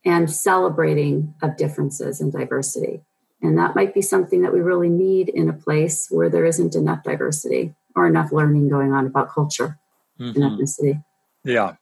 and 0.04 0.32
celebrating 0.32 1.34
of 1.42 1.58
differences 1.58 2.22
and 2.22 2.32
diversity. 2.32 3.02
And 3.42 3.58
that 3.58 3.76
might 3.76 3.94
be 3.94 4.02
something 4.02 4.42
that 4.42 4.54
we 4.54 4.62
really 4.62 4.90
need 4.90 5.30
in 5.30 5.50
a 5.50 5.54
place 5.54 6.08
where 6.10 6.30
there 6.30 6.46
isn't 6.46 6.76
enough 6.76 7.04
diversity 7.04 7.76
or 7.96 8.08
enough 8.08 8.32
learning 8.32 8.70
going 8.70 8.94
on 8.94 9.06
about 9.06 9.30
culture 9.30 9.78
mm-hmm. 10.20 10.42
and 10.42 10.60
ethnicity. 10.60 11.04
Yeah. 11.44 11.76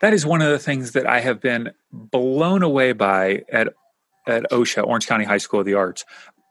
That 0.00 0.14
is 0.14 0.24
one 0.24 0.40
of 0.42 0.48
the 0.48 0.58
things 0.58 0.92
that 0.92 1.06
I 1.06 1.20
have 1.20 1.40
been 1.40 1.72
blown 1.92 2.62
away 2.62 2.92
by 2.92 3.42
at 3.52 3.74
at 4.26 4.48
OCSA, 4.50 4.86
Orange 4.86 5.08
County 5.08 5.24
High 5.24 5.38
School 5.38 5.60
of 5.60 5.66
the 5.66 5.74
Arts. 5.74 6.04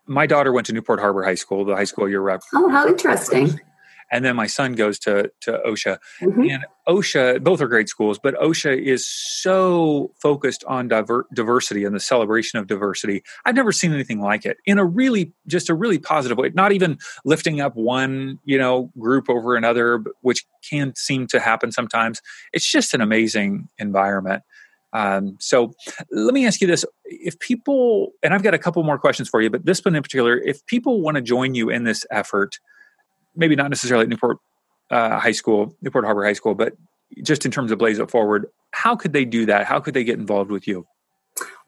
My 0.06 0.26
daughter 0.26 0.52
went 0.52 0.68
to 0.68 0.74
Newport 0.74 1.00
Harbor 1.00 1.24
High 1.24 1.36
School, 1.36 1.64
the 1.64 1.76
high 1.76 1.86
school 1.86 2.10
you're 2.10 2.22
rep. 2.22 2.42
Oh, 2.54 2.70
how 2.70 2.86
interesting 2.86 3.60
and 4.12 4.26
then 4.26 4.36
my 4.36 4.48
son 4.48 4.74
goes 4.74 5.00
to 5.00 5.32
to 5.42 5.60
OCSA. 5.66 5.98
Mm-hmm. 6.22 6.50
And 6.50 6.66
OCSA, 6.88 7.44
both 7.44 7.62
are 7.62 7.68
great 7.68 7.90
schools, 7.90 8.20
but 8.22 8.36
OCSA 8.36 8.82
is 8.82 9.10
so 9.10 10.12
focused 10.22 10.64
on 10.66 10.88
diver- 10.88 11.28
diversity 11.34 11.86
and 11.86 11.96
the 11.96 12.00
celebration 12.00 12.60
of 12.60 12.68
diversity. 12.68 13.24
I've 13.46 13.56
never 13.56 13.72
seen 13.72 13.94
anything 13.94 14.20
like 14.20 14.46
it 14.46 14.58
in 14.66 14.78
a 14.78 14.86
really 14.86 15.34
just 15.48 15.70
a 15.70 15.74
really 15.74 15.98
positive 15.98 16.38
way. 16.38 16.52
Not 16.54 16.72
even 16.74 16.98
lifting 17.24 17.62
up 17.62 17.76
one 17.76 18.40
you 18.44 18.58
know 18.58 18.92
group 19.00 19.30
over 19.30 19.56
another, 19.56 20.04
which 20.22 20.46
can 20.70 20.94
seem 20.96 21.28
to 21.28 21.40
happen 21.40 21.72
sometimes. 21.72 22.22
It's 22.54 22.70
just 22.70 22.94
an 22.94 23.02
amazing 23.02 23.70
environment. 23.78 24.44
Um, 24.94 25.38
so 25.40 25.74
let 26.12 26.34
me 26.34 26.46
ask 26.46 26.60
you 26.60 26.68
this: 26.68 26.84
If 27.06 27.40
people, 27.40 28.12
and 28.22 28.34
I've 28.34 28.44
got 28.44 28.54
a 28.54 28.60
couple 28.60 28.84
more 28.84 29.00
questions 29.00 29.30
for 29.30 29.42
you, 29.42 29.50
but 29.50 29.66
this 29.66 29.84
one 29.86 29.96
in 29.96 30.04
particular, 30.04 30.38
if 30.38 30.66
people 30.66 31.02
want 31.02 31.16
to 31.16 31.22
join 31.22 31.56
you 31.56 31.70
in 31.70 31.86
this 31.86 32.06
effort, 32.12 32.60
maybe 33.36 33.56
not 33.56 33.70
necessarily 33.70 34.04
at 34.04 34.10
Newport 34.10 34.38
uh, 34.90 35.20
High 35.20 35.32
School, 35.32 35.76
Newport 35.82 36.06
Harbor 36.06 36.26
High 36.26 36.34
School, 36.34 36.56
but 36.56 36.74
just 37.24 37.46
in 37.46 37.52
terms 37.52 37.72
of 37.72 37.78
Blaze 37.78 38.00
It 38.00 38.10
Forward, 38.10 38.48
how 38.72 38.96
could 38.96 39.14
they 39.14 39.26
do 39.26 39.46
that? 39.46 39.66
How 39.66 39.80
could 39.80 39.94
they 39.94 40.04
get 40.04 40.20
involved 40.20 40.52
with 40.52 40.68
you? 40.68 40.86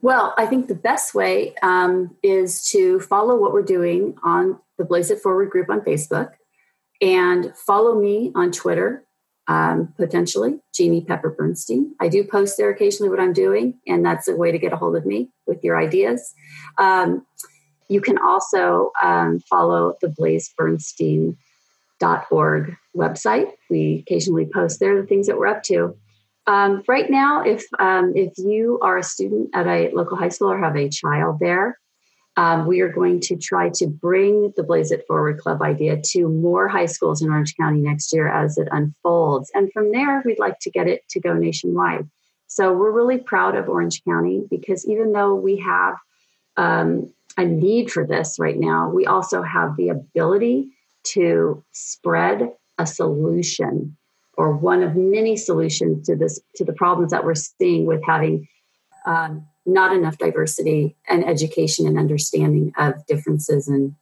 Well, 0.01 0.33
I 0.37 0.45
think 0.45 0.67
the 0.67 0.75
best 0.75 1.15
way 1.15 1.55
um, 1.63 2.15
is 2.21 2.69
to 2.71 2.99
follow 2.99 3.37
what 3.37 3.53
we're 3.53 3.61
doing 3.61 4.15
on 4.23 4.59
the 4.77 4.83
Blaze 4.83 5.09
It 5.09 5.21
Forward 5.21 5.49
group 5.49 5.69
on 5.69 5.81
Facebook 5.81 6.31
and 7.01 7.53
follow 7.55 7.99
me 7.99 8.31
on 8.35 8.51
Twitter, 8.51 9.05
um, 9.47 9.93
potentially, 9.97 10.59
Jeannie 10.73 11.03
Pepper 11.03 11.29
Bernstein. 11.29 11.95
I 11.99 12.09
do 12.09 12.23
post 12.23 12.57
there 12.57 12.69
occasionally 12.69 13.09
what 13.09 13.19
I'm 13.19 13.33
doing, 13.33 13.79
and 13.87 14.05
that's 14.05 14.27
a 14.27 14.35
way 14.35 14.51
to 14.51 14.57
get 14.57 14.73
a 14.73 14.77
hold 14.77 14.95
of 14.95 15.05
me 15.05 15.29
with 15.47 15.63
your 15.63 15.77
ideas. 15.77 16.33
Um, 16.77 17.25
you 17.89 18.01
can 18.01 18.17
also 18.17 18.91
um, 19.01 19.39
follow 19.49 19.95
the 20.01 20.09
Blaze 20.09 20.53
Bernstein 20.57 21.37
org 22.31 22.75
website. 22.95 23.51
We 23.69 24.03
occasionally 24.07 24.47
post 24.53 24.79
there 24.79 24.99
the 24.99 25.07
things 25.07 25.27
that 25.27 25.37
we're 25.37 25.47
up 25.47 25.63
to. 25.63 25.95
Um, 26.45 26.83
right 26.87 27.09
now, 27.09 27.43
if 27.43 27.63
um, 27.79 28.13
if 28.15 28.33
you 28.37 28.79
are 28.81 28.97
a 28.97 29.03
student 29.03 29.49
at 29.53 29.65
a 29.65 29.91
local 29.93 30.17
high 30.17 30.29
school 30.29 30.51
or 30.51 30.59
have 30.59 30.75
a 30.75 30.89
child 30.89 31.39
there, 31.39 31.79
um, 32.35 32.65
we 32.65 32.81
are 32.81 32.91
going 32.91 33.19
to 33.21 33.37
try 33.37 33.69
to 33.75 33.87
bring 33.87 34.51
the 34.57 34.63
Blaze 34.63 34.91
It 34.91 35.05
Forward 35.07 35.39
Club 35.39 35.61
idea 35.61 36.01
to 36.11 36.27
more 36.27 36.67
high 36.67 36.87
schools 36.87 37.21
in 37.21 37.29
Orange 37.29 37.55
County 37.55 37.79
next 37.79 38.11
year 38.11 38.27
as 38.27 38.57
it 38.57 38.67
unfolds. 38.71 39.51
And 39.53 39.71
from 39.71 39.91
there, 39.91 40.21
we'd 40.25 40.39
like 40.39 40.59
to 40.61 40.71
get 40.71 40.87
it 40.87 41.07
to 41.11 41.19
go 41.19 41.33
nationwide. 41.33 42.09
So 42.47 42.73
we're 42.73 42.91
really 42.91 43.19
proud 43.19 43.55
of 43.55 43.69
Orange 43.69 44.03
County 44.03 44.43
because 44.49 44.87
even 44.87 45.13
though 45.13 45.35
we 45.35 45.57
have 45.59 45.95
um, 46.57 47.13
a 47.37 47.45
need 47.45 47.91
for 47.91 48.05
this 48.05 48.37
right 48.39 48.57
now, 48.57 48.89
we 48.89 49.05
also 49.05 49.41
have 49.41 49.77
the 49.77 49.89
ability 49.89 50.72
to 51.03 51.63
spread 51.71 52.51
a 52.77 52.85
solution 52.85 53.97
or 54.35 54.55
one 54.55 54.81
of 54.81 54.95
many 54.95 55.37
solutions 55.37 56.07
to 56.07 56.15
this 56.15 56.39
to 56.55 56.65
the 56.65 56.73
problems 56.73 57.11
that 57.11 57.23
we're 57.23 57.35
seeing 57.35 57.85
with 57.85 58.01
having 58.05 58.47
um, 59.05 59.45
not 59.65 59.95
enough 59.95 60.17
diversity 60.17 60.95
and 61.07 61.25
education 61.25 61.85
and 61.87 61.97
understanding 61.97 62.73
of 62.77 63.05
differences 63.05 63.67
and 63.67 63.95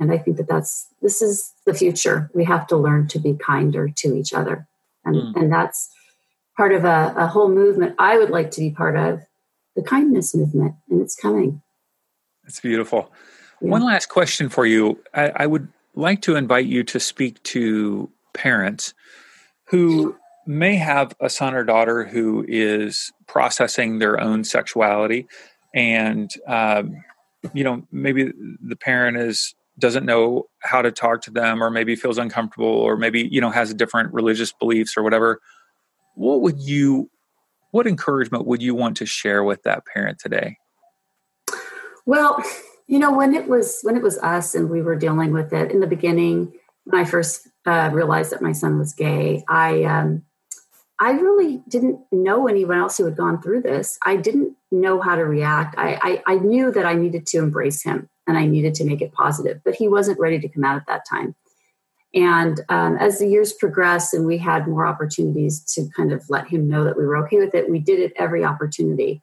and 0.00 0.12
i 0.12 0.18
think 0.18 0.36
that 0.36 0.48
that's 0.48 0.88
this 1.02 1.20
is 1.20 1.52
the 1.66 1.74
future 1.74 2.30
we 2.34 2.44
have 2.44 2.66
to 2.66 2.76
learn 2.76 3.06
to 3.06 3.18
be 3.18 3.34
kinder 3.34 3.88
to 3.88 4.16
each 4.16 4.32
other 4.32 4.66
and 5.04 5.16
mm. 5.16 5.36
and 5.36 5.52
that's 5.52 5.90
part 6.56 6.72
of 6.72 6.84
a, 6.84 7.14
a 7.16 7.26
whole 7.26 7.48
movement 7.48 7.94
i 7.98 8.16
would 8.16 8.30
like 8.30 8.50
to 8.50 8.60
be 8.60 8.70
part 8.70 8.96
of 8.96 9.20
the 9.76 9.82
kindness 9.82 10.34
movement 10.34 10.74
and 10.88 11.00
it's 11.02 11.14
coming 11.14 11.60
it's 12.46 12.60
beautiful 12.60 13.12
Yeah. 13.60 13.70
One 13.70 13.84
last 13.84 14.06
question 14.06 14.48
for 14.48 14.66
you. 14.66 14.98
I, 15.14 15.32
I 15.36 15.46
would 15.46 15.68
like 15.94 16.22
to 16.22 16.36
invite 16.36 16.66
you 16.66 16.82
to 16.84 17.00
speak 17.00 17.42
to 17.44 18.10
parents 18.32 18.94
who 19.66 20.16
may 20.46 20.76
have 20.76 21.14
a 21.20 21.30
son 21.30 21.54
or 21.54 21.64
daughter 21.64 22.04
who 22.04 22.44
is 22.46 23.12
processing 23.26 23.98
their 23.98 24.20
own 24.20 24.44
sexuality 24.44 25.26
and 25.74 26.30
um, 26.46 27.02
you 27.52 27.64
know 27.64 27.86
maybe 27.90 28.32
the 28.62 28.76
parent 28.76 29.16
is 29.16 29.54
doesn't 29.78 30.06
know 30.06 30.44
how 30.60 30.82
to 30.82 30.92
talk 30.92 31.22
to 31.22 31.30
them 31.30 31.62
or 31.62 31.70
maybe 31.70 31.96
feels 31.96 32.18
uncomfortable 32.18 32.66
or 32.66 32.96
maybe 32.96 33.28
you 33.30 33.40
know 33.40 33.50
has 33.50 33.74
different 33.74 34.12
religious 34.12 34.52
beliefs 34.52 34.96
or 34.96 35.02
whatever. 35.02 35.40
What 36.14 36.42
would 36.42 36.60
you 36.60 37.10
what 37.72 37.86
encouragement 37.86 38.46
would 38.46 38.62
you 38.62 38.74
want 38.74 38.96
to 38.98 39.06
share 39.06 39.42
with 39.42 39.64
that 39.64 39.84
parent 39.86 40.18
today? 40.18 40.58
Well 42.06 42.42
you 42.86 42.98
know 42.98 43.12
when 43.12 43.34
it 43.34 43.48
was 43.48 43.80
when 43.82 43.96
it 43.96 44.02
was 44.02 44.18
us 44.18 44.54
and 44.54 44.70
we 44.70 44.82
were 44.82 44.96
dealing 44.96 45.32
with 45.32 45.52
it 45.52 45.70
in 45.70 45.80
the 45.80 45.86
beginning 45.86 46.52
when 46.84 47.00
i 47.00 47.04
first 47.04 47.48
uh, 47.66 47.90
realized 47.92 48.30
that 48.30 48.42
my 48.42 48.52
son 48.52 48.78
was 48.78 48.92
gay 48.92 49.42
i 49.48 49.84
um, 49.84 50.22
I 51.00 51.10
really 51.10 51.62
didn't 51.68 52.00
know 52.12 52.46
anyone 52.46 52.78
else 52.78 52.96
who 52.96 53.04
had 53.04 53.16
gone 53.16 53.42
through 53.42 53.62
this. 53.62 53.98
I 54.04 54.16
didn't 54.16 54.56
know 54.70 55.00
how 55.00 55.16
to 55.16 55.24
react. 55.24 55.74
I, 55.76 56.22
I, 56.26 56.34
I, 56.34 56.36
knew 56.36 56.70
that 56.70 56.86
I 56.86 56.94
needed 56.94 57.26
to 57.26 57.38
embrace 57.38 57.82
him 57.82 58.08
and 58.26 58.38
I 58.38 58.46
needed 58.46 58.74
to 58.76 58.84
make 58.84 59.02
it 59.02 59.12
positive, 59.12 59.60
but 59.64 59.74
he 59.74 59.88
wasn't 59.88 60.20
ready 60.20 60.38
to 60.38 60.48
come 60.48 60.64
out 60.64 60.76
at 60.76 60.86
that 60.86 61.04
time. 61.08 61.34
And 62.14 62.60
um, 62.68 62.96
as 62.96 63.18
the 63.18 63.26
years 63.26 63.52
progressed 63.52 64.14
and 64.14 64.24
we 64.24 64.38
had 64.38 64.68
more 64.68 64.86
opportunities 64.86 65.60
to 65.74 65.88
kind 65.96 66.12
of 66.12 66.22
let 66.30 66.46
him 66.46 66.68
know 66.68 66.84
that 66.84 66.96
we 66.96 67.04
were 67.04 67.16
okay 67.24 67.38
with 67.38 67.54
it, 67.54 67.68
we 67.68 67.80
did 67.80 67.98
it 67.98 68.12
every 68.16 68.44
opportunity. 68.44 69.20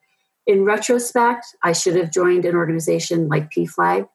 In 0.48 0.64
retrospect, 0.64 1.46
I 1.64 1.72
should 1.72 1.96
have 1.96 2.12
joined 2.12 2.46
an 2.46 2.56
organization 2.56 3.28
like 3.28 3.52
PFLAG, 3.52 4.08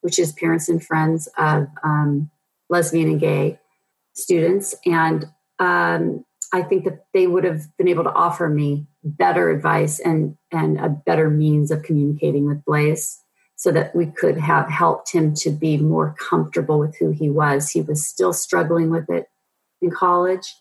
which 0.00 0.18
is 0.18 0.32
Parents 0.32 0.68
and 0.68 0.84
Friends 0.84 1.28
of 1.38 1.68
um, 1.84 2.30
Lesbian 2.68 3.08
and 3.08 3.20
Gay 3.20 3.58
Students. 4.14 4.74
And 4.84 5.26
um, 5.58 6.24
I 6.52 6.62
think 6.62 6.84
that 6.84 7.04
they 7.14 7.26
would 7.26 7.44
have 7.44 7.64
been 7.76 7.88
able 7.88 8.04
to 8.04 8.12
offer 8.12 8.48
me 8.48 8.86
better 9.04 9.50
advice 9.50 10.00
and 10.00 10.36
and 10.50 10.78
a 10.78 10.88
better 10.88 11.30
means 11.30 11.70
of 11.70 11.82
communicating 11.82 12.46
with 12.46 12.64
Blaze 12.64 13.22
so 13.56 13.72
that 13.72 13.94
we 13.94 14.06
could 14.06 14.38
have 14.38 14.68
helped 14.68 15.12
him 15.12 15.34
to 15.34 15.50
be 15.50 15.76
more 15.76 16.14
comfortable 16.18 16.78
with 16.78 16.96
who 16.98 17.10
he 17.10 17.28
was. 17.28 17.70
He 17.70 17.80
was 17.80 18.06
still 18.06 18.32
struggling 18.32 18.88
with 18.88 19.10
it 19.10 19.26
in 19.82 19.90
college. 19.90 20.54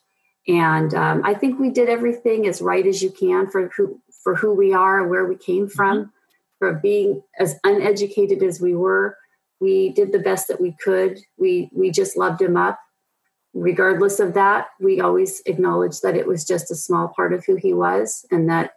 And 0.47 0.93
um, 0.93 1.21
I 1.23 1.33
think 1.33 1.59
we 1.59 1.69
did 1.69 1.89
everything 1.89 2.47
as 2.47 2.61
right 2.61 2.85
as 2.85 3.03
you 3.03 3.11
can 3.11 3.49
for 3.49 3.69
who 3.75 4.01
for 4.27 4.35
who 4.35 4.53
we 4.53 4.73
are, 4.73 5.07
where 5.07 5.25
we 5.25 5.37
came 5.37 5.69
from, 5.69 5.97
mm-hmm. 5.97 6.09
for 6.59 6.73
being 6.73 7.23
as 7.39 7.55
uneducated 7.63 8.43
as 8.43 8.59
we 8.59 8.75
were. 8.75 9.17
We 9.61 9.89
did 9.89 10.11
the 10.11 10.19
best 10.19 10.49
that 10.49 10.61
we 10.61 10.75
could. 10.83 11.19
We 11.37 11.69
we 11.73 11.91
just 11.91 12.17
loved 12.17 12.41
him 12.41 12.57
up 12.57 12.79
regardless 13.57 14.19
of 14.19 14.33
that, 14.35 14.67
we 14.79 15.01
always 15.01 15.41
acknowledged 15.45 16.03
that 16.03 16.15
it 16.15 16.27
was 16.27 16.45
just 16.45 16.71
a 16.71 16.75
small 16.75 17.07
part 17.07 17.33
of 17.33 17.45
who 17.45 17.55
he 17.55 17.73
was 17.73 18.25
and 18.31 18.49
that 18.49 18.73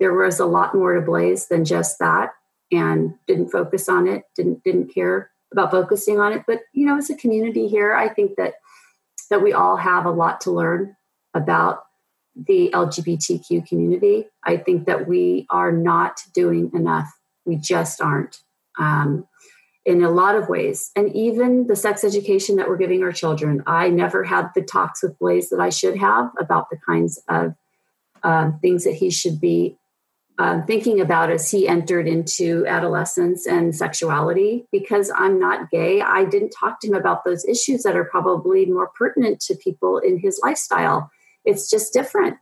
there 0.00 0.14
was 0.14 0.40
a 0.40 0.46
lot 0.46 0.74
more 0.74 0.94
to 0.94 1.00
Blaze 1.00 1.46
than 1.46 1.64
just 1.64 1.98
that 2.00 2.30
and 2.72 3.14
didn't 3.26 3.50
focus 3.50 3.88
on 3.88 4.08
it, 4.08 4.24
didn't 4.34 4.62
didn't 4.64 4.92
care 4.92 5.30
about 5.52 5.70
focusing 5.70 6.18
on 6.18 6.32
it. 6.32 6.42
But 6.46 6.60
you 6.72 6.86
know, 6.86 6.98
as 6.98 7.08
a 7.08 7.16
community 7.16 7.68
here, 7.68 7.94
I 7.94 8.08
think 8.08 8.36
that 8.36 8.54
that 9.30 9.42
we 9.42 9.52
all 9.52 9.76
have 9.76 10.04
a 10.04 10.10
lot 10.10 10.40
to 10.42 10.50
learn 10.50 10.96
about 11.34 11.84
the 12.36 12.70
LGBTQ 12.72 13.66
community. 13.66 14.26
I 14.44 14.58
think 14.58 14.86
that 14.86 15.08
we 15.08 15.46
are 15.50 15.72
not 15.72 16.20
doing 16.34 16.70
enough. 16.74 17.10
We 17.44 17.56
just 17.56 18.00
aren't. 18.00 18.40
Um, 18.78 19.26
in 19.86 20.02
a 20.02 20.10
lot 20.10 20.34
of 20.34 20.48
ways. 20.48 20.90
And 20.96 21.14
even 21.14 21.68
the 21.68 21.76
sex 21.76 22.02
education 22.02 22.56
that 22.56 22.68
we're 22.68 22.76
giving 22.76 23.04
our 23.04 23.12
children, 23.12 23.62
I 23.68 23.88
never 23.88 24.24
had 24.24 24.48
the 24.54 24.62
talks 24.62 25.02
with 25.02 25.16
Blaze 25.20 25.48
that 25.50 25.60
I 25.60 25.70
should 25.70 25.96
have 25.96 26.32
about 26.40 26.68
the 26.70 26.76
kinds 26.84 27.22
of 27.28 27.54
um, 28.24 28.58
things 28.60 28.82
that 28.82 28.94
he 28.94 29.10
should 29.10 29.40
be 29.40 29.78
um, 30.38 30.66
thinking 30.66 31.00
about 31.00 31.30
as 31.30 31.50
he 31.50 31.68
entered 31.68 32.08
into 32.08 32.66
adolescence 32.66 33.46
and 33.46 33.74
sexuality. 33.74 34.66
Because 34.72 35.10
I'm 35.14 35.38
not 35.38 35.70
gay, 35.70 36.00
I 36.00 36.24
didn't 36.24 36.50
talk 36.50 36.80
to 36.80 36.88
him 36.88 36.94
about 36.94 37.24
those 37.24 37.44
issues 37.44 37.84
that 37.84 37.96
are 37.96 38.04
probably 38.04 38.66
more 38.66 38.90
pertinent 38.98 39.38
to 39.42 39.54
people 39.54 39.98
in 39.98 40.18
his 40.18 40.40
lifestyle. 40.42 41.10
It's 41.46 41.70
just 41.70 41.92
different. 41.92 42.36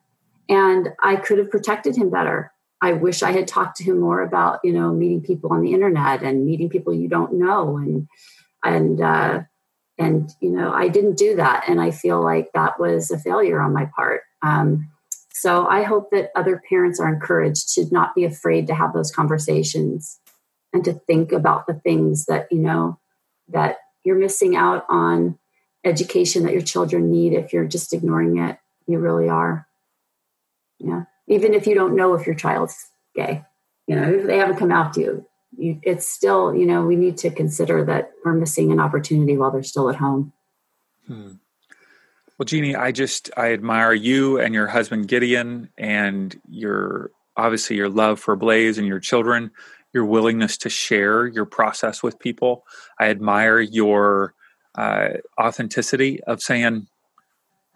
And 0.48 0.88
I 1.02 1.16
could 1.16 1.38
have 1.38 1.50
protected 1.50 1.96
him 1.96 2.10
better. 2.10 2.52
I 2.80 2.92
wish 2.92 3.22
I 3.22 3.32
had 3.32 3.46
talked 3.46 3.76
to 3.76 3.84
him 3.84 4.00
more 4.00 4.20
about, 4.20 4.60
you 4.64 4.72
know, 4.72 4.92
meeting 4.92 5.22
people 5.22 5.52
on 5.52 5.62
the 5.62 5.72
internet 5.72 6.22
and 6.22 6.44
meeting 6.44 6.68
people 6.68 6.92
you 6.92 7.08
don't 7.08 7.34
know 7.34 7.76
and 7.76 8.08
and 8.64 9.00
uh, 9.00 9.42
and 9.98 10.30
you 10.40 10.50
know, 10.50 10.72
I 10.72 10.88
didn't 10.88 11.16
do 11.16 11.36
that, 11.36 11.64
and 11.68 11.80
I 11.80 11.90
feel 11.92 12.22
like 12.22 12.50
that 12.52 12.80
was 12.80 13.10
a 13.10 13.18
failure 13.18 13.60
on 13.60 13.72
my 13.72 13.88
part. 13.96 14.22
Um, 14.42 14.90
so 15.32 15.66
I 15.66 15.82
hope 15.82 16.10
that 16.10 16.30
other 16.34 16.60
parents 16.68 16.98
are 16.98 17.12
encouraged 17.12 17.74
to 17.74 17.86
not 17.92 18.14
be 18.14 18.24
afraid 18.24 18.66
to 18.66 18.74
have 18.74 18.92
those 18.92 19.12
conversations 19.12 20.20
and 20.72 20.84
to 20.84 20.94
think 20.94 21.32
about 21.32 21.66
the 21.66 21.74
things 21.74 22.26
that 22.26 22.48
you 22.50 22.58
know 22.58 22.98
that 23.48 23.76
you're 24.04 24.18
missing 24.18 24.56
out 24.56 24.84
on 24.88 25.38
education 25.84 26.44
that 26.44 26.52
your 26.52 26.62
children 26.62 27.10
need 27.10 27.34
if 27.34 27.52
you're 27.52 27.66
just 27.66 27.92
ignoring 27.92 28.38
it. 28.38 28.58
You 28.86 28.98
really 28.98 29.28
are. 29.28 29.66
Yeah 30.78 31.04
even 31.26 31.54
if 31.54 31.66
you 31.66 31.74
don't 31.74 31.96
know 31.96 32.14
if 32.14 32.26
your 32.26 32.34
child's 32.34 32.90
gay 33.14 33.42
you 33.86 33.96
know 33.96 34.10
if 34.10 34.26
they 34.26 34.38
haven't 34.38 34.56
come 34.56 34.72
out 34.72 34.92
to 34.94 35.00
you, 35.00 35.26
you 35.56 35.78
it's 35.82 36.06
still 36.06 36.54
you 36.54 36.66
know 36.66 36.84
we 36.84 36.96
need 36.96 37.16
to 37.18 37.30
consider 37.30 37.84
that 37.84 38.12
we're 38.24 38.34
missing 38.34 38.72
an 38.72 38.80
opportunity 38.80 39.36
while 39.36 39.50
they're 39.50 39.62
still 39.62 39.88
at 39.88 39.96
home 39.96 40.32
hmm. 41.06 41.32
well 42.38 42.44
jeannie 42.44 42.76
i 42.76 42.90
just 42.90 43.30
i 43.36 43.52
admire 43.52 43.92
you 43.92 44.38
and 44.38 44.54
your 44.54 44.66
husband 44.66 45.08
gideon 45.08 45.68
and 45.78 46.40
your 46.48 47.10
obviously 47.36 47.76
your 47.76 47.88
love 47.88 48.18
for 48.20 48.36
blaze 48.36 48.78
and 48.78 48.86
your 48.86 49.00
children 49.00 49.50
your 49.92 50.04
willingness 50.04 50.56
to 50.56 50.68
share 50.68 51.26
your 51.26 51.44
process 51.44 52.02
with 52.02 52.18
people 52.18 52.64
i 52.98 53.08
admire 53.08 53.60
your 53.60 54.34
uh, 54.76 55.10
authenticity 55.40 56.20
of 56.24 56.42
saying 56.42 56.88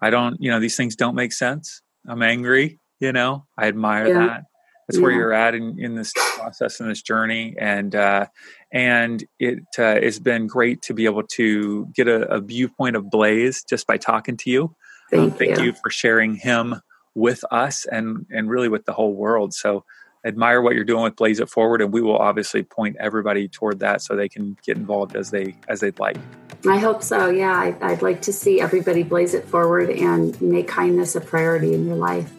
i 0.01 0.09
don't 0.09 0.37
you 0.39 0.49
know 0.49 0.59
these 0.59 0.75
things 0.75 0.95
don't 0.95 1.15
make 1.15 1.33
sense 1.33 1.81
i'm 2.07 2.21
angry 2.21 2.79
you 2.99 3.11
know 3.11 3.45
i 3.57 3.67
admire 3.67 4.07
yeah. 4.07 4.27
that 4.27 4.43
that's 4.87 4.97
yeah. 4.97 5.03
where 5.03 5.11
you're 5.11 5.33
at 5.33 5.53
in, 5.53 5.79
in 5.79 5.93
this 5.93 6.11
process 6.35 6.79
and 6.79 6.89
this 6.89 7.03
journey 7.03 7.55
and 7.59 7.93
uh, 7.93 8.25
and 8.73 9.23
it 9.39 9.59
uh, 9.77 10.01
has 10.01 10.19
been 10.19 10.47
great 10.47 10.81
to 10.81 10.95
be 10.95 11.05
able 11.05 11.21
to 11.23 11.87
get 11.95 12.07
a, 12.07 12.27
a 12.27 12.41
viewpoint 12.41 12.95
of 12.95 13.07
blaze 13.09 13.63
just 13.69 13.85
by 13.85 13.97
talking 13.97 14.35
to 14.37 14.49
you 14.49 14.75
thank, 15.11 15.23
um, 15.23 15.31
thank 15.37 15.59
you. 15.59 15.65
you 15.65 15.73
for 15.73 15.91
sharing 15.91 16.35
him 16.35 16.81
with 17.13 17.43
us 17.51 17.85
and 17.85 18.25
and 18.31 18.49
really 18.49 18.67
with 18.67 18.85
the 18.85 18.93
whole 18.93 19.13
world 19.13 19.53
so 19.53 19.83
admire 20.25 20.61
what 20.61 20.75
you're 20.75 20.83
doing 20.83 21.03
with 21.03 21.15
blaze 21.15 21.39
it 21.39 21.49
forward 21.49 21.81
and 21.81 21.93
we 21.93 22.01
will 22.01 22.17
obviously 22.17 22.61
point 22.63 22.95
everybody 22.99 23.47
toward 23.47 23.79
that 23.79 24.01
so 24.01 24.15
they 24.15 24.29
can 24.29 24.57
get 24.65 24.77
involved 24.77 25.15
as 25.15 25.31
they 25.31 25.55
as 25.67 25.79
they'd 25.79 25.99
like. 25.99 26.17
I 26.67 26.77
hope 26.77 27.01
so 27.03 27.29
yeah. 27.29 27.53
I, 27.53 27.91
i'd 27.91 28.01
like 28.01 28.21
to 28.23 28.33
see 28.33 28.59
everybody 28.59 29.03
blaze 29.03 29.33
it 29.33 29.45
forward 29.45 29.89
and 29.89 30.39
make 30.41 30.67
kindness 30.67 31.15
a 31.15 31.21
priority 31.21 31.73
in 31.73 31.85
your 31.85 31.95
life. 31.95 32.31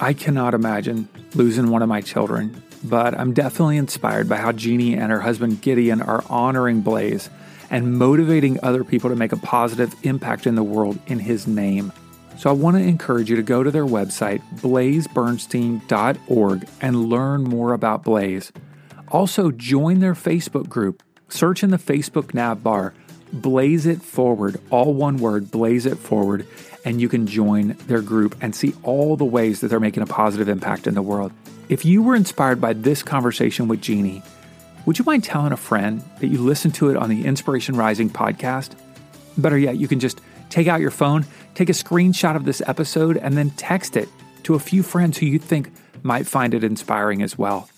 I 0.00 0.12
cannot 0.12 0.54
imagine 0.54 1.08
losing 1.34 1.70
one 1.70 1.82
of 1.82 1.88
my 1.88 2.00
children, 2.00 2.62
but 2.84 3.18
I'm 3.18 3.32
definitely 3.32 3.76
inspired 3.76 4.28
by 4.28 4.36
how 4.36 4.52
Jeannie 4.52 4.94
and 4.94 5.10
her 5.12 5.20
husband 5.20 5.62
Gideon 5.62 6.02
are 6.02 6.24
honoring 6.28 6.80
Blaze 6.80 7.30
and 7.70 7.96
motivating 7.96 8.58
other 8.62 8.84
people 8.84 9.10
to 9.10 9.16
make 9.16 9.32
a 9.32 9.36
positive 9.36 9.94
impact 10.02 10.46
in 10.46 10.54
the 10.54 10.62
world 10.62 10.98
in 11.06 11.18
his 11.18 11.46
name. 11.46 11.92
So 12.36 12.50
I 12.50 12.52
want 12.52 12.76
to 12.76 12.82
encourage 12.82 13.30
you 13.30 13.36
to 13.36 13.42
go 13.42 13.62
to 13.62 13.70
their 13.70 13.86
website, 13.86 14.42
blazebernstein.org, 14.56 16.68
and 16.80 17.08
learn 17.08 17.44
more 17.44 17.72
about 17.72 18.02
Blaze. 18.02 18.52
Also, 19.08 19.50
join 19.50 20.00
their 20.00 20.14
Facebook 20.14 20.68
group. 20.68 21.02
Search 21.28 21.62
in 21.62 21.70
the 21.70 21.78
Facebook 21.78 22.34
nav 22.34 22.62
bar, 22.62 22.94
Blaze 23.32 23.86
It 23.86 24.02
Forward, 24.02 24.60
all 24.70 24.94
one 24.94 25.18
word, 25.18 25.50
Blaze 25.50 25.86
It 25.86 25.98
Forward, 25.98 26.46
and 26.84 27.00
you 27.00 27.08
can 27.08 27.26
join 27.26 27.76
their 27.86 28.02
group 28.02 28.36
and 28.40 28.54
see 28.54 28.74
all 28.82 29.16
the 29.16 29.24
ways 29.24 29.60
that 29.60 29.68
they're 29.68 29.80
making 29.80 30.02
a 30.02 30.06
positive 30.06 30.48
impact 30.48 30.86
in 30.86 30.94
the 30.94 31.02
world. 31.02 31.32
If 31.68 31.84
you 31.84 32.02
were 32.02 32.14
inspired 32.14 32.60
by 32.60 32.74
this 32.74 33.02
conversation 33.02 33.68
with 33.68 33.80
Jeannie, 33.80 34.22
would 34.84 34.98
you 34.98 35.04
mind 35.04 35.24
telling 35.24 35.52
a 35.52 35.56
friend 35.56 36.02
that 36.20 36.26
you 36.26 36.38
listened 36.38 36.74
to 36.74 36.90
it 36.90 36.96
on 36.96 37.08
the 37.08 37.24
Inspiration 37.24 37.74
Rising 37.74 38.10
podcast? 38.10 38.72
Better 39.38 39.56
yet, 39.56 39.78
you 39.78 39.88
can 39.88 39.98
just 39.98 40.20
take 40.54 40.68
out 40.68 40.80
your 40.80 40.92
phone, 40.92 41.26
take 41.56 41.68
a 41.68 41.72
screenshot 41.72 42.36
of 42.36 42.44
this 42.44 42.62
episode, 42.66 43.16
and 43.16 43.36
then 43.36 43.50
text 43.50 43.96
it 43.96 44.08
to 44.44 44.54
a 44.54 44.60
few 44.60 44.84
friends 44.84 45.18
who 45.18 45.26
you 45.26 45.40
think 45.40 45.72
might 46.04 46.28
find 46.28 46.54
it 46.54 46.62
inspiring 46.62 47.22
as 47.22 47.36
well. 47.36 47.68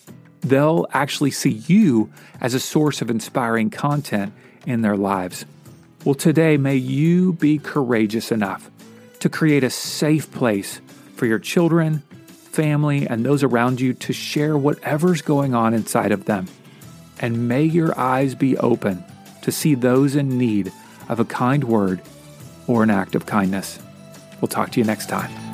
They'll 0.42 0.86
actually 0.92 1.30
see 1.30 1.62
you 1.66 2.12
as 2.38 2.52
a 2.52 2.60
source 2.60 3.00
of 3.00 3.08
inspiring 3.08 3.70
content 3.70 4.34
in 4.66 4.82
their 4.82 4.96
lives. 4.96 5.46
Well, 6.04 6.14
today, 6.14 6.58
may 6.58 6.76
you 6.76 7.32
be 7.32 7.56
courageous 7.56 8.30
enough 8.30 8.70
to 9.20 9.30
create 9.30 9.64
a 9.64 9.70
safe 9.70 10.30
place 10.30 10.82
for 11.14 11.24
your 11.24 11.38
children, 11.38 12.00
family, 12.52 13.06
and 13.08 13.24
those 13.24 13.42
around 13.42 13.80
you 13.80 13.94
to 13.94 14.12
share 14.12 14.58
whatever's 14.58 15.22
going 15.22 15.54
on 15.54 15.72
inside 15.72 16.12
of 16.12 16.26
them. 16.26 16.46
and 17.20 17.48
may 17.48 17.62
your 17.62 17.98
eyes 17.98 18.34
be 18.34 18.58
open 18.58 19.02
to 19.40 19.50
see 19.50 19.74
those 19.74 20.14
in 20.14 20.36
need 20.36 20.70
of 21.08 21.18
a 21.18 21.24
kind 21.24 21.64
word 21.64 22.02
or 22.66 22.82
an 22.82 22.90
act 22.90 23.14
of 23.14 23.26
kindness. 23.26 23.78
We'll 24.40 24.48
talk 24.48 24.70
to 24.72 24.80
you 24.80 24.84
next 24.84 25.08
time. 25.08 25.45